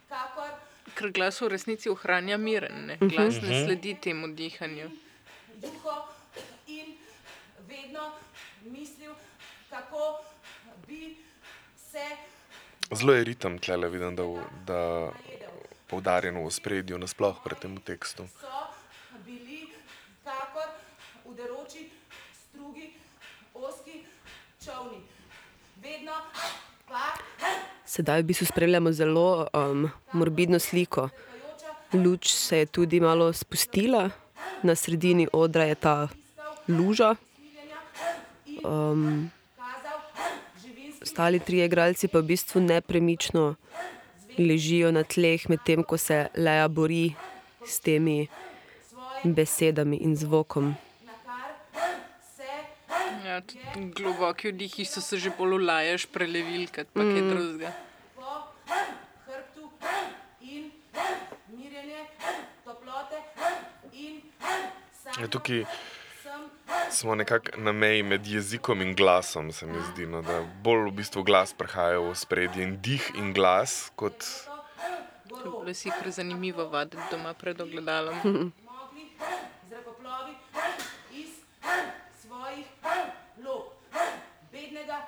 kakor 0.09 0.51
Ker 1.01 1.15
glas 1.17 1.41
v 1.41 1.49
resnici 1.49 1.89
ohranja 1.89 2.37
miren, 2.37 2.87
ne? 2.91 2.97
glas 3.01 3.41
ne 3.41 3.65
sledi 3.65 3.95
temu 3.97 4.29
dihanju. 4.37 4.91
juho 5.63 5.95
in 6.67 6.97
vedno 7.69 8.13
mislil, 8.65 9.15
kako 9.71 10.21
bi 10.87 11.17
se 11.77 12.05
zelo 12.97 13.13
je 13.13 13.25
ritem 13.25 13.59
tle, 13.59 13.89
vidim, 13.89 14.17
da, 14.17 14.25
da 14.67 15.11
poudarjen 15.87 16.37
v 16.39 16.47
ospredju, 16.47 16.99
nasploh 16.99 17.39
pri 17.45 17.55
tem 17.55 17.77
tekstu. 17.81 18.27
so 18.41 18.67
bili 19.25 19.71
kakor 20.25 20.69
uderoči 21.25 21.91
strugi, 22.33 22.93
oski 23.55 24.05
čovni. 24.65 25.01
Vedno 25.83 26.13
pa 26.89 27.15
Sedaj 27.91 28.23
v 28.23 28.27
bistvu 28.31 28.47
spremljamo 28.47 28.93
zelo 28.93 29.47
um, 29.51 29.91
morbidno 30.13 30.59
sliko. 30.59 31.09
Luč 31.93 32.31
se 32.31 32.59
je 32.59 32.67
tudi 32.67 33.01
malo 33.01 33.33
spustila, 33.33 34.11
na 34.63 34.75
sredini 34.75 35.27
odra 35.33 35.65
je 35.65 35.75
ta 35.75 36.09
luža. 36.69 37.15
Um, 38.63 39.31
ostali 41.03 41.41
trije 41.41 41.67
igralci 41.67 42.09
pa 42.09 42.19
v 42.19 42.31
bistvu 42.31 42.61
nepremično 42.61 43.55
ležijo 44.39 44.93
na 44.95 45.03
tleh, 45.03 45.49
medtem 45.51 45.83
ko 45.83 45.99
se 45.99 46.29
Leja 46.37 46.69
bori 46.69 47.15
s 47.67 47.81
temi 47.81 48.29
besedami 49.25 49.97
in 49.97 50.17
zvokom. 50.17 50.75
na 51.03 51.13
kar 51.27 51.51
se 52.37 52.47
Ja, 53.27 53.30
tudi 53.41 53.93
globoki 53.97 54.53
vdihi 54.53 54.85
so 54.85 55.01
se 55.01 55.19
že 55.19 55.31
bolj 55.39 55.55
ulajaš 55.55 56.07
prelevili, 56.07 56.67
kot 56.67 56.89
pa 56.95 57.01
kaj 57.01 57.23
drugega. 57.31 57.73
po 58.17 58.31
hrbtu 59.27 59.71
in 60.41 60.71
mirjenje 61.49 62.05
toplote 62.65 63.23
in 63.93 64.21
samo 65.03 65.21
Ja, 65.21 65.29
tukaj 65.29 65.65
smo 66.91 67.15
nekako 67.15 67.57
na 67.57 67.73
meji 67.73 68.03
med 68.03 68.27
jezikom 68.27 68.83
in 68.83 68.95
glasom, 68.95 69.53
se 69.53 69.67
mi 69.67 69.79
zdi, 69.93 70.07
no, 70.07 70.23
da 70.23 70.43
bolj 70.63 70.91
v 70.91 70.95
bistvu 71.03 71.23
glas 71.23 71.53
prihaja 71.53 72.01
v 72.01 72.15
spredje 72.15 72.63
in 72.63 72.79
dih 72.83 73.11
in 73.15 73.33
glas 73.33 73.93
kot 73.97 74.25
To 75.31 75.65
je 75.67 75.75
si 75.75 75.91
kar 75.91 76.11
zanimivo 76.11 76.69
vaditi 76.69 77.03
doma 77.11 77.35
pred 77.35 77.61
ogledalom. 77.61 78.17
mogli 78.69 79.05
zrakoplovi 79.69 80.35
iz 81.13 81.31
svojih 82.23 82.67
lok. 82.85 83.10
Bednega 84.91 85.07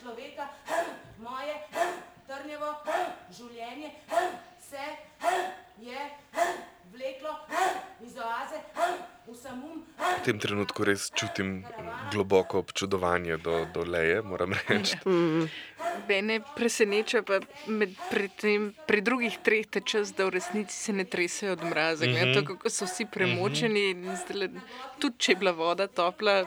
človeka, 0.00 0.44
moje 1.22 1.54
trnjevo 2.26 2.70
življenje 3.30 3.90
se 4.58 4.86
je 5.78 6.06
vleklo 6.90 7.36
iz 8.02 8.16
oaze 8.18 8.58
v 9.28 9.34
samum 9.38 9.84
v 10.00 10.24
tem 10.24 10.40
trenutku 10.42 10.82
res 10.82 11.12
čutim 11.14 11.62
globoko 12.10 12.58
občudovanje 12.58 13.36
do, 13.38 13.68
do 13.70 13.84
Leje, 13.86 14.18
moram 14.22 14.56
reči. 14.66 14.98
Mene 16.10 16.40
preseneča 16.56 17.22
pa 17.22 17.38
med, 17.70 17.94
pri, 18.10 18.26
tem, 18.34 18.66
pri 18.90 19.04
drugih 19.06 19.38
treh 19.46 19.70
te 19.70 19.84
čas, 19.86 20.10
da 20.10 20.26
v 20.26 20.34
resnici 20.40 20.74
se 20.74 20.92
ne 20.92 21.06
tresejo 21.06 21.54
od 21.54 21.62
mraza. 21.70 22.06
Mm 22.06 22.18
-hmm. 22.18 22.34
To, 22.34 22.44
kako 22.50 22.70
so 22.70 22.90
vsi 22.90 23.06
premočeni, 23.06 23.90
in 23.90 24.16
zdajle, 24.16 24.50
tudi 24.98 25.18
če 25.18 25.32
je 25.32 25.36
bila 25.36 25.52
voda 25.52 25.86
topla, 25.86 26.44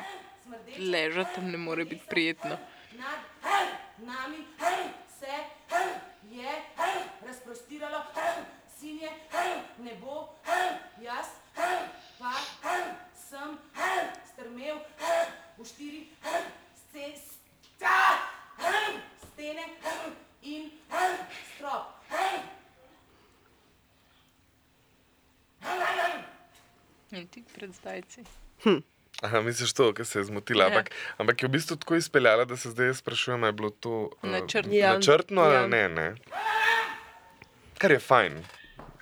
ležati 0.79 1.35
tam 1.35 1.51
ne 1.51 1.57
more 1.57 1.85
biti 1.85 2.03
prijetno. 2.09 2.57
Nad 2.97 3.19
nami 3.97 4.45
se 5.19 5.33
je 6.23 6.51
razprostiralo 7.25 8.03
sinje 8.77 9.09
nebo, 9.77 10.29
jaz 11.01 11.27
pa 12.19 12.33
sem 13.13 13.57
strmel 14.33 14.77
v 15.57 15.65
štiri 15.65 16.07
sce- 16.75 17.17
sta- 17.75 18.19
stene 19.23 19.65
in 20.41 20.71
strop. 21.55 21.85
In 27.11 27.27
ti 27.27 27.43
pred 27.53 27.69
zdajci. 27.75 28.23
Aha, 29.23 29.39
misliš 29.41 29.71
to, 29.73 29.93
ker 29.95 30.05
se 30.05 30.19
je 30.19 30.23
zmotila. 30.27 30.65
Ja. 30.65 30.69
Ampak, 30.69 30.89
ampak 31.17 31.43
je 31.43 31.47
v 31.47 31.51
bistvu 31.51 31.75
tako 31.79 31.95
izpeljala, 31.95 32.45
da 32.45 32.57
se 32.57 32.69
zdaj 32.69 32.93
sprašujem, 32.93 33.43
je 33.43 33.51
bilo 33.51 33.69
to 33.69 34.09
eh, 34.23 34.27
Načrtno. 34.27 34.73
Ja. 34.73 34.93
načrtno 34.93 35.41
ali 35.41 35.55
Ja. 35.55 35.67
ne, 35.67 35.89
ne. 35.89 36.15
Kar 37.77 37.91
je 37.91 37.99
fajn. 37.99 38.43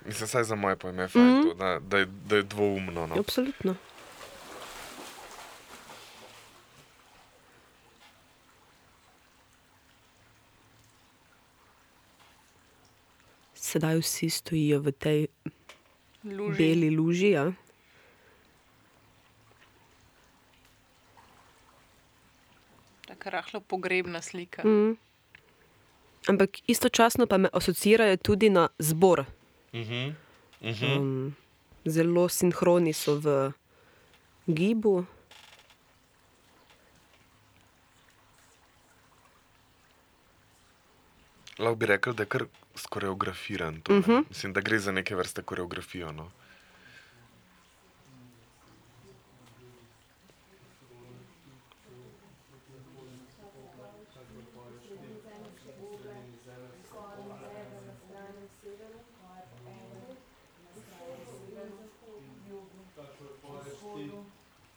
Mislim, 0.06 0.28
saj 0.28 0.44
za 0.44 0.54
moje 0.54 0.76
pojme 0.76 1.02
je 1.02 1.08
fajn, 1.08 1.24
mm 1.24 1.30
-hmm. 1.30 1.48
to, 1.48 1.54
da, 1.54 1.78
da, 1.78 1.98
je, 1.98 2.06
da 2.26 2.36
je 2.36 2.42
dvoumno. 2.42 3.06
No. 3.06 3.14
Absolutno. 3.18 3.74
Sedaj 13.54 13.98
vsi 13.98 14.30
stojijo 14.30 14.80
v 14.80 14.92
tej 14.92 15.26
Luži. 16.24 16.58
beli 16.58 16.90
luži. 16.90 17.30
Ja? 17.30 17.52
Rahlo 23.30 23.60
pogrebna 23.60 24.22
slika. 24.22 24.62
Mm. 24.64 24.96
Ampak 26.28 26.50
istočasno 26.66 27.26
pa 27.26 27.38
me 27.38 27.48
asociirajo 27.52 28.16
tudi 28.16 28.50
na 28.50 28.68
zbor. 28.78 29.24
Mhm. 29.74 30.14
Um, 30.62 31.34
zelo 31.84 32.28
sinhroni 32.28 32.92
so 32.92 33.18
v 33.18 33.52
gibu. 34.46 35.04
Lahko 41.58 41.74
bi 41.74 41.86
rekel, 41.86 42.14
da 42.14 42.22
je 42.22 42.26
kar 42.26 42.44
skoreografiran. 42.74 43.80
To, 43.82 43.98
uh 43.98 44.06
-huh. 44.06 44.24
Mislim, 44.28 44.52
da 44.52 44.60
gre 44.60 44.78
za 44.78 44.92
neke 44.92 45.14
vrste 45.14 45.42
koreografijo. 45.42 46.12
No. 46.12 46.30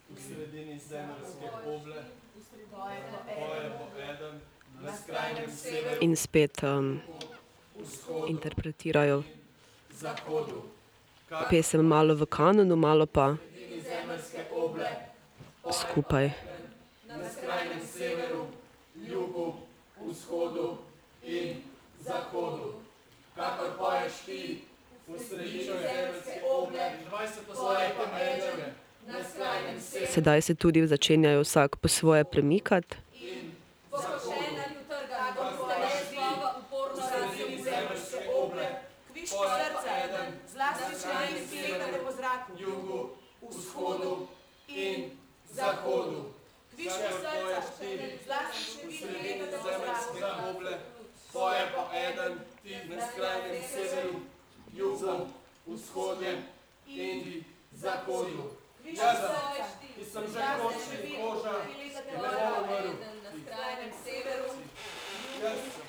v 0.09 0.19
sredini 0.19 0.79
zemeljske 0.79 1.49
oble, 1.67 2.03
poje 2.71 3.69
bo 3.77 4.01
eden, 4.01 4.41
na 4.81 4.97
skrajnem 4.97 5.51
severu, 5.51 5.94
In 6.05 6.15
spet 6.15 6.61
um, 6.63 7.01
interpretirajo 8.27 9.23
zahodu, 10.01 10.61
pesem 11.49 11.81
malo 11.81 12.13
v 12.15 12.27
kanonu, 12.29 12.75
malo 12.75 13.05
pa 13.09 13.37
skupaj. 15.71 16.29
na 17.09 17.15
skrajnem 17.25 17.81
severu, 17.81 18.45
jugu, 19.09 19.47
vzhodu 20.05 20.77
in 21.25 21.63
zahodu. 22.05 22.69
Kakor 23.35 23.69
poješ 23.79 24.13
ti 24.25 24.61
v 25.07 25.17
središču 25.19 25.73
zemeljske 25.73 26.35
oble, 26.45 26.85
20 27.09 27.49
stoletje 27.49 28.05
mejčeve. 28.13 28.67
na 29.07 29.19
skrajnem 29.23 29.81
severu, 29.81 30.11
Sedaj 30.13 30.41
se 30.41 30.55
tudi 30.55 30.87
začenjajo 30.87 31.41
vsak 31.41 31.75
po 31.81 31.87
svoje 31.87 32.23
premikati. 32.23 32.97
Kviško 33.95 34.34
vzhodu 43.76 44.28
in 44.67 45.11
zahodu. 45.51 46.32
Kvišku 46.76 46.91
srca 46.91 47.61
štiri, 47.71 48.19
zlasti 48.26 48.91
še 48.97 49.07
vi 49.07 49.19
gledate 49.19 49.51
do 49.51 49.59
zemeljske 49.63 50.32
oble, 50.49 50.73
poje 51.34 51.63
po 51.76 51.84
eden, 51.95 52.39
ti 52.63 52.76
na 52.89 53.07
skrajnem 53.07 53.63
severu, 53.71 54.19
jugu, 54.73 55.15
vzhodnem 55.67 56.43
in 56.88 57.43
zahodu. 57.71 58.51
Jaz, 58.86 59.23
ki 59.95 60.03
sem 60.11 60.28
že 60.34 60.49
kočil 60.61 61.01
koža, 61.15 61.55
ne 61.65 62.30
bom 62.36 62.59
umrl. 62.63 62.91
Na 63.23 63.32
skrajnem 63.39 63.91
severu, 64.03 64.51
jugu, 65.41 65.86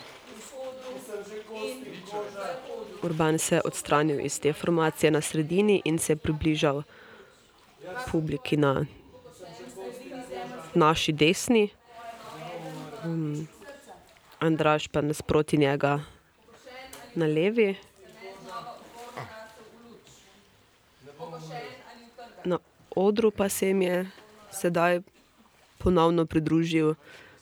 Urban 3.03 3.39
se 3.39 3.55
je 3.55 3.63
odstranil 3.65 4.21
iz 4.27 4.41
te 4.41 4.53
formacije 4.53 5.11
na 5.11 5.21
sredini 5.21 5.83
in 5.85 5.99
se 5.99 6.13
je 6.13 6.17
približal 6.17 6.83
publiki 8.11 8.57
na 8.57 8.87
naši 10.75 11.13
desni. 11.13 11.69
Um, 13.05 13.49
Andraš 14.39 14.89
pa 14.89 15.01
nasproti 15.01 15.57
njega 15.57 16.01
na 17.15 17.27
levi. 17.27 17.75
Na 22.45 22.59
odru 22.91 23.31
pa 23.31 23.49
se 23.49 23.69
jim 23.69 23.83
je 23.83 24.11
sedaj 24.51 25.01
ponovno 25.79 26.27
pridružil 26.27 26.95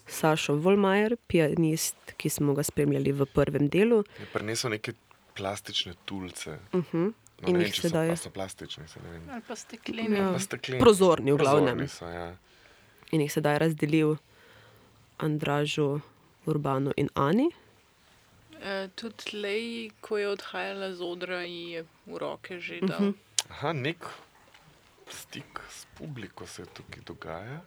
Sašo 0.07 0.55
Volmajer, 0.55 1.17
pianist, 1.27 1.97
ki 2.17 2.29
smo 2.29 2.55
ga 2.55 2.63
spremljali 2.63 3.13
v 3.13 3.27
prvem 3.27 3.69
delu. 3.69 4.05
Je 4.21 4.27
prinesel 4.33 4.71
neke 4.71 4.93
plastične 5.37 5.95
tulce. 6.05 6.59
Uh 6.73 6.85
-huh. 6.93 7.13
No, 7.45 7.51
In 7.51 7.57
vem, 7.57 7.67
jih 7.67 7.75
so, 7.75 7.83
sedaj- 7.83 8.09
pa 8.09 8.17
so 8.17 8.31
plastični, 8.31 8.89
se 8.89 9.01
ne 9.01 9.11
vem. 9.11 9.23
Ali 9.29 9.43
pa 9.43 9.55
stekleni. 9.55 10.17
Ja. 10.17 10.33
Pa 10.33 10.39
stekleni. 10.41 10.81
Prozorni 10.81 11.33
v 11.33 11.37
glavnem. 11.37 11.89
So, 11.89 12.07
ja. 12.07 12.37
In 13.11 13.21
jih 13.21 13.29
sedaj 13.31 13.59
razdelil 13.59 14.17
Andražu, 15.19 16.01
Urbanu 16.47 16.93
in 16.97 17.09
Ani. 17.15 17.51
Uh, 18.55 18.89
tudi 18.91 19.35
Lej, 19.35 19.67
ko 20.01 20.17
je 20.17 20.29
odhajala 20.29 20.89
z 20.91 21.01
odra, 21.03 21.43
je 21.43 21.85
v 22.07 22.17
roke 22.17 22.57
že 22.59 22.81
dal. 22.81 22.97
Uh 22.99 23.07
-huh. 23.07 23.15
Aha, 23.51 23.73
nek 23.75 24.01
stik 25.07 25.61
s 25.69 25.85
publiko 25.95 26.47
se 26.47 26.65
tukaj 26.65 27.03
dogaja. 27.03 27.61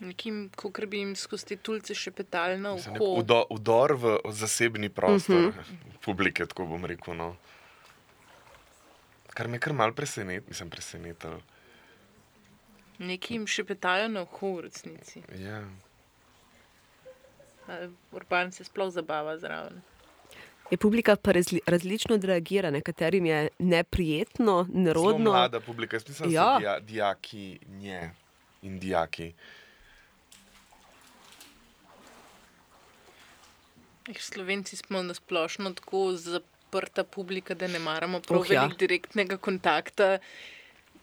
Nekim, 0.00 0.50
kot 0.56 0.86
bi 0.86 0.98
jim 0.98 1.16
skozi 1.16 1.46
te 1.46 1.56
tulce 1.56 1.94
še 1.94 2.10
oko. 2.10 3.04
udo, 3.14 3.44
udor 3.50 3.92
v 3.92 4.04
zasebni 4.26 4.88
prostor 4.88 5.36
uh 5.36 5.42
Mhm. 5.42 5.58
-huh. 5.58 5.98
publike, 6.00 6.46
tako 6.46 6.66
bom 6.66 6.84
rekel. 6.84 7.14
No. 7.14 7.36
Kar 9.30 9.48
me 9.48 9.56
je 9.56 9.60
kar 9.60 9.72
mal 9.72 9.92
presenet, 9.92 10.48
mislim, 10.48 10.70
presenetil. 10.70 11.38
Nekim 13.00 13.46
še 13.46 13.64
petali 13.64 14.08
na 14.08 14.22
oko, 14.22 14.54
v 14.54 14.60
resnici. 14.60 15.22
Ja. 15.38 15.62
Urban 18.12 18.50
se 18.52 18.64
sploh 18.64 18.90
zabava 18.90 19.38
zraven. 19.38 19.78
Je 20.70 20.76
publika 20.76 21.16
pa 21.16 21.32
razli, 21.32 21.60
različno 21.66 22.14
odreagira, 22.14 22.70
nekaterim 22.70 23.26
je 23.26 23.38
neprijetno, 23.60 24.64
Zelo 24.64 24.80
nerodno. 24.80 25.30
mlada 25.30 25.60
publika, 25.60 25.96
jaz 25.96 26.08
mislim, 26.08 26.28
da 26.28 26.34
Ja. 26.34 26.44
so 26.46 26.58
dija, 26.58 26.80
dijaki 26.80 27.46
nje 27.68 28.10
in 28.62 28.78
dijaki. 28.78 29.32
Slovenci 34.16 34.76
smo 34.76 35.02
na 35.02 35.14
splošno 35.14 35.70
tako 35.72 36.12
zaprta 36.70 37.04
publika, 37.04 37.54
da 37.54 37.66
ne 37.66 37.78
maramo 37.78 38.20
prav 38.20 38.40
Oh, 38.40 38.50
ja. 38.50 38.68
direktnega 38.78 39.36
kontakta. 39.36 40.18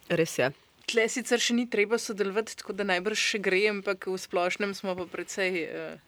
Res 0.10 0.40
je. 0.40 0.52
Tle 0.88 1.10
sicer 1.10 1.40
še 1.40 1.54
ni 1.54 1.66
treba 1.70 1.98
sodelovati, 2.00 2.56
tako 2.56 2.74
da 2.74 2.84
najbrž 2.88 3.20
še 3.20 3.40
gre, 3.40 3.66
ampak 3.70 4.08
v 4.08 4.16
splošnem 4.18 4.72
smo 4.74 4.96
pa 4.96 5.04
precej. 5.06 5.68
Uh, 5.68 6.00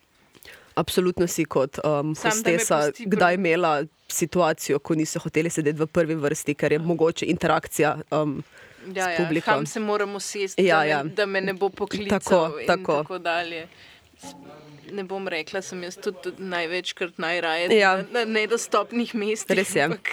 Absolutno 0.75 1.27
si 1.27 1.43
kot 1.45 1.81
um, 1.83 2.13
me 2.13 2.15
hostesa 2.15 2.77
kdaj 2.95 3.35
imela 3.35 3.73
situacijo, 4.07 4.79
ko 4.79 4.95
niso 4.95 5.19
hoteli 5.19 5.49
sedeti 5.51 5.79
v 5.79 5.87
prvi 5.87 6.15
vrsti, 6.15 6.55
ker 6.55 6.71
je 6.71 6.79
mogoče 6.79 7.25
interakcija. 7.27 7.97
Um, 8.11 8.37
ja, 8.95 9.09
ja, 9.11 9.41
kam 9.43 9.65
se 9.67 9.79
moramo 9.79 10.19
sesti, 10.19 10.63
Ja, 10.63 10.77
da, 10.77 10.83
me, 10.83 10.89
ja. 10.89 11.03
da 11.03 11.25
me 11.25 11.41
ne 11.41 11.53
bo 11.53 11.67
poklical 11.69 12.19
Tako, 12.19 12.63
tako. 12.67 13.01
tako 13.03 13.17
dalje. 13.19 13.67
Ne 14.91 15.03
bom 15.03 15.27
rekla, 15.27 15.61
sem 15.61 15.83
jaz 15.83 15.97
tudi 16.01 16.33
največkrat 16.39 17.17
najraje 17.17 17.69
Ja. 17.77 17.97
na, 17.97 18.03
na 18.11 18.25
nedostopnih 18.25 19.13
mestih. 19.15 19.57
Res 19.57 19.75
je. 19.75 19.83
ampak 19.83 20.09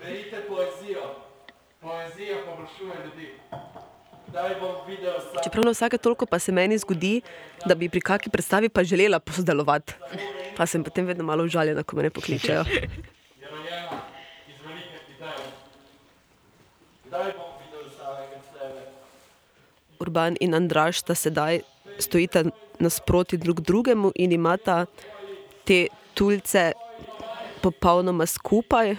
Berite 0.00 0.42
poezijo. 0.48 1.04
Poezija 1.80 2.36
poboljšuje 2.46 2.94
ljudi. 3.04 3.28
Čeprav 5.44 5.64
na 5.64 5.70
vsake 5.70 5.98
toliko 5.98 6.26
pa 6.26 6.38
se 6.38 6.52
meni 6.52 6.78
zgodi, 6.78 7.20
da 7.66 7.74
bi 7.74 7.88
pri 7.88 8.00
kakšni 8.00 8.30
predstavi 8.32 8.68
pa 8.68 8.84
želela 8.84 9.20
sodelovati. 9.30 9.94
Pa 10.56 10.66
sem 10.66 10.84
potem 10.84 11.06
vedno 11.06 11.24
malo 11.24 11.44
užaljena, 11.44 11.82
ko 11.82 11.96
me 11.96 12.02
ne 12.02 12.10
pokličejo. 12.10 12.64
Urban 20.00 20.36
in 20.40 20.54
Andraš 20.54 21.00
sta 21.00 21.14
sedaj 21.14 21.60
stojita 21.98 22.44
nasproti 22.80 23.36
drug 23.36 23.60
drugemu 23.60 24.12
in 24.16 24.32
imata 24.32 24.86
te 25.64 25.86
tulce 26.14 26.72
popolnoma 27.62 28.26
skupaj. 28.26 28.96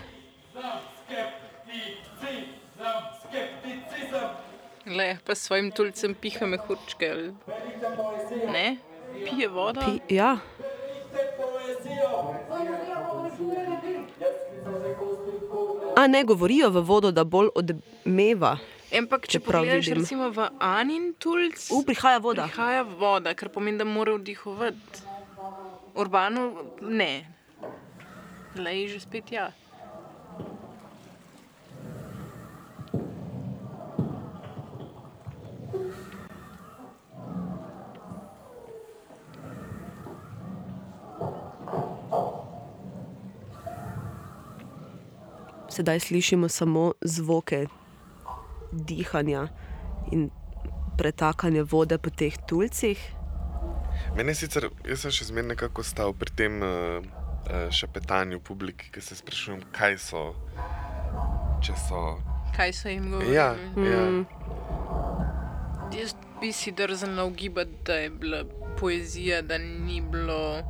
Le, 4.87 5.17
pa 5.25 5.35
svojim 5.35 5.71
tulcem 5.71 6.13
piha 6.15 6.45
mehurčke. 6.45 7.09
ali- 7.09 7.33
Ne, 8.47 8.77
pije 9.25 9.47
vodo. 9.47 9.81
Pi, 9.81 10.15
ja, 10.15 10.37
a 15.95 16.07
ne 16.07 16.23
govorijo 16.23 16.69
v 16.69 16.81
vodo, 16.81 17.11
da 17.11 17.23
bolj 17.23 17.49
odmeva. 17.55 18.57
Ampak, 18.91 19.27
če 19.27 19.39
pogledaš 19.39 19.87
vidim. 19.87 20.01
recimo 20.01 20.29
v 20.31 20.49
Anin 20.59 21.13
tulc, 21.15 21.55
U, 21.71 21.83
prihaja 21.83 22.19
voda. 22.19 22.43
prihaja 22.43 22.83
voda, 22.83 23.33
kar 23.33 23.49
pomeni, 23.49 23.77
da 23.77 23.85
mora 23.85 24.13
vdihovati. 24.13 25.05
Urbano 25.95 26.51
ne. 26.81 27.13
Le 28.55 28.71
je 28.81 28.87
že 28.87 28.99
spet 28.99 29.31
ja. 29.31 29.51
Sedaj 45.69 45.99
slišimo 45.99 46.49
samo 46.49 46.93
zvoke 47.01 47.65
dihanja 48.71 49.47
in 50.11 50.29
pretakanja 50.97 51.63
vode 51.63 51.97
po 51.97 52.09
teh 52.09 52.35
tulcih. 52.47 52.99
Mene 54.15 54.33
sicer, 54.35 54.69
jaz 54.87 55.03
sem 55.05 55.13
še 55.13 55.29
zmeraj 55.29 55.53
nekako 55.53 55.83
stal 55.85 56.13
pri 56.17 56.33
tem 56.35 56.59
uh, 56.63 57.03
šepetanju 57.71 58.39
publiki, 58.39 58.89
ki 58.91 59.01
se 59.03 59.15
sprašujem, 59.19 59.63
kaj 59.75 59.97
so. 60.01 60.23
Če 61.61 61.75
so. 61.87 62.01
Kaj 62.55 62.73
so 62.73 62.89
jim 62.89 63.11
govorili? 63.11 63.35
Ja, 63.35 63.53
ja. 63.77 64.03
Mm, 64.09 64.25
Jaz 65.91 66.15
bi 66.41 66.51
si 66.55 66.71
drznila 66.71 67.25
ugibati, 67.27 67.75
da 67.85 67.93
je 67.99 68.09
bila 68.09 68.43
poezija, 68.79 69.41
da 69.41 69.57
ni 69.57 70.01
bilo 70.01 70.63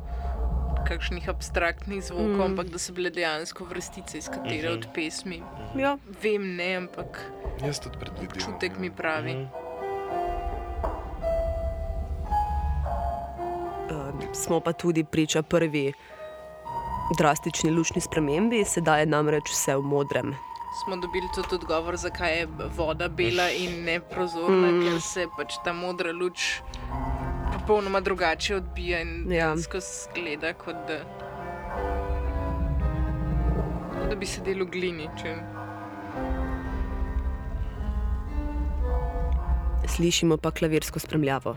kakšnih 0.84 1.28
abstraktnih 1.28 2.02
zvokov, 2.04 2.38
mm. 2.38 2.46
ampak 2.50 2.66
da 2.70 2.78
so 2.78 2.92
bile 2.92 3.10
dejansko 3.10 3.64
vrstice 3.64 4.18
iz 4.18 4.28
katere 4.28 4.68
Mhm. 4.68 4.78
od 4.78 4.86
pesmi. 4.94 5.42
ja. 5.76 5.96
Vem, 6.22 6.56
ne, 6.56 6.74
ampak 6.76 7.20
Jaz 7.64 7.80
tudi 7.80 7.98
predvidevam. 7.98 8.28
Občutek 8.32 8.72
ja. 8.74 8.80
mi 8.80 8.90
pravi. 8.90 9.34
Mhm. 9.34 9.46
uh, 13.90 14.34
smo 14.34 14.60
pa 14.60 14.72
tudi 14.72 15.04
priča 15.04 15.42
prvi 15.42 15.92
drastični 17.18 17.70
lučni 17.70 18.00
spremembi, 18.00 18.64
sedaj 18.64 19.00
je 19.00 19.06
namreč 19.06 19.50
vse 19.50 19.76
v 19.76 19.82
modrem. 19.82 20.34
smo 20.84 20.96
dobili 20.96 21.28
tudi 21.34 21.54
odgovor, 21.54 21.96
zakaj 21.96 22.38
je 22.38 22.46
voda 22.76 23.08
bela 23.08 23.50
in 23.50 23.84
ne 23.84 24.00
prozorna, 24.00 24.70
mm. 24.70 24.80
ker 24.82 25.00
se 25.00 25.26
pač 25.36 25.54
ta 25.64 25.72
modra 25.72 26.12
luč 26.12 26.62
popolnoma 27.62 28.00
drugače 28.00 28.56
odbija 28.56 29.00
in 29.00 29.08
Ja. 29.22 29.28
dejansko 29.28 29.78
zgleda, 29.80 30.52
kot 30.54 30.76
da, 30.86 30.98
kot 33.92 34.08
da 34.10 34.16
bi 34.16 34.26
sedel 34.26 34.64
v 34.64 34.70
glini. 34.70 35.08
Če... 35.18 35.36
Slišimo 39.94 40.36
pa 40.36 40.50
klavirsko 40.50 40.98
spremljavo. 40.98 41.56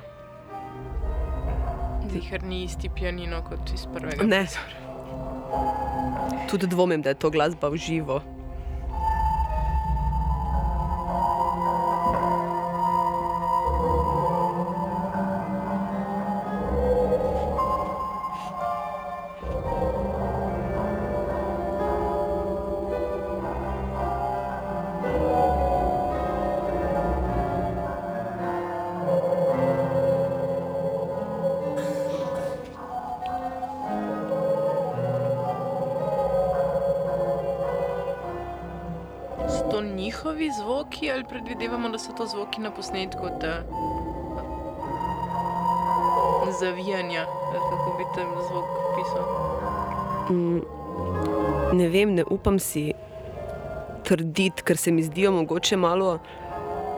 Zihar 2.12 2.44
ni 2.44 2.64
isti 2.64 2.90
pianino 2.90 3.42
kot 3.50 3.74
iz 3.74 3.88
prvega. 3.94 4.24
Ne. 4.24 4.46
prizora. 4.46 4.86
Tudi 6.50 6.68
dvomim, 6.68 7.02
da 7.02 7.10
je 7.10 7.20
to 7.20 7.30
glasba 7.30 7.70
v 7.70 7.82
živo. 7.82 8.22
Njihovi 40.26 40.52
zvoki 40.52 41.12
ali 41.12 41.24
predvidevamo, 41.24 41.90
da 41.90 42.00
so 42.00 42.12
to 42.18 42.26
zvoki 42.26 42.62
na 42.62 42.72
posnetku? 42.72 43.22
Da... 43.42 43.64
Zavijanja, 46.60 47.26
ali 47.48 47.60
kako 47.70 47.98
bi 47.98 48.04
tam 48.16 48.32
zvok 48.50 48.66
pisal. 48.96 49.24
Mm, 50.30 50.62
ne 51.78 51.90
vem, 51.90 52.14
ne 52.16 52.24
upam 52.30 52.60
si 52.60 52.94
trditi, 54.04 54.64
ker 54.64 54.78
se 54.78 54.92
mi 54.92 55.04
zdijo 55.04 55.32
mogoče 55.32 55.78
malo 55.78 56.20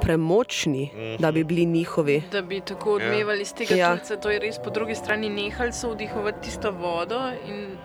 premočni, 0.02 0.92
da 1.20 1.32
bi 1.32 1.44
bili 1.44 1.66
njihovi. 1.66 2.24
Da 2.32 2.42
bi 2.42 2.62
tako 2.62 2.94
odmevali 2.94 3.46
z 3.46 3.54
tega 3.54 3.76
Ja. 3.76 3.96
tulca, 3.96 4.16
to 4.16 4.30
je 4.30 4.40
res 4.40 4.60
po 4.64 4.70
drugi 4.70 4.96
strani 4.96 5.30
nehali 5.30 5.74
so 5.74 5.92
vdihovati 5.92 6.42
tisto 6.42 6.72
vodo 6.72 7.20
in 7.48 7.78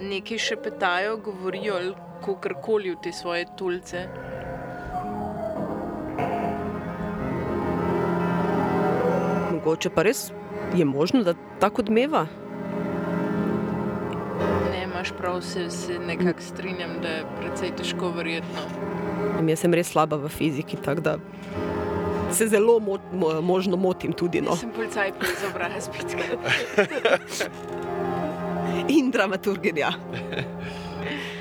nekaj 0.00 0.38
še 0.38 0.56
petajo, 0.56 1.16
govorijo 1.16 1.74
ali 1.74 1.94
kakorkoli 2.24 2.90
v 2.90 3.00
te 3.02 3.12
svoje 3.12 3.46
tulce. 3.56 4.08
Mogoče 9.68 9.90
pa 9.92 10.02
res 10.02 10.30
je 10.76 10.84
možno, 10.84 11.20
da 11.22 11.34
tako 11.60 11.82
odmeva. 11.82 12.22
Ne, 14.70 14.84
imaš 14.84 15.12
prav, 15.18 15.42
se, 15.42 15.70
se 15.70 15.98
nekako 15.98 16.40
strinjam, 16.40 16.94
da 17.02 17.08
je 17.08 17.24
precej 17.40 17.74
težko 17.76 18.08
verjetno. 18.16 18.64
Jaz 19.44 19.60
sem 19.60 19.76
res 19.76 19.92
slaba 19.92 20.16
v 20.16 20.30
fiziki, 20.32 20.80
tako 20.80 21.04
da 21.04 21.16
se 22.32 22.48
zelo 22.48 22.78
mo 22.80 22.96
mo 23.12 23.42
možno 23.44 23.76
motim 23.76 24.12
tudi. 24.16 24.40
No. 24.40 24.56
Sem 24.56 24.72
policaj 24.72 25.12
pri 25.20 25.28
izobrazbi. 25.36 25.98
In 28.88 29.10
dramaturginja. 29.12 29.92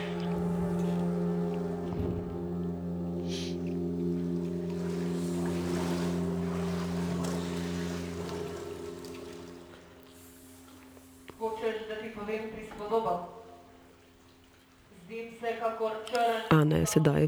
sedaj 16.88 17.28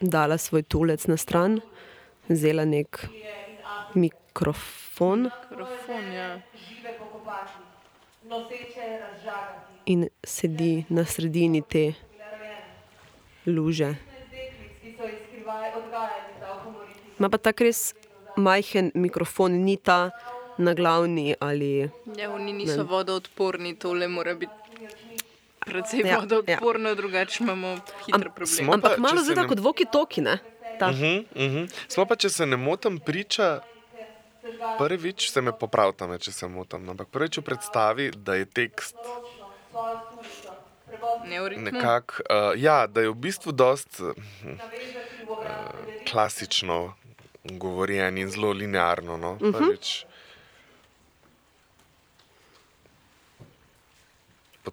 dala 0.00 0.38
svoj 0.38 0.62
tulec 0.62 1.06
na 1.06 1.16
stran, 1.16 1.60
vzela 2.28 2.64
nek 2.64 3.06
mikrofon 3.94 4.26
Mikrofon, 4.96 6.12
ja. 6.12 6.40
in 9.86 10.08
sedi 10.24 10.84
na 10.88 11.04
sredini 11.04 11.62
te 11.62 11.94
luže. 13.46 13.94
Deklic, 14.30 14.72
ki 14.82 14.94
so 14.98 15.06
jih 15.06 15.18
skrivaj 15.26 15.70
odgajali 15.78 16.32
za 16.40 16.54
humoriti. 16.64 17.00
Ma 17.18 17.28
pa 17.28 17.38
tako 17.38 17.64
res 17.64 17.94
majhen 18.36 18.90
mikrofon, 18.94 19.62
ni 19.64 19.76
ta 19.76 20.10
na 20.58 20.74
glavni 20.74 21.34
ali. 21.40 21.88
Ja, 22.18 22.30
oni 22.34 22.52
niso 22.52 22.84
vodoodporni, 22.84 23.76
tole 23.78 24.08
mora 24.08 24.34
biti 24.34 24.65
precej 25.66 26.02
Ja, 26.04 26.18
vodoodporno, 26.22 26.88
ja. 26.88 26.94
drugače 26.94 27.44
imamo 27.44 27.76
hitre 28.06 28.30
probleme. 28.30 28.72
Ampak 28.72 28.96
pa, 28.96 29.02
malo 29.02 29.22
zdaj 29.22 29.42
ne- 29.42 29.48
kot 29.48 29.60
voki 29.60 29.86
toki, 29.92 30.20
ne? 30.20 30.38
Ta. 30.78 30.90
Uh 30.90 30.94
-huh, 30.94 31.18
uh 31.34 31.42
-huh. 31.52 31.72
Smo 31.88 32.06
pa, 32.06 32.16
če 32.16 32.30
se 32.30 32.46
ne 32.46 32.56
motim, 32.56 32.98
priča. 32.98 33.60
Prvič 34.78 35.30
se 35.30 35.40
me 35.40 35.52
popravta, 35.58 36.06
me, 36.06 36.18
če 36.18 36.32
se 36.32 36.48
motim, 36.48 36.88
ampak 36.88 37.08
prvič 37.08 37.38
v 37.38 37.42
predstavi, 37.42 38.10
da 38.16 38.34
je 38.34 38.44
tekst 38.44 38.94
nekako, 41.56 42.14
uh, 42.30 42.62
ja, 42.62 42.86
da 42.86 43.00
je 43.00 43.08
v 43.08 43.14
bistvu 43.14 43.52
dost 43.52 44.00
uh, 44.00 44.14
klasično 46.10 46.94
govorjen 47.44 48.18
in 48.18 48.30
zelo 48.30 48.52
linearno. 48.52 49.16
No? 49.16 49.38
Prvič. 49.38 50.04
Pod 50.04 50.10
Res 50.10 50.15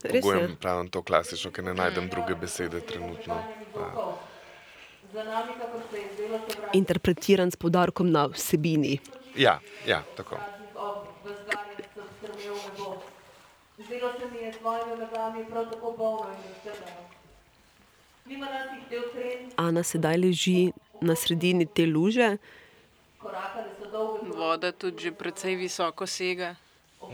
je. 0.03 0.21
pogojem 0.21 0.55
pravim 0.55 0.89
to 0.89 1.01
klasično, 1.01 1.51
ker 1.51 1.63
ne 1.63 1.73
najdem 1.73 2.09
druge 2.09 2.35
besede 2.35 2.81
trenutno. 2.81 3.43
Ja. 3.75 4.15
Interpretiran 6.73 7.51
s 7.51 7.55
podarkom 7.55 8.11
na 8.11 8.25
vsebini. 8.25 8.99
Ja, 9.35 9.59
ja, 9.87 10.03
tako. 10.17 10.37
Zdelo 13.77 14.11
se 14.19 14.25
mi 14.31 14.37
je 14.37 14.53
s 14.53 14.57
svojimi 14.57 14.97
nogami 14.97 15.45
prav 15.49 15.71
tako 15.71 15.95
bolno 15.97 16.27
in 16.29 16.53
tren, 16.63 16.77
Ana 19.57 19.83
sedaj 19.83 20.17
leži 20.17 20.71
na 21.01 21.15
sredini 21.15 21.65
te 21.65 21.85
luže, 21.85 22.37
korakale 23.19 23.69
so 23.79 23.91
dolge 23.91 24.37
Voda 24.37 24.71
tudi 24.71 25.03
že 25.03 25.11
precej 25.11 25.55
visoko 25.55 26.07
sega. 26.07 26.55
ob 27.01 27.11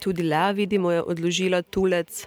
tudi 0.00 0.22
Lea, 0.22 0.52
vidimo, 0.52 0.90
je 0.90 1.02
odložila 1.02 1.62
tulec. 1.62 2.26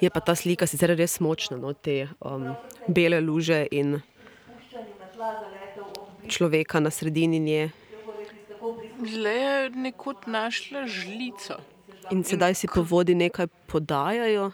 Je 0.00 0.10
pa 0.10 0.20
ta 0.20 0.34
slika 0.34 0.66
sicer 0.66 0.90
res 0.98 1.20
močna, 1.22 1.56
no, 1.56 1.72
te 1.72 2.08
um, 2.18 2.54
bele 2.88 3.20
luže 3.22 3.66
in 3.70 4.00
človeka 6.26 6.80
na 6.80 6.90
sredini 6.90 7.38
nje. 7.38 7.70
Le 9.02 9.34
je 9.34 9.70
nekod 9.70 10.26
našla 10.26 10.86
žlico. 10.86 11.58
In 12.10 12.24
sedaj 12.26 12.54
si 12.54 12.66
po 12.66 12.82
vodi 12.82 13.14
nekaj 13.14 13.46
podajajo, 13.70 14.50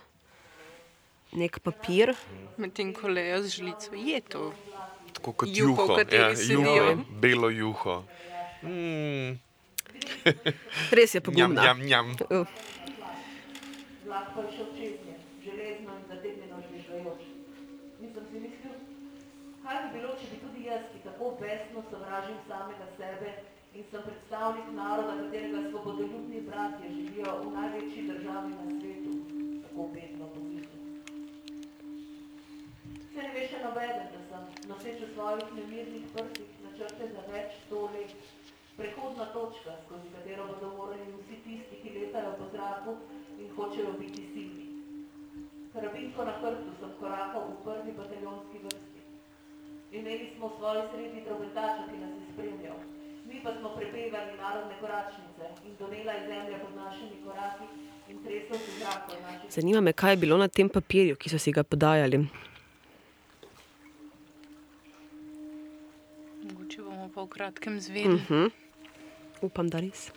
nek 1.33 1.61
papir. 1.65 2.13
Medtem 2.57 2.93
ko 2.93 3.09
lejo 3.09 3.43
z 3.43 3.57
žlico. 3.57 3.97
Je 3.97 4.21
to. 4.21 4.53
Tako 5.17 5.33
kot 5.33 5.49
Juho, 5.49 5.73
juho, 5.73 6.01
ja, 6.13 6.31
juho 6.37 7.05
belo 7.21 7.49
juho. 7.51 8.05
Mm, 8.63 9.41
Res 10.99 11.15
je 11.15 11.21
njam, 11.21 11.25
pogumna. 11.25 11.63
njam, 11.63 11.81
njam. 11.91 12.07
Uh, 12.31 12.47
vlak 14.09 14.27
pa 14.35 14.41
je 14.41 14.69
čez 14.77 14.95
nje, 15.07 15.17
železno 15.45 15.91
in 15.99 16.05
zategnjeno 16.09 16.57
žvižgajoč. 16.69 17.23
Nisem 18.01 18.25
si 18.31 18.41
mislil, 18.45 18.75
kaj 19.63 19.77
bi 19.83 19.89
bilo, 19.99 20.11
če 20.21 20.27
bi 20.31 20.37
tudi 20.45 20.65
jaz, 20.69 20.83
ki 20.93 20.99
tako 21.05 21.27
besno 21.41 21.83
sovražim 21.91 22.39
samega 22.49 22.87
sebe 22.97 23.33
in 23.75 23.85
sem 23.91 24.03
predstavnik 24.07 24.69
naroda, 24.81 25.17
katerega 25.21 25.61
svobodoljubni 25.71 26.41
bratje 26.49 26.95
živijo 26.97 27.35
v 27.43 27.53
največji 27.57 28.07
državi 28.11 28.51
na 28.55 28.65
svetu, 28.79 29.13
tako 29.65 29.89
bedno 29.95 30.31
pomislil. 30.35 30.85
Se 33.13 33.23
ne 33.23 33.31
ve 33.35 33.45
še 33.51 33.63
nobeden, 33.67 34.09
da 34.15 34.25
sem 34.31 34.69
noseč 34.73 35.05
v 35.05 35.13
svojih 35.15 35.55
nemirnih 35.61 36.11
prstih 36.17 36.59
načrte 36.65 37.13
za 37.15 37.29
več 37.33 37.61
sto 37.67 37.85
let. 37.95 38.17
Prehodna 38.79 39.25
točka, 39.35 39.73
skozi 39.85 40.09
katero 40.15 40.43
bodo 40.47 40.69
morali 40.77 41.13
vsi 41.21 41.37
tisti, 41.45 41.77
ki 41.83 41.89
letajo 41.95 42.33
po 42.39 42.45
zraku 42.53 42.93
in 43.43 43.49
hočejo 43.57 43.93
biti 44.01 44.23
silni. 44.33 44.67
Karabinko 45.73 46.25
na 46.25 46.35
hrbtu 46.41 46.71
sem 46.81 46.93
korakal 47.01 47.43
v 47.49 47.57
prvi 47.65 47.93
bataljonski 47.97 48.59
vrsti. 48.65 49.01
Imeli 49.99 50.29
smo 50.37 50.49
v 50.49 50.59
svoji 50.59 50.83
sredi 50.91 51.25
drobetača, 51.27 51.83
ki 51.91 51.99
nas 52.03 52.13
je 52.21 52.27
spremljal. 52.33 52.79
Mi 53.27 53.41
pa 53.45 53.51
smo 53.59 53.69
prepevali 53.77 54.37
narodne 54.43 54.75
koračnice 54.81 55.45
in 55.67 55.75
donela 55.81 56.13
je 56.13 56.23
zemlja 56.29 56.59
pod 56.63 56.73
našimi 56.77 57.17
koraki 57.25 57.67
in 58.09 58.23
tresel 58.25 58.59
se 58.65 58.73
zrak 58.79 59.11
od 59.11 59.23
naših 59.23 59.51
zanima 59.55 59.81
me, 59.81 59.93
kaj 59.93 60.13
je 60.13 60.17
bilo 60.17 60.37
na 60.37 60.49
tem 60.49 60.69
papirju, 60.69 61.17
ki 61.17 61.29
so 61.29 61.39
si 61.39 61.53
ga 61.53 61.63
podajali. 61.63 62.23
Mogoče 66.47 66.83
bomo 66.83 67.11
pa 67.15 67.23
v 67.23 67.29
kratkem 67.29 67.81
zvedeli. 67.81 68.15
Uh 68.15 68.31
-huh. 68.31 68.68
Upam, 69.43 69.69
da 69.69 69.81
res. 69.81 70.11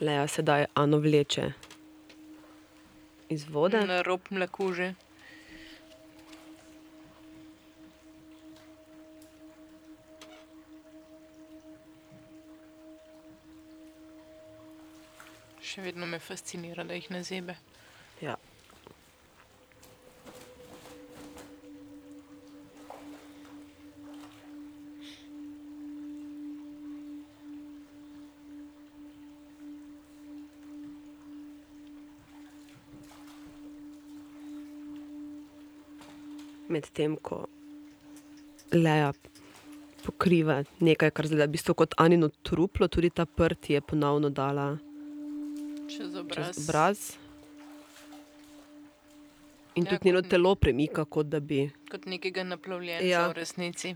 Lea 0.00 0.26
sedaj 0.28 0.66
Ano 0.74 0.98
vleče 0.98 1.52
iz 3.34 3.48
vode. 3.48 3.80
Na 3.86 4.02
rob 4.02 4.20
mlakuže. 4.30 4.92
Še 15.64 15.82
vedno 15.82 16.06
me 16.06 16.20
fascinira, 16.22 16.84
da 16.86 16.94
jih 16.94 17.10
ne 17.10 17.22
zebe. 17.26 17.56
Ja. 18.22 18.36
Medtem 36.74 37.16
ko 37.18 37.44
Lea 38.74 39.12
pokriva 40.02 40.58
nekaj, 40.80 41.10
kar 41.10 41.26
zdaj 41.26 41.46
v 41.46 41.52
bistvu 41.52 41.74
kot 41.74 41.94
Anino 41.96 42.28
truplo, 42.42 42.88
tudi 42.88 43.10
ta 43.10 43.24
prt 43.26 43.70
je 43.70 43.80
ponovno 43.82 44.30
dala 44.30 44.74
Čez 45.88 46.14
obraz. 46.14 46.50
čez 46.50 46.64
obraz. 46.64 46.98
In 49.74 49.84
Ja, 49.84 49.90
tudi 49.90 50.00
njeno 50.04 50.22
telo 50.22 50.54
premika, 50.54 51.04
kot 51.04 51.26
da 51.26 51.40
bi. 51.40 51.70
Kot 51.90 52.06
nekega 52.06 52.44
naplavljenca 52.44 53.04
Ja. 53.04 53.28
v 53.28 53.32
resnici. 53.34 53.94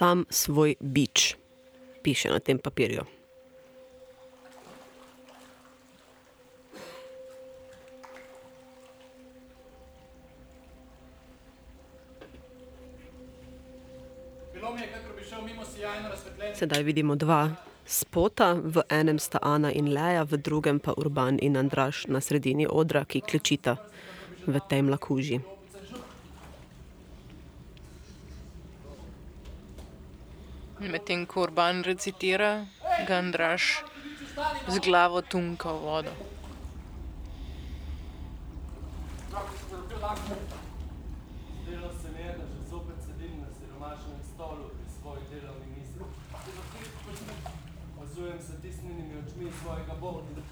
Sam 0.00 0.24
svoj 0.30 0.80
bič, 0.80 1.36
piše 2.00 2.32
na 2.32 2.40
tem 2.40 2.56
papirju. 2.56 3.04
Sedaj 16.56 16.80
vidimo 16.80 17.12
dva 17.12 17.52
spota, 17.84 18.56
v 18.56 18.80
enem 18.88 19.20
sta 19.20 19.36
Ana 19.44 19.68
in 19.68 19.92
Leja, 19.92 20.24
v 20.24 20.40
drugem 20.40 20.80
pa 20.80 20.96
Urban 20.96 21.36
in 21.44 21.60
Andraš 21.60 22.08
na 22.08 22.24
sredini 22.24 22.64
odra, 22.64 23.04
ki 23.04 23.20
klečita 23.20 23.76
v 24.48 24.56
tej 24.64 24.80
mlakuži. 24.80 25.60
Medtem 30.80 31.19
ko 31.30 31.46
Urban 31.46 31.86
recitira, 31.86 32.66
ga 33.06 33.18
Andraš 33.22 33.86
z 34.66 34.82
glavo 34.82 35.22
tunka 35.22 35.70
v 35.70 35.78
vodo. 35.78 36.12
Opazujem 47.94 48.40
se 48.42 48.54
tisnjenimi 48.62 49.14
očmi 49.22 49.52
svojega 49.62 49.94
bolnika. 50.00 50.42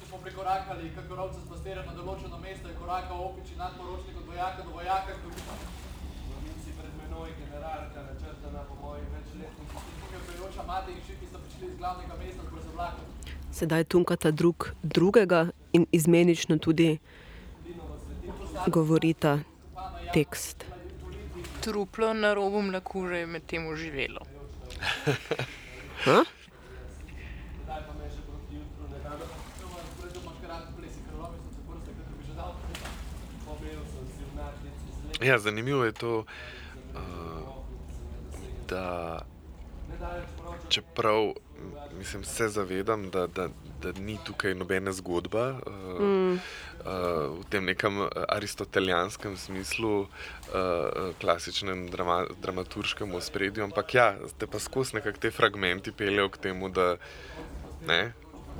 Ko 0.00 0.06
smo 0.08 0.18
prekorakali, 0.18 0.92
kako 0.94 1.16
rovce 1.16 1.40
s 1.40 1.48
pastirjem 1.48 1.86
na 1.86 1.96
določeno 1.96 2.36
mesto, 2.36 2.68
je 2.68 2.76
korakal 2.76 3.16
opiči 3.32 3.56
nadporočnik 3.56 4.16
od 4.20 4.28
vojaka 4.28 4.60
do 4.62 4.76
vojaka, 4.76 5.16
ko 5.24 5.28
je 5.32 5.40
V 5.40 5.52
mici 5.72 5.91
pred 7.22 7.34
menoj 7.34 7.44
generalka 7.44 8.02
načrtana 8.02 8.64
po 8.68 8.74
mojih 8.82 9.04
večletnih 9.14 9.68
tukaj 10.00 10.20
pejoča 10.26 10.62
mati 10.66 10.92
in 10.92 10.98
šiki 11.06 11.26
sta 11.26 11.38
prišli 11.38 11.66
iz 11.66 11.78
glavnega 11.78 12.14
mesta, 12.18 12.42
ko 12.50 12.56
je 12.56 12.62
zavlakel. 12.62 13.04
Sedaj 13.52 13.84
tunkata 13.84 14.30
drug 14.30 14.68
drugega 14.82 15.46
in 15.72 15.86
izmenično 15.92 16.58
tudi 16.58 16.98
govorita 18.66 19.38
tekst. 20.14 20.64
Truplo 21.60 22.14
na 22.14 22.34
robu 22.34 22.62
je 22.62 23.68
uživelo. 23.68 24.20
Me 33.62 33.68
že 33.68 33.84
so 33.92 34.02
si 34.10 34.24
v 34.24 34.36
naglici 34.36 34.88
zle. 35.18 35.26
Ja, 35.26 35.38
zanimivo 35.38 35.84
je 35.84 35.92
to, 35.92 36.24
da 38.72 38.86
čeprav 40.68 41.32
mislim, 41.98 42.24
se 42.24 42.48
zavedam, 42.48 43.10
da, 43.10 43.26
da, 43.26 43.48
da 43.82 43.92
ni 44.00 44.18
tukaj 44.24 44.54
nobena 44.54 44.92
zgodba 44.92 45.48
uh, 45.50 46.00
mm. 46.00 46.32
uh, 46.32 46.38
v 47.40 47.44
tem 47.50 47.64
nekem 47.64 48.00
uh, 48.00 48.08
aristotelijanskem 48.28 49.36
smislu, 49.36 50.00
uh, 50.00 50.08
klasičnem 51.20 51.86
drama, 51.90 52.26
dramaturškem 52.42 53.14
ospredju, 53.14 53.64
ampak 53.64 53.94
ja, 53.94 54.14
te 54.38 54.46
pa 54.46 54.58
skozi 54.58 54.96
nekako 54.96 55.18
te 55.18 55.30
fragmenti 55.30 55.92
peljejo 55.92 56.28
k 56.28 56.38
temu, 56.48 56.68
da 56.68 56.96
ne, 57.86 58.12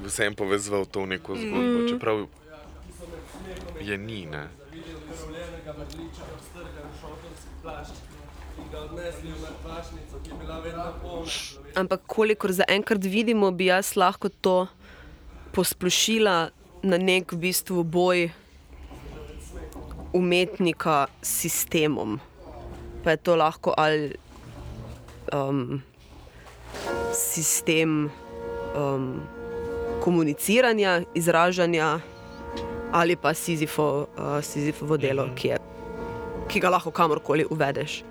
vsem 0.04 0.34
povezal 0.34 0.86
to 0.86 1.02
v 1.02 1.16
neko 1.16 1.36
zgodbo, 1.36 1.78
mm. 1.82 1.88
čeprav 1.88 2.26
je 3.80 3.98
ni. 3.98 4.26
Ne. 4.26 4.48
Zakrvljenega 5.12 5.74
mrliča, 5.78 6.26
strgan 6.50 6.90
šotorski 7.00 7.60
plašč 7.62 8.11
Ampak 11.74 12.00
kolikor 12.06 12.52
zaenkrat 12.52 13.04
vidimo, 13.04 13.50
bi 13.50 13.68
jaz 13.68 13.96
lahko 13.96 14.28
to 14.28 14.66
posplošila 15.52 16.50
na 16.82 16.96
nek 16.98 17.32
v 17.32 17.36
bistvu 17.36 17.84
boj 17.84 18.32
umetnika 20.12 21.06
s 21.22 21.44
sistemom. 21.44 22.20
Pa 23.04 23.16
je 23.16 23.16
to 23.16 23.36
lahko 23.36 23.74
ali 23.76 24.16
um, 25.32 25.82
sistem 27.12 28.10
um, 28.76 29.20
komuniciranja, 30.00 31.02
izražanja, 31.14 32.00
ali 32.92 33.16
pa 33.16 33.34
Sizifo, 33.34 34.06
uh, 34.16 34.40
Sizifovo 34.44 34.96
delo, 34.96 35.28
ki, 35.36 35.48
je, 35.48 35.56
ki 36.48 36.60
ga 36.60 36.72
lahko 36.72 36.90
kamorkoli 36.90 37.46
uvedeš. 37.50 38.02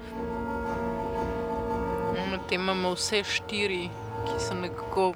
Medtem 2.52 2.64
imamo 2.64 2.93
vse 2.93 3.24
štiri, 3.24 3.89
ki 4.28 4.34
so 4.43 4.54
nekako 4.54 5.14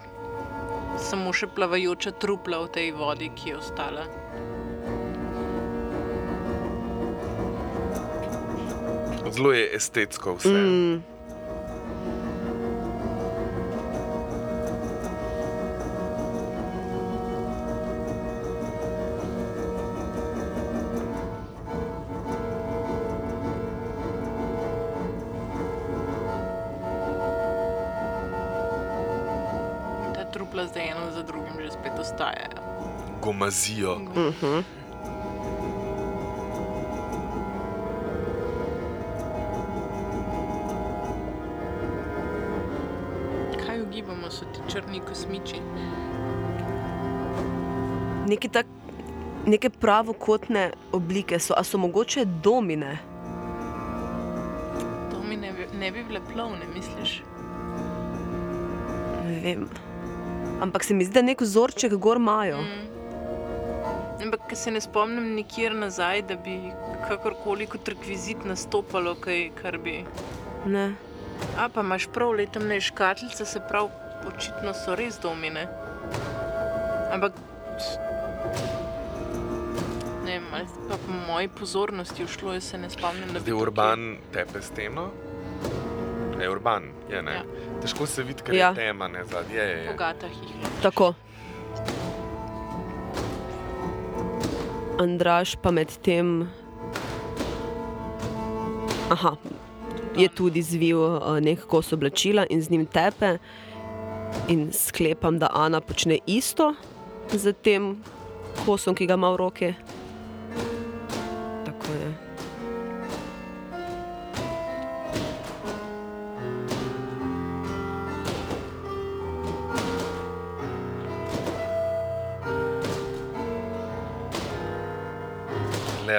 samo 0.97 1.33
še 1.35 1.49
plavajoča 1.51 2.13
trupla 2.15 2.61
v 2.63 2.69
tej 2.71 2.91
vodi, 2.95 3.27
ki 3.35 3.49
je 3.49 3.57
ostala. 3.57 4.05
Zelo 9.35 9.51
je 9.51 9.67
estetsko 9.75 10.37
vse. 10.39 10.53
Mm. 10.55 11.14
Trupla 30.55 30.67
zdaj 30.67 30.87
eno 30.87 31.11
za 31.11 31.23
drugim 31.23 31.53
že 31.59 31.71
spet 31.71 31.99
ostajajo. 31.99 32.49
Gomazijo. 33.21 33.99
Kaj 43.65 43.81
ugibamo, 43.81 44.31
so 44.31 44.45
ti 44.45 44.59
črni 44.71 45.01
kosmiči? 45.07 45.59
Neke, 48.27 48.47
tak, 48.47 48.65
neke 49.45 49.69
pravokotne 49.69 50.71
oblike 50.91 51.39
so, 51.39 51.53
a 51.57 51.63
so 51.63 51.77
mogoče 51.77 52.25
domine. 52.25 52.97
To 55.11 55.19
mi 55.29 55.35
ne 55.35 55.51
bi, 55.51 55.67
ne 55.77 55.91
bi 55.91 56.03
bile 56.03 56.21
plovne, 56.33 56.63
misliš? 56.75 57.23
Ne 59.25 59.39
vem. 59.43 59.67
Ampak 60.65 60.83
se 60.83 60.93
mi 60.93 61.05
zdi, 61.05 61.13
da 61.13 61.21
nek 61.21 61.41
vzorček 61.41 61.93
gor 62.01 62.17
imajo. 62.17 62.57
Mm. 62.61 62.85
Ampak 64.25 64.55
se 64.57 64.71
ne 64.71 64.81
spomnim 64.81 65.35
nikjer 65.35 65.75
nazaj, 65.77 66.21
da 66.25 66.35
bi 66.41 66.55
kakorkoli 67.07 67.67
kot 67.69 67.87
rekvizit 67.93 68.45
nastopalo, 68.49 69.13
kaj, 69.21 69.51
kar 69.61 69.77
bi. 69.77 69.99
Ne. 70.65 70.87
A 71.59 71.67
pa 71.69 71.83
imaš 71.85 72.07
prav, 72.13 72.33
le 72.33 72.47
tam 72.49 72.65
ne 72.67 72.79
škatlice, 72.81 73.45
se 73.45 73.61
pravi, 73.69 73.91
očitno 74.25 74.73
so 74.73 74.95
res 74.97 75.19
domine. 75.21 75.67
Ampak. 77.13 77.37
Ne 80.25 80.39
vem, 80.39 80.49
ali 80.53 80.65
pa 80.89 80.97
po 81.05 81.19
moji 81.27 81.47
pozornosti 81.59 82.25
ušlo, 82.25 82.57
jaz 82.57 82.71
se 82.73 82.81
ne 82.81 82.89
spomnim, 82.89 83.27
da 83.27 83.39
bi. 83.39 83.45
Zdaj 83.45 83.53
tukaj- 83.53 83.61
urban 83.61 84.17
tepe 84.33 84.61
steno. 84.61 85.09
Je 86.41 86.49
urban, 86.49 86.83
je 87.09 87.21
ne. 87.21 87.33
Ja. 87.33 87.43
Težko 87.81 88.05
se 88.05 88.23
vidi, 88.23 88.43
ker 88.43 88.55
Ja. 88.55 88.69
je 88.69 88.75
tema, 88.75 89.07
ne 89.07 89.23
zadnje. 89.25 89.55
Je, 89.55 89.63
je. 89.63 89.83
Jih 89.83 90.49
je. 90.49 90.71
Tako. 90.81 91.13
Andraš 94.99 95.55
pa 95.61 95.71
med 95.71 95.91
tem. 96.01 96.47
Aha, 99.09 99.35
je 100.17 100.27
tudi 100.29 100.61
zvil 100.61 100.97
uh, 100.97 101.37
nek 101.39 101.65
kos 101.69 101.93
oblačila 101.93 102.45
in 102.49 102.61
z 102.61 102.69
njim 102.69 102.85
tepe. 102.85 103.37
In 104.47 104.71
sklepam, 104.73 105.39
da 105.39 105.49
Ana 105.53 105.81
počne 105.81 106.19
isto, 106.27 106.73
z 107.31 107.53
tem 107.53 108.03
kosom, 108.65 108.95
ki 108.95 109.05
ga 109.07 109.13
ima 109.13 109.31
v 109.31 109.37
roki. 109.37 109.69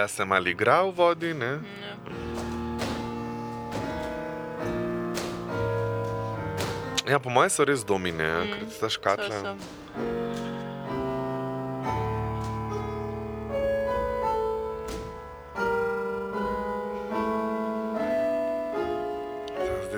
Leja 0.07 0.15
se 0.15 0.25
malo 0.25 0.49
igra 0.49 0.83
v 0.83 0.91
vodi, 0.95 1.35
ne? 1.35 1.47
Ja. 1.47 1.97
Ja, 7.11 7.19
po 7.19 7.31
mojem 7.31 7.51
so 7.51 7.65
res 7.65 7.83
domine, 7.83 8.23
Mm, 8.23 8.53
ker 8.55 8.79
ta 8.81 8.89
škatla. 8.89 9.35
So, 9.35 9.43
so. 9.43 10.47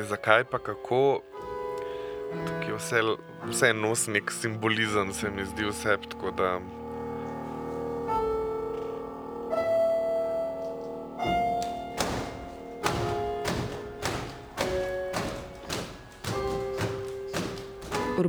Zakaj 0.09 0.45
pa 0.49 0.59
kako? 0.59 1.21
Tukaj 2.47 2.73
vse, 2.77 3.01
vse 3.45 3.73
nosi 3.73 4.11
nek 4.11 4.33
simbolizem, 4.33 5.13
se 5.13 5.31
mi 5.31 5.45
zdi 5.45 5.69
vse. 5.69 5.97
Tako 6.09 6.31
da 6.31 6.61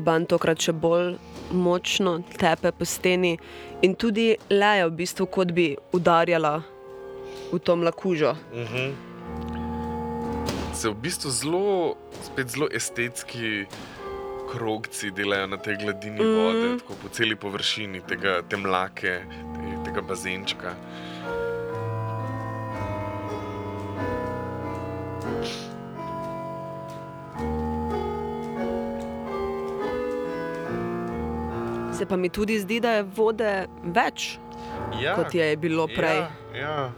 Urban 0.10 0.24
tokrat 0.26 0.58
še 0.58 0.74
bolj 0.74 1.20
močno 1.54 2.16
tepe 2.42 2.72
po 2.74 2.86
steni 2.86 3.36
in 3.86 3.94
tudi 3.94 4.32
leja, 4.50 4.88
v 4.90 4.96
bistvu, 4.98 5.28
kot 5.30 5.52
bi 5.54 5.76
udarjala 5.94 6.64
v 7.52 7.60
to 7.62 7.76
mlakužo. 7.78 8.34
mhm. 8.58 8.90
se 10.74 10.90
v 10.90 10.96
bistvu 10.96 11.30
zelo, 11.30 11.96
spet 12.26 12.50
zelo 12.50 12.68
estetski 12.74 13.68
krogci 14.50 15.12
delajo 15.12 15.48
na 15.48 15.58
tej 15.58 15.78
gladini 15.78 16.24
mm. 16.24 16.34
vode, 16.38 16.78
tako 16.82 16.94
po 17.02 17.10
celi 17.14 17.36
površini 17.36 18.02
tega, 18.02 18.42
te 18.42 18.58
mlake, 18.58 19.14
te, 19.30 19.78
tega 19.86 20.02
bazenčka. 20.02 20.74
Pa 32.10 32.18
mi 32.18 32.30
tudi 32.30 32.60
zdi, 32.60 32.80
da 32.80 32.92
je 32.92 33.04
vode 33.06 33.52
več, 33.86 34.38
Ja, 34.98 35.16
kot 35.16 35.34
je 35.34 35.58
bilo 35.58 35.88
prej. 35.88 36.18
Ja, 36.54 36.58
ja. 36.58 36.92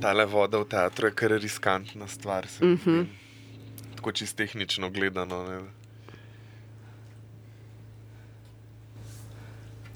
Tale 0.00 0.26
voda 0.26 0.58
v 0.58 0.66
teatru 0.66 1.06
je 1.06 1.14
kar 1.14 1.30
riskantna 1.32 2.06
stvar. 2.06 2.46
se 2.46 2.64
mi 2.64 2.72
Mhm. 2.72 2.80
zdi. 2.80 3.06
Tako 3.96 4.12
čist 4.12 4.36
tehnično 4.36 4.90
gledano. 4.90 5.44
Ne? 5.44 5.60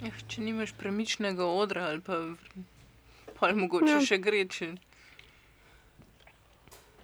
Eh, 0.00 0.12
če 0.28 0.40
nimaš 0.40 0.72
premičnega 0.72 1.44
odra 1.44 1.82
ali 1.84 2.00
pa 2.00 2.14
pol 3.34 3.52
mogoče 3.54 3.86
Ja. 3.86 3.92
ja. 3.92 4.00
še 4.02 4.18
gre. 4.18 4.46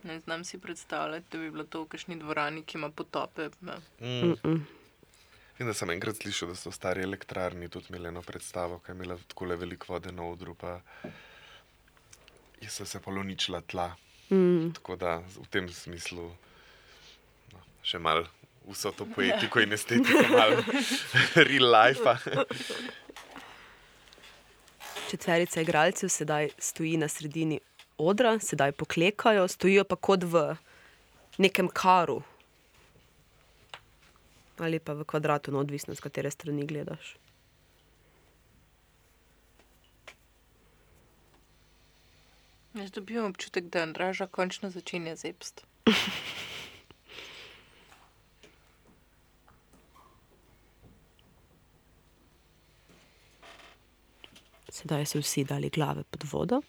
Ne 0.04 0.20
znam 0.20 0.44
si 0.44 0.58
predstavljati, 0.58 1.26
da 1.32 1.38
bi 1.38 1.50
bilo 1.50 1.64
to 1.64 1.82
v 1.82 1.88
kakšni 1.88 2.18
dvorani, 2.20 2.62
ki 2.62 2.78
ima 2.78 2.90
potope. 2.90 3.48
Ne. 3.60 3.76
Mm. 4.00 4.30
Mm-mm. 4.30 4.66
Vem, 5.58 5.68
da 5.68 5.74
sem 5.74 5.90
enkrat 5.90 6.18
slišal, 6.20 6.50
da 6.52 6.58
so 6.58 6.72
stari 6.74 7.02
elektrarni 7.02 7.68
tudi 7.68 7.86
imeli 7.88 8.10
eno 8.10 8.22
predstavo, 8.22 8.78
ki 8.84 8.90
je 8.90 8.94
imela 8.94 9.16
tako 9.28 9.46
veliko 9.46 9.92
vode 9.92 10.12
na 10.12 10.26
odru, 10.26 10.54
pa 10.54 10.80
je 12.60 12.70
so 12.70 12.84
se 12.84 13.00
poloničila 13.00 13.60
tla. 13.60 13.94
Mm. 14.30 14.72
Tako 14.74 14.96
da 14.96 15.16
v 15.18 15.46
tem 15.50 15.68
smislu 15.68 16.28
no, 17.52 17.64
še 17.82 17.98
malo 17.98 18.26
vso 18.68 18.92
to 18.92 19.06
poetiko 19.06 19.60
in 19.60 19.72
estetiko, 19.72 20.24
malo 20.28 20.64
real 21.48 21.70
life. 21.70 22.16
Četverica 25.10 25.60
igralcev 25.60 26.08
sedaj 26.08 26.50
stoji 26.58 26.96
na 26.96 27.08
sredini 27.08 27.60
odra, 27.98 28.38
sedaj 28.38 28.72
poklekajo, 28.72 29.48
stojijo 29.48 29.84
pa 29.84 29.96
kot 29.96 30.24
v 30.24 30.56
nekem 31.38 31.68
karu. 31.68 32.22
Ali 34.58 34.78
pa 34.78 34.92
v 34.94 35.04
kvadratu, 35.04 35.52
no, 35.52 35.58
odvisno 35.58 35.94
z 35.94 36.00
katere 36.00 36.30
strani 36.30 36.66
gledaš. 36.66 37.16
Jaz 42.74 42.90
dobivam 42.90 43.30
občutek, 43.30 43.64
da 43.64 43.82
Andraža 43.82 44.26
končno 44.26 44.70
začenja 44.70 45.16
zepst. 45.16 45.64
Sedaj 54.74 55.06
so 55.06 55.18
vsi 55.22 55.44
dali 55.44 55.70
glave 55.70 56.02
pod 56.02 56.24
vodo. 56.32 56.60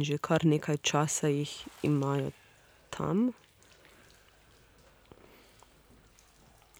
In 0.00 0.04
že 0.08 0.16
kar 0.16 0.48
nekaj 0.48 0.80
časa 0.80 1.28
jih 1.28 1.52
imajo 1.84 2.32
tam. 2.88 3.36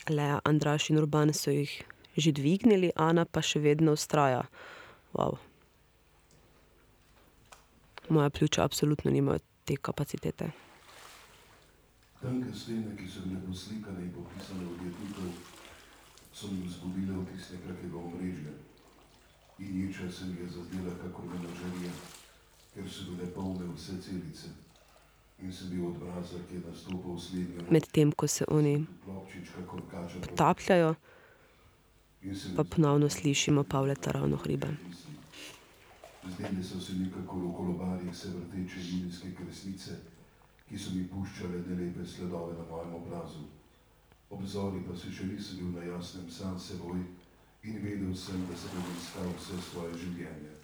Lea, 0.08 0.40
Andraš 0.40 0.88
in 0.88 0.96
Urban 0.96 1.28
so 1.36 1.52
jih 1.52 1.84
že 2.16 2.32
dvignili, 2.32 2.88
Ana 2.96 3.28
pa 3.28 3.44
še 3.44 3.60
vedno 3.60 3.92
ustraja. 3.92 4.48
Wow. 5.12 5.36
Moja 8.08 8.30
pljuča 8.32 8.64
absolutno 8.64 9.12
nimajo 9.12 9.44
te 9.68 9.76
kapacitete. 9.76 10.48
Tanke 12.22 12.56
stene, 12.56 12.96
ki 12.96 13.04
so 13.04 13.26
bile 13.28 13.42
poslikane 13.44 14.00
in 14.08 14.14
popisane 14.16 14.64
v 14.64 14.88
jednikov, 14.88 15.28
so 16.32 16.48
mi 16.48 16.64
vzbudile 16.64 17.20
vtis 17.20 17.52
nekakega 17.52 18.00
omrežja. 18.00 18.56
In 19.60 19.76
ječa 19.76 20.08
se 20.08 20.24
mi 20.32 20.40
je 20.40 20.48
zazdela 20.56 20.96
kakor 21.04 21.28
menažerija, 21.28 21.92
ker 22.74 22.88
so 22.88 23.10
bile 23.10 23.30
polne 23.34 23.66
vse 23.74 23.98
celice. 24.02 24.48
In 25.42 25.52
sem 25.52 25.70
bil 25.72 25.86
odmrazak, 25.88 26.42
ki 26.48 26.58
je 26.58 26.62
nastopal 26.66 27.16
slednjo 27.18 27.64
Medtem 27.70 28.12
ko 28.12 28.28
se 28.28 28.44
oni 28.48 28.74
klopčič, 29.04 29.54
kakor 29.56 29.80
kača 29.90 30.20
po 30.20 30.34
tapljajo, 30.36 30.94
in 32.22 32.36
se 32.36 32.48
mi 32.48 32.56
pa 32.56 32.64
ponovno 32.64 33.08
slišimo 33.08 33.64
Pavleta 33.64 34.12
ravno 34.12 34.36
hribe. 34.36 34.68
Zdeli 36.28 36.64
so 36.64 36.80
se 36.80 36.92
mi 36.92 37.08
kakor 37.10 37.42
v 37.42 37.54
kolobarjih 37.56 38.16
se 38.16 38.28
vrteče 38.28 38.80
julijske 38.90 39.32
kresnice, 39.34 39.96
ki 40.68 40.78
so 40.78 40.92
mi 40.94 41.08
puščale 41.08 41.64
nelepe 41.66 42.06
sledove 42.06 42.54
na 42.58 42.68
mojem 42.70 42.94
obrazu. 42.94 43.48
Obzori 44.30 44.84
pa 44.86 44.96
se 44.96 45.10
še 45.10 45.24
nisem 45.26 45.58
bil 45.58 45.72
na 45.80 45.88
jasnem 45.88 46.28
sam 46.30 46.58
seboj 46.60 47.00
in 47.62 47.80
vedel 47.82 48.14
sem, 48.14 48.44
da 48.46 48.56
se 48.56 48.68
bom 48.74 48.92
iskal 48.94 49.32
vse 49.38 49.56
svoje 49.70 49.96
življenje. 50.04 50.59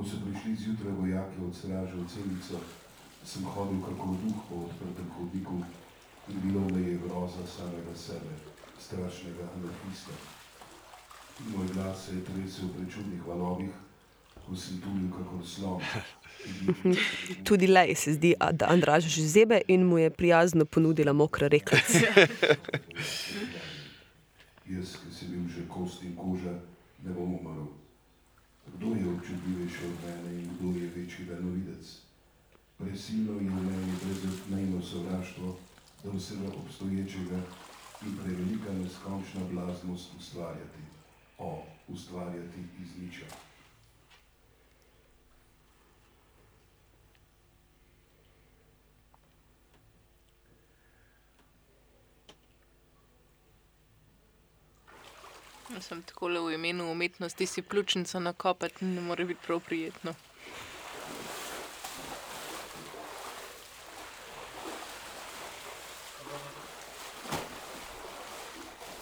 Ko 0.00 0.06
so 0.08 0.16
prišli 0.24 0.56
zjutraj 0.56 0.92
vojaki 0.92 1.36
od 1.44 1.52
straže 1.56 1.92
v 1.92 2.08
celico, 2.08 2.56
sem 3.20 3.44
hodil 3.44 3.84
kako 3.84 4.16
duh 4.24 4.38
po 4.48 4.54
odprtem 4.64 5.08
hodniku 5.12 5.60
in 6.28 6.36
bilo 6.40 6.60
me 6.72 6.80
je 6.80 6.96
groza 7.04 7.44
samega 7.44 7.92
sebe, 7.92 8.32
strašnega 8.80 9.44
anarhista. 9.44 10.16
Moj 11.52 11.68
glas 11.74 12.06
se 12.06 12.14
je 12.16 12.24
tresel 12.24 12.72
pri 12.72 12.88
čudnih 12.92 13.26
valovih, 13.26 13.74
ko 14.46 14.56
sem 14.56 14.80
tulil 14.80 15.12
kakor 15.12 15.44
slon. 15.44 15.84
Tudi 17.46 17.66
Lej 17.68 17.94
se 17.94 18.16
zdi, 18.16 18.32
da 18.52 18.72
Andraž 18.72 19.04
že 19.04 19.28
zebe 19.28 19.60
in 19.68 19.84
mu 19.84 19.98
je 19.98 20.10
prijazno 20.10 20.64
ponudila 20.64 21.12
mokre 21.12 21.48
rekelce. 21.48 22.08
Jaz, 24.72 24.96
ki 24.96 25.12
sem 25.12 25.28
bil 25.28 25.44
že 25.44 25.68
kost 25.68 26.02
in 26.08 26.16
koža, 26.16 26.56
ne 27.04 27.12
bom 27.12 27.36
umrl. 27.36 27.79
Kdo 28.74 28.86
je 28.94 29.08
občutljivejši 29.14 29.84
od 29.84 29.96
mene 30.04 30.42
in 30.42 30.48
kdo 30.58 30.78
je 30.78 30.90
večji 30.96 31.26
daljnovidec? 31.26 31.98
Presilno 32.78 33.32
je 33.32 33.50
v 33.50 33.62
meni 33.64 33.92
brezodmejno 34.04 34.82
sovraštvo 34.82 35.56
do 36.04 36.12
vsega 36.12 36.48
obstoječega 36.64 37.40
in 38.06 38.16
prevelika 38.16 38.72
neskončna 38.72 39.40
blaznost 39.52 40.10
ustvarjati. 40.18 40.82
O, 41.38 41.62
ustvarjati 41.88 42.60
iz 42.82 43.02
niča. 43.02 43.49
Sem 55.78 56.02
tako 56.02 56.28
le 56.28 56.40
v 56.40 56.54
imenu 56.54 56.90
umetnosti 56.90 57.46
si 57.46 57.62
pljučnico 57.62 58.20
nakopati, 58.20 58.84
ne 58.84 59.00
more 59.00 59.24
biti 59.24 59.40
prav 59.46 59.60
prijetno. 59.60 60.14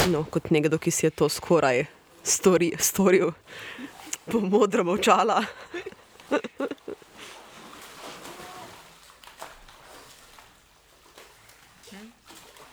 No, 0.09 0.25
kot 0.25 0.51
nekdo, 0.51 0.79
ki 0.79 0.91
si 0.91 1.07
je 1.07 1.11
to 1.11 1.29
skoraj 1.29 1.87
stori, 2.29 2.73
storil, 2.79 3.33
po 4.25 4.41
modro 4.41 4.93
očala. 4.93 5.45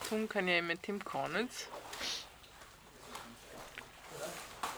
Tunkanje 0.10 0.54
je 0.54 0.62
med 0.62 0.80
tem 0.82 1.00
konec. 1.00 1.68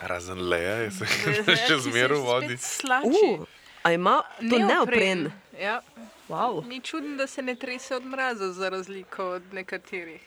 Razen 0.02 0.50
leja, 0.50 0.76
je 0.76 0.92
se 0.92 1.06
še 1.68 1.78
zmeraj 1.78 2.20
vodi. 2.20 2.58
Slači. 2.58 3.10
Uh, 3.40 3.48
a 3.84 3.92
ima 3.92 4.22
to 4.50 4.60
neopren? 4.60 5.32
Ja. 5.60 5.82
Wow. 6.30 6.68
Ni 6.68 6.82
čudno, 6.82 7.16
da 7.18 7.28
se 7.28 7.42
ne 7.42 7.56
trese 7.56 7.96
od 7.96 8.06
mraza, 8.06 8.52
za 8.52 8.70
razliko 8.70 9.30
od 9.30 9.54
nekaterih. 9.54 10.22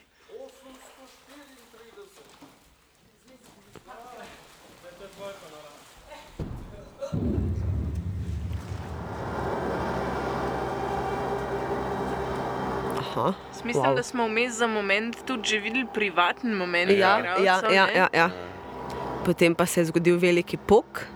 Aha. 12.98 13.32
Mislim, 13.64 13.84
wow. 13.84 13.94
da 13.94 14.02
smo 14.02 14.26
vmes 14.26 14.52
za 14.52 14.66
moment 14.66 15.16
tudi 15.26 15.48
že 15.48 15.58
videli 15.58 15.86
privaten 15.94 16.54
moment. 16.54 16.90
Ja, 16.90 17.18
ja, 17.18 17.60
ja, 17.70 17.88
ja, 17.94 18.08
ja. 18.12 18.49
Potem 19.24 19.54
pa 19.54 19.66
se 19.66 19.80
je 19.80 19.84
zgodil 19.84 20.18
veliki 20.18 20.56
pok. 20.56 21.06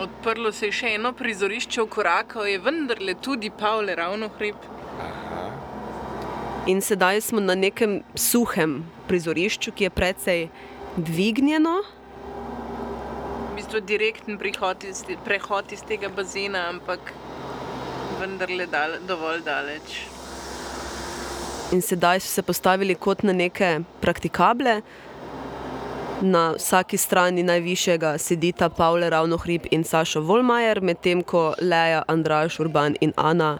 Odprlo 0.00 0.52
se 0.52 0.66
je 0.66 0.72
še 0.72 0.94
eno 0.96 1.12
prizorišče, 1.12 1.82
v 1.82 1.88
koraku 1.90 2.46
je 2.48 2.58
vendarle 2.58 3.14
tudi 3.20 3.50
Pavle 3.50 3.94
ravno 3.94 4.30
hrib. 4.38 4.56
In 6.66 6.80
sedaj 6.80 7.20
smo 7.20 7.40
na 7.40 7.54
nekem 7.58 8.00
suhem 8.14 8.84
prizorišču, 9.08 9.72
ki 9.74 9.84
je 9.84 9.90
precej 9.90 10.44
dvignjeno. 10.96 11.74
V 13.50 13.56
bistvu 13.56 13.80
direkten 13.80 14.38
iz, 14.88 15.04
prehod 15.24 15.72
iz 15.72 15.82
tega 15.82 16.08
bazena, 16.08 16.68
ampak 16.70 17.12
vendarle 18.20 18.66
dal, 18.66 18.98
dovolj 19.08 19.42
daleč. 19.42 20.11
In 21.72 21.80
sedaj 21.82 22.20
so 22.20 22.28
se 22.28 22.42
postavili 22.42 22.94
kot 22.94 23.22
na 23.22 23.32
neke 23.32 23.80
praktikable. 24.00 24.80
Na 26.20 26.52
vsaki 26.52 26.96
strani 26.96 27.42
najvišjega 27.42 28.18
sedita 28.18 28.68
Pavle 28.68 29.10
Ravnohrib 29.10 29.64
in 29.70 29.84
Sašo 29.84 30.20
Volmajer, 30.20 30.82
medtem 30.82 31.22
ko 31.22 31.54
Leja, 31.60 32.02
Andraš, 32.08 32.60
Urban 32.60 32.96
in 33.00 33.12
Ana 33.16 33.58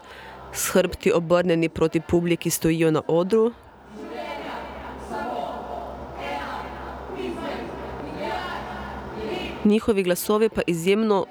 s 0.53 0.69
hrbti 0.69 1.11
obrnjeni 1.11 1.69
proti 1.69 2.01
publiki 2.01 2.49
stojijo 2.49 2.91
na 2.91 3.01
odru. 3.07 3.51
Njihovi 9.65 10.03
glasovi 10.03 10.49
pa 10.49 10.61
izjemno 10.67 11.25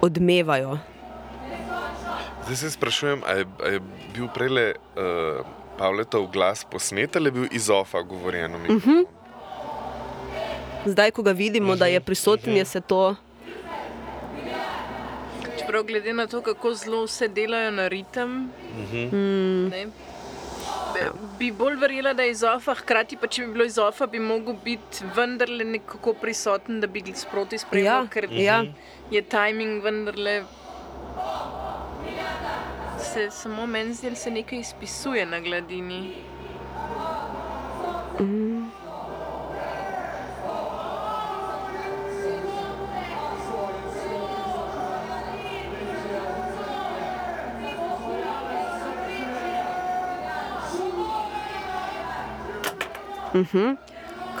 odmevajo. 0.00 0.78
Zdaj 2.44 2.56
se 2.56 2.70
sprašujem, 2.70 3.22
ali 3.26 3.38
je, 3.38 3.72
je 3.72 3.80
bil 4.14 4.28
prej 4.34 4.48
uh, 4.48 5.61
Pavletov 5.74 6.26
glas 6.28 6.64
posnet 6.64 7.16
ali 7.16 7.26
je 7.26 7.32
bil 7.32 7.46
iz 7.52 7.70
ofa 7.70 8.02
govorjeno 8.02 8.58
Mhm. 8.58 8.62
mikrofon? 8.64 9.04
Zdaj, 10.84 11.10
ko 11.10 11.22
ga 11.22 11.32
vidimo, 11.32 11.76
da 11.76 11.86
je 11.86 12.00
prisoten, 12.02 12.56
je 12.56 12.64
se 12.66 12.80
to 12.82 13.14
Čeprav 15.58 15.82
glede 15.84 16.12
na 16.12 16.26
to, 16.26 16.40
kako 16.42 16.74
zelo 16.74 17.04
vse 17.04 17.28
delajo 17.28 17.70
na 17.72 17.88
ritem, 17.88 18.30
mm, 18.72 19.68
ne, 19.68 19.86
be- 20.92 21.10
bi 21.38 21.52
bolj 21.52 21.76
verjela, 21.76 22.12
da 22.12 22.22
je 22.22 22.30
iz 22.30 22.42
ofa, 22.44 22.74
hkrati 22.74 23.16
pa 23.16 23.26
če 23.26 23.42
bi 23.42 23.52
bilo 23.52 23.64
iz 23.64 23.78
ofa, 23.78 24.06
bi 24.06 24.18
mogel 24.20 24.54
biti 24.56 24.82
vendarle 25.14 25.64
nekako 25.66 26.14
prisoten, 26.14 26.80
da 26.80 26.86
bi 26.88 27.00
ga 27.02 27.14
sproti 27.14 27.58
spremljal, 27.58 28.02
Ja, 28.02 28.08
ker 28.08 28.26
ja. 28.32 28.64
je 29.10 29.22
timing 29.24 29.82
vendarle. 29.82 30.42
Se 33.12 33.30
samo 33.30 33.66
meni 33.66 33.94
zdi, 33.94 34.10
da 34.10 34.16
se 34.16 34.30
nekaj 34.30 34.58
izpisuje 34.58 35.26
na 35.26 35.40
gladini. 35.40 36.14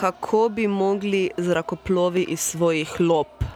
kako 0.00 0.48
bi 0.48 0.68
mogli 0.68 1.30
zrakoplovi 1.36 2.22
iz 2.22 2.40
svojih 2.40 3.00
lop. 3.00 3.51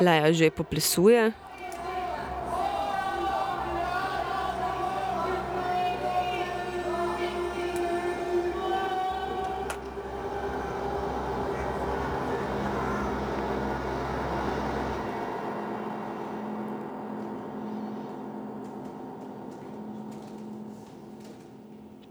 Leja 0.00 0.32
že 0.32 0.50
poplesuje. 0.50 1.32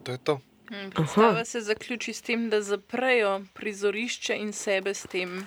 To 0.09 0.13
je 0.13 0.17
to. 0.17 0.39
Mm, 0.71 0.89
Predstava 0.89 1.45
se 1.45 1.61
zaključi 1.61 2.13
s 2.13 2.21
tem, 2.21 2.49
da 2.49 2.61
zaprejo 2.61 3.41
prizorišče 3.53 4.37
in 4.37 4.53
sebe 4.53 4.93
s 4.93 5.05
tem 5.09 5.45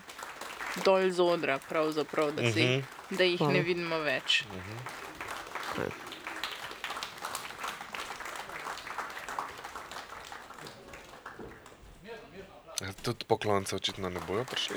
dol 0.77 1.11
z 1.11 1.20
odra, 1.20 1.59
pravzaprav, 1.61 2.32
da, 2.32 2.43
si, 2.44 2.65
Mhm. 2.65 2.81
da 3.11 3.24
jih 3.24 3.40
ne 3.40 3.47
Hvala. 3.47 3.62
vidimo 3.62 3.99
več. 4.01 4.43
Ja, 12.81 12.93
Tudi 12.94 13.24
poklonce 13.24 13.77
očitno 13.77 14.09
ne 14.09 14.20
bojo 14.20 14.44
prišli. 14.44 14.77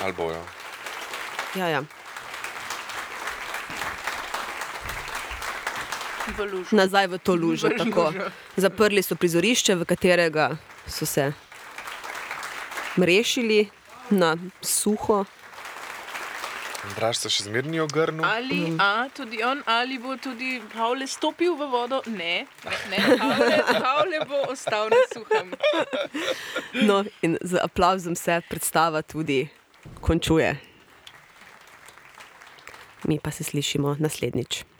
Ali 0.00 0.12
bojo? 0.12 0.42
Ja, 1.54 1.68
ja. 1.68 1.82
V. 6.28 6.64
Nazaj 6.70 7.06
v 7.06 7.18
to 7.18 7.34
lužo. 7.34 7.68
V 7.68 7.78
tako. 7.78 8.04
lužo. 8.06 8.30
Zaprli 8.56 9.02
so 9.02 9.14
prizorišče, 9.14 9.74
v 9.74 9.84
katerega 9.84 10.56
so 10.86 11.06
se 11.06 11.32
mrešili 12.96 13.70
na 14.10 14.36
suho. 14.60 15.24
Draž 16.96 17.16
se 17.16 17.30
še 17.30 17.44
zmerni 17.46 17.78
ogrnil. 17.78 18.24
Ali, 18.26 18.74
a, 18.82 19.06
tudi 19.14 19.38
on, 19.46 19.62
ali 19.70 20.00
bo 20.02 20.16
tudi 20.18 20.58
Pavle 20.72 21.06
stopil 21.06 21.54
v 21.54 21.68
vodo? 21.70 22.00
Ne, 22.10 22.42
ne, 22.66 22.78
ne. 22.90 22.98
Pavle, 23.20 23.60
Pavle 23.86 24.18
bo 24.26 24.40
ostal 24.50 24.90
na 24.90 24.98
suhem. 25.12 25.54
No, 26.82 27.04
in 27.22 27.38
z 27.38 27.62
aplauzom 27.62 28.18
se 28.18 28.40
predstava 28.50 29.04
tudi 29.06 29.46
končuje. 30.02 30.58
Mi 33.06 33.22
pa 33.22 33.30
se 33.30 33.46
slišimo 33.46 33.96
naslednjič. 34.02 34.71